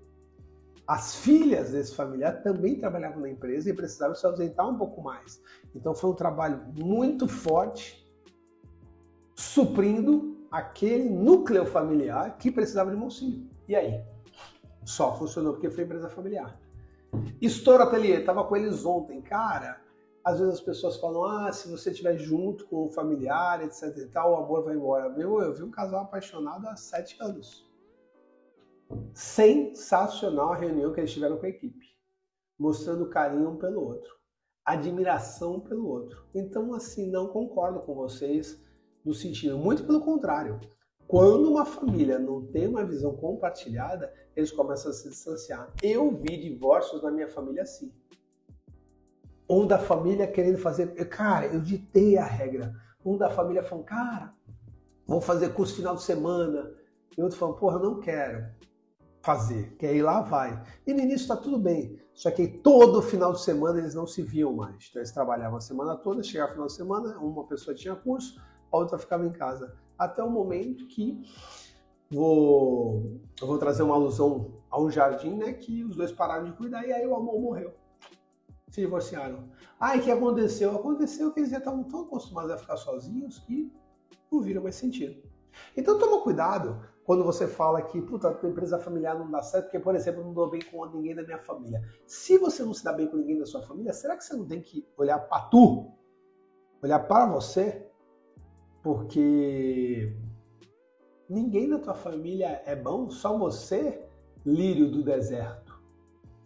As 0.86 1.16
filhas 1.16 1.72
desse 1.72 1.94
familiar 1.94 2.42
também 2.42 2.76
trabalhavam 2.76 3.20
na 3.20 3.28
empresa 3.28 3.68
e 3.68 3.74
precisavam 3.74 4.16
se 4.16 4.24
ausentar 4.24 4.66
um 4.66 4.78
pouco 4.78 5.02
mais. 5.02 5.42
Então 5.74 5.94
foi 5.94 6.08
um 6.08 6.14
trabalho 6.14 6.58
muito 6.74 7.28
forte, 7.28 8.02
suprindo 9.34 10.38
aquele 10.50 11.10
núcleo 11.10 11.66
familiar 11.66 12.38
que 12.38 12.50
precisava 12.50 12.90
de 12.90 12.96
um 12.96 13.02
auxílio. 13.02 13.46
E 13.68 13.76
aí? 13.76 14.02
Só 14.86 15.14
funcionou 15.18 15.52
porque 15.52 15.68
foi 15.68 15.84
empresa 15.84 16.08
familiar. 16.08 16.58
Estouro 17.42 17.82
Ateliê, 17.82 18.20
estava 18.20 18.42
com 18.42 18.56
eles 18.56 18.86
ontem. 18.86 19.20
Cara, 19.20 19.78
às 20.28 20.40
vezes 20.40 20.56
as 20.56 20.60
pessoas 20.60 20.98
falam, 20.98 21.24
ah, 21.24 21.50
se 21.50 21.70
você 21.70 21.90
estiver 21.90 22.18
junto 22.18 22.66
com 22.66 22.84
um 22.84 22.90
familiar, 22.90 23.64
etc 23.64 23.96
e 23.96 24.06
tal, 24.08 24.32
o 24.32 24.36
amor 24.36 24.62
vai 24.62 24.74
embora. 24.74 25.08
Meu, 25.08 25.40
eu 25.40 25.54
vi 25.54 25.62
um 25.62 25.70
casal 25.70 26.02
apaixonado 26.02 26.68
há 26.68 26.76
sete 26.76 27.16
anos. 27.18 27.66
Sensacional 29.14 30.52
a 30.52 30.56
reunião 30.56 30.92
que 30.92 31.00
eles 31.00 31.12
tiveram 31.12 31.38
com 31.38 31.46
a 31.46 31.48
equipe. 31.48 31.96
Mostrando 32.58 33.08
carinho 33.08 33.48
um 33.48 33.56
pelo 33.56 33.82
outro. 33.82 34.18
Admiração 34.66 35.60
pelo 35.60 35.88
outro. 35.88 36.22
Então, 36.34 36.74
assim, 36.74 37.10
não 37.10 37.28
concordo 37.28 37.80
com 37.80 37.94
vocês 37.94 38.62
no 39.02 39.14
sentido, 39.14 39.56
muito 39.56 39.84
pelo 39.84 40.02
contrário. 40.02 40.60
Quando 41.06 41.50
uma 41.50 41.64
família 41.64 42.18
não 42.18 42.44
tem 42.44 42.68
uma 42.68 42.84
visão 42.84 43.16
compartilhada, 43.16 44.12
eles 44.36 44.52
começam 44.52 44.90
a 44.90 44.94
se 44.94 45.08
distanciar. 45.08 45.72
Eu 45.82 46.14
vi 46.14 46.36
divórcios 46.36 47.02
na 47.02 47.10
minha 47.10 47.28
família 47.28 47.62
assim 47.62 47.90
um 49.48 49.66
da 49.66 49.78
família 49.78 50.26
querendo 50.26 50.58
fazer. 50.58 50.86
Cara, 51.08 51.46
eu 51.46 51.60
ditei 51.60 52.18
a 52.18 52.24
regra. 52.24 52.74
Um 53.04 53.16
da 53.16 53.30
família 53.30 53.62
falando, 53.62 53.84
cara, 53.84 54.34
vou 55.06 55.20
fazer 55.20 55.54
curso 55.54 55.76
final 55.76 55.96
de 55.96 56.02
semana. 56.02 56.70
E 57.16 57.22
outro 57.22 57.38
falando, 57.38 57.56
porra, 57.56 57.78
não 57.78 57.98
quero 58.00 58.46
fazer. 59.22 59.74
Quer 59.76 59.94
ir 59.94 60.02
lá, 60.02 60.20
vai. 60.20 60.62
E 60.86 60.92
no 60.92 61.00
início 61.00 61.26
tá 61.26 61.36
tudo 61.36 61.58
bem. 61.58 61.98
Só 62.12 62.30
que 62.30 62.46
todo 62.46 63.00
final 63.00 63.32
de 63.32 63.40
semana 63.40 63.78
eles 63.78 63.94
não 63.94 64.06
se 64.06 64.22
viam 64.22 64.52
mais. 64.52 64.88
Então 64.88 65.00
eles 65.00 65.12
trabalhavam 65.12 65.56
a 65.56 65.60
semana 65.60 65.96
toda, 65.96 66.22
chegava 66.22 66.52
final 66.52 66.66
de 66.66 66.72
semana, 66.74 67.16
uma 67.18 67.46
pessoa 67.46 67.74
tinha 67.74 67.94
curso, 67.94 68.40
a 68.70 68.76
outra 68.76 68.98
ficava 68.98 69.24
em 69.24 69.32
casa. 69.32 69.74
Até 69.96 70.22
o 70.22 70.30
momento 70.30 70.86
que 70.88 71.22
vou, 72.10 73.20
vou 73.40 73.58
trazer 73.58 73.82
uma 73.82 73.94
alusão 73.94 74.52
a 74.70 74.80
um 74.80 74.90
jardim, 74.90 75.36
né? 75.36 75.52
Que 75.52 75.84
os 75.84 75.96
dois 75.96 76.12
pararam 76.12 76.44
de 76.44 76.52
cuidar 76.52 76.86
e 76.86 76.92
aí 76.92 77.06
o 77.06 77.14
amor 77.14 77.40
morreu 77.40 77.72
se 78.70 78.80
divorciaram. 78.80 79.48
Ah, 79.78 79.96
e 79.96 80.00
o 80.00 80.02
que 80.02 80.10
aconteceu? 80.10 80.74
Aconteceu 80.74 81.32
que 81.32 81.40
eles 81.40 81.50
já 81.50 81.58
estavam 81.58 81.84
tão 81.84 82.02
acostumados 82.02 82.50
a 82.50 82.58
ficar 82.58 82.76
sozinhos 82.76 83.38
que 83.40 83.72
não 84.30 84.40
viram 84.40 84.62
mais 84.62 84.74
sentido. 84.74 85.22
Então 85.76 85.98
toma 85.98 86.22
cuidado 86.22 86.80
quando 87.04 87.24
você 87.24 87.48
fala 87.48 87.80
que, 87.80 88.02
puta, 88.02 88.28
a 88.28 88.34
tua 88.34 88.50
empresa 88.50 88.78
familiar 88.78 89.18
não 89.18 89.30
dá 89.30 89.40
certo, 89.40 89.64
porque, 89.64 89.80
por 89.80 89.94
exemplo, 89.94 90.20
eu 90.20 90.26
não 90.26 90.34
dou 90.34 90.50
bem 90.50 90.60
com 90.60 90.84
ninguém 90.86 91.14
da 91.14 91.22
minha 91.22 91.38
família. 91.38 91.82
Se 92.06 92.36
você 92.36 92.62
não 92.62 92.74
se 92.74 92.84
dá 92.84 92.92
bem 92.92 93.06
com 93.06 93.16
ninguém 93.16 93.38
da 93.38 93.46
sua 93.46 93.62
família, 93.62 93.94
será 93.94 94.14
que 94.14 94.24
você 94.24 94.36
não 94.36 94.46
tem 94.46 94.60
que 94.60 94.86
olhar 94.96 95.18
para 95.18 95.40
tu? 95.46 95.90
Olhar 96.82 96.98
para 97.00 97.24
você? 97.26 97.90
Porque 98.82 100.14
ninguém 101.28 101.68
da 101.68 101.78
tua 101.78 101.94
família 101.94 102.62
é 102.66 102.76
bom, 102.76 103.08
só 103.08 103.36
você, 103.38 104.06
lírio 104.44 104.90
do 104.90 105.02
deserto. 105.02 105.67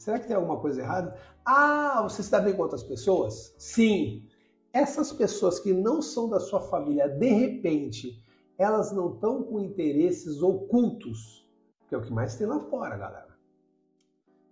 Será 0.03 0.19
que 0.19 0.27
tem 0.27 0.35
alguma 0.35 0.59
coisa 0.59 0.81
errada? 0.81 1.17
Ah, 1.45 2.03
você 2.03 2.23
está 2.23 2.41
bem 2.41 2.57
com 2.57 2.63
outras 2.63 2.83
pessoas? 2.83 3.55
Sim. 3.57 4.27
Essas 4.73 5.13
pessoas 5.13 5.61
que 5.61 5.73
não 5.73 6.03
são 6.03 6.29
da 6.29 6.41
sua 6.41 6.61
família, 6.61 7.09
de 7.09 7.29
repente, 7.29 8.21
elas 8.59 8.91
não 8.91 9.15
estão 9.15 9.45
com 9.45 9.61
interesses 9.61 10.43
ocultos, 10.43 11.49
que 11.87 11.95
é 11.95 11.99
o 11.99 12.03
que 12.03 12.13
mais 12.13 12.35
tem 12.35 12.49
lá 12.49 12.59
fora, 12.59 12.97
galera. 12.97 13.39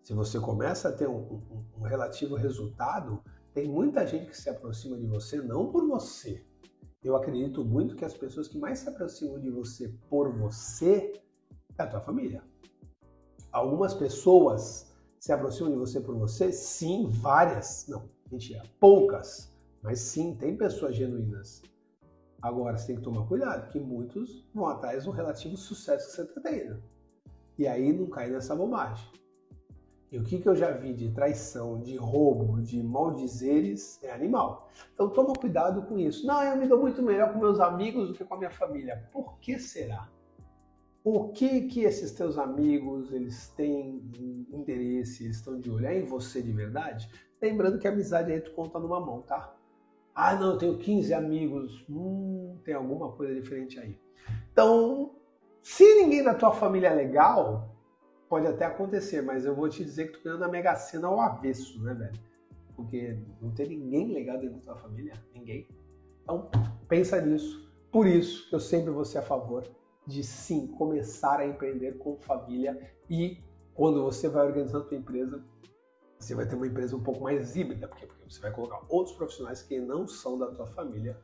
Se 0.05 0.15
você 0.15 0.39
começa 0.39 0.89
a 0.89 0.93
ter 0.93 1.09
um, 1.09 1.19
um, 1.19 1.65
um 1.79 1.83
relativo 1.83 2.37
resultado, 2.37 3.21
tem 3.53 3.69
muita 3.69 4.07
gente 4.07 4.27
que 4.27 4.39
se 4.39 4.49
aproxima 4.49 4.97
de 4.97 5.07
você 5.09 5.43
não 5.43 5.73
por 5.73 5.85
você. 5.85 6.47
Eu 7.03 7.17
acredito 7.17 7.65
muito 7.65 7.97
que 7.97 8.05
as 8.05 8.15
pessoas 8.15 8.47
que 8.47 8.57
mais 8.57 8.79
se 8.79 8.89
aproximam 8.89 9.41
de 9.41 9.51
você 9.51 9.89
por 10.09 10.33
você 10.33 11.21
é 11.77 11.83
a 11.83 11.89
tua 11.89 12.01
família. 12.01 12.41
Algumas 13.51 13.93
pessoas 13.95 14.90
se 15.21 15.33
aproximam 15.33 15.71
de 15.71 15.79
você 15.79 16.01
por 16.01 16.17
você? 16.17 16.51
Sim, 16.51 17.09
várias. 17.11 17.87
Não, 17.87 18.09
mentira, 18.33 18.63
poucas. 18.81 19.55
Mas 19.83 20.01
sim, 20.01 20.35
tem 20.35 20.57
pessoas 20.57 20.97
genuínas. 20.97 21.63
Agora, 22.41 22.79
você 22.79 22.89
tem 22.89 22.97
que 22.97 23.03
tomar 23.03 23.27
cuidado, 23.27 23.71
que 23.71 23.79
muitos 23.79 24.49
vão 24.55 24.67
atrás 24.67 25.05
do 25.05 25.11
relativo 25.11 25.59
sucesso 25.59 26.09
que 26.09 26.17
você 26.17 26.23
está 26.23 26.41
tendo. 26.41 26.83
E 27.59 27.69
aí 27.69 27.93
não 27.93 28.07
cai 28.07 28.31
nessa 28.31 28.57
bobagem. 28.57 29.07
E 30.11 30.19
o 30.19 30.25
que, 30.25 30.41
que 30.41 30.49
eu 30.49 30.57
já 30.57 30.71
vi 30.71 30.95
de 30.95 31.11
traição, 31.11 31.79
de 31.79 31.97
roubo, 31.97 32.61
de 32.61 32.83
maldizeres 32.83 34.03
é 34.03 34.11
animal. 34.11 34.71
Então 34.95 35.11
toma 35.11 35.35
cuidado 35.35 35.83
com 35.83 35.99
isso. 35.99 36.27
Não, 36.27 36.43
eu 36.43 36.57
me 36.57 36.67
dou 36.67 36.81
muito 36.81 37.03
melhor 37.03 37.33
com 37.33 37.39
meus 37.39 37.61
amigos 37.61 38.09
do 38.09 38.15
que 38.15 38.25
com 38.25 38.35
a 38.35 38.39
minha 38.39 38.51
família. 38.51 39.09
Por 39.13 39.39
que 39.39 39.59
será? 39.59 40.09
O 41.03 41.29
que 41.29 41.63
que 41.63 41.81
esses 41.81 42.13
teus 42.13 42.37
amigos 42.37 43.13
eles 43.13 43.49
têm 43.57 44.03
interesse, 44.53 45.29
estão 45.29 45.59
de 45.59 45.71
olho 45.71 45.87
é 45.87 45.99
em 45.99 46.05
você 46.05 46.43
de 46.43 46.53
verdade? 46.53 47.09
Lembrando 47.41 47.79
que 47.79 47.89
a 47.89 47.91
amizade 47.91 48.31
aí 48.31 48.41
tu 48.41 48.53
conta 48.53 48.79
numa 48.79 49.01
mão, 49.01 49.23
tá? 49.23 49.57
Ah, 50.15 50.35
não, 50.35 50.53
eu 50.53 50.59
tenho 50.59 50.79
15 50.79 51.15
amigos. 51.15 51.85
Hum, 51.89 52.59
tem 52.65 52.75
alguma 52.75 53.13
coisa 53.13 53.35
diferente 53.35 53.79
aí. 53.79 53.99
Então, 54.53 55.15
se 55.63 55.85
ninguém 55.95 56.23
da 56.23 56.35
tua 56.35 56.53
família 56.53 56.89
é 56.89 56.95
legal, 56.95 57.75
pode 58.29 58.47
até 58.47 58.67
acontecer, 58.67 59.23
mas 59.23 59.47
eu 59.47 59.55
vou 59.55 59.69
te 59.71 59.83
dizer 59.83 60.09
que 60.09 60.19
tu 60.19 60.25
ganhou 60.25 60.39
na 60.39 60.49
Mega 60.49 60.75
Sena 60.77 61.09
ao 61.09 61.19
avesso, 61.19 61.83
né, 61.83 61.95
velho? 61.95 62.21
Porque 62.77 63.19
não 63.41 63.53
tem 63.53 63.69
ninguém 63.69 64.13
legal 64.13 64.39
dentro 64.39 64.57
da 64.57 64.75
tua 64.75 64.77
família, 64.77 65.15
ninguém. 65.35 65.67
Então, 66.23 66.51
pensa 66.87 67.21
nisso. 67.23 67.71
Por 67.91 68.07
isso, 68.07 68.55
eu 68.55 68.61
sempre 68.61 68.91
vou 68.91 69.05
ser 69.05 69.19
a 69.19 69.23
favor 69.23 69.80
de 70.11 70.25
sim 70.25 70.67
começar 70.67 71.39
a 71.39 71.47
empreender 71.47 71.97
com 71.99 72.17
família 72.17 72.93
e 73.09 73.39
quando 73.75 74.03
você 74.03 74.29
vai 74.29 74.47
organizando 74.47 74.85
a 74.85 74.89
tua 74.89 74.99
empresa, 74.99 75.43
você 76.19 76.35
vai 76.35 76.47
ter 76.47 76.57
uma 76.57 76.67
empresa 76.67 76.97
um 76.97 77.03
pouco 77.03 77.23
mais 77.23 77.57
híbrida, 77.57 77.89
porque, 77.89 78.07
porque 78.07 78.25
você 78.29 78.41
vai 78.41 78.51
colocar 78.51 78.85
outros 78.89 79.17
profissionais 79.17 79.63
que 79.63 79.81
não 79.81 80.07
são 80.07 80.39
da 80.39 80.49
tua 80.49 80.67
família 80.67 81.19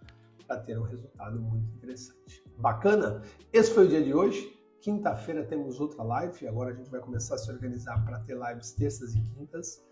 para 0.47 0.61
ter 0.61 0.78
um 0.78 0.84
resultado 0.84 1.39
muito 1.39 1.68
interessante. 1.76 2.43
Bacana? 2.57 3.22
Esse 3.53 3.72
foi 3.72 3.84
o 3.87 3.89
dia 3.89 4.03
de 4.03 4.14
hoje. 4.14 4.57
Quinta-feira 4.80 5.45
temos 5.45 5.80
outra 5.80 6.03
live. 6.03 6.47
Agora 6.47 6.70
a 6.70 6.74
gente 6.74 6.89
vai 6.89 7.01
começar 7.01 7.34
a 7.34 7.39
se 7.39 7.51
organizar 7.51 8.03
para 8.05 8.20
ter 8.20 8.39
lives 8.39 8.70
terças 8.70 9.14
e 9.14 9.20
quintas. 9.20 9.84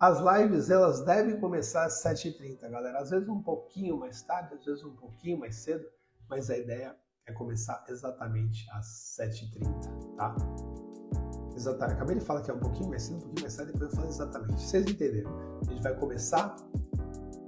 As 0.00 0.18
lives 0.20 0.70
elas 0.70 1.04
devem 1.04 1.38
começar 1.38 1.84
às 1.84 2.02
7h30, 2.02 2.68
galera. 2.70 2.98
Às 2.98 3.10
vezes 3.10 3.28
um 3.28 3.42
pouquinho 3.42 3.96
mais 3.96 4.22
tarde, 4.22 4.54
às 4.54 4.64
vezes 4.64 4.82
um 4.82 4.94
pouquinho 4.96 5.38
mais 5.38 5.56
cedo, 5.56 5.86
mas 6.28 6.50
a 6.50 6.56
ideia 6.56 6.96
é 7.28 7.32
começar 7.32 7.84
exatamente 7.88 8.66
às 8.72 9.16
7h30, 9.20 10.16
tá? 10.16 10.34
Exatamente. 11.54 11.96
Acabei 11.96 12.16
de 12.16 12.24
falar 12.24 12.42
que 12.42 12.50
é 12.50 12.54
um 12.54 12.58
pouquinho 12.58 12.88
mais 12.90 13.02
cedo, 13.02 13.16
um 13.16 13.20
pouquinho 13.20 13.42
mais 13.42 13.56
tarde, 13.56 13.72
depois 13.72 13.90
eu 13.90 13.96
falo 13.96 14.08
exatamente. 14.08 14.62
Vocês 14.62 14.86
entenderam? 14.86 15.30
A 15.60 15.70
gente 15.70 15.82
vai 15.82 15.94
começar 15.96 16.56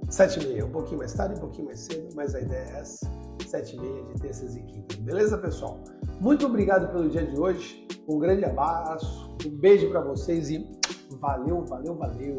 7h30, 0.07 0.65
um 0.65 0.71
pouquinho 0.71 0.97
mais 0.99 1.13
tarde, 1.13 1.35
um 1.35 1.39
pouquinho 1.39 1.65
mais 1.65 1.79
cedo, 1.79 2.09
mas 2.15 2.35
a 2.35 2.41
ideia 2.41 2.59
é 2.59 2.79
essa. 2.79 3.09
7h30 3.39 4.13
de 4.13 4.21
terças 4.21 4.55
e 4.55 4.61
quintas. 4.61 4.97
Beleza, 4.97 5.37
pessoal? 5.37 5.83
Muito 6.19 6.45
obrigado 6.45 6.91
pelo 6.91 7.09
dia 7.09 7.25
de 7.25 7.39
hoje. 7.39 7.87
Um 8.07 8.19
grande 8.19 8.45
abraço, 8.45 9.35
um 9.45 9.57
beijo 9.57 9.89
para 9.89 10.01
vocês 10.01 10.49
e 10.49 10.69
valeu, 11.19 11.65
valeu, 11.65 11.95
valeu! 11.95 12.37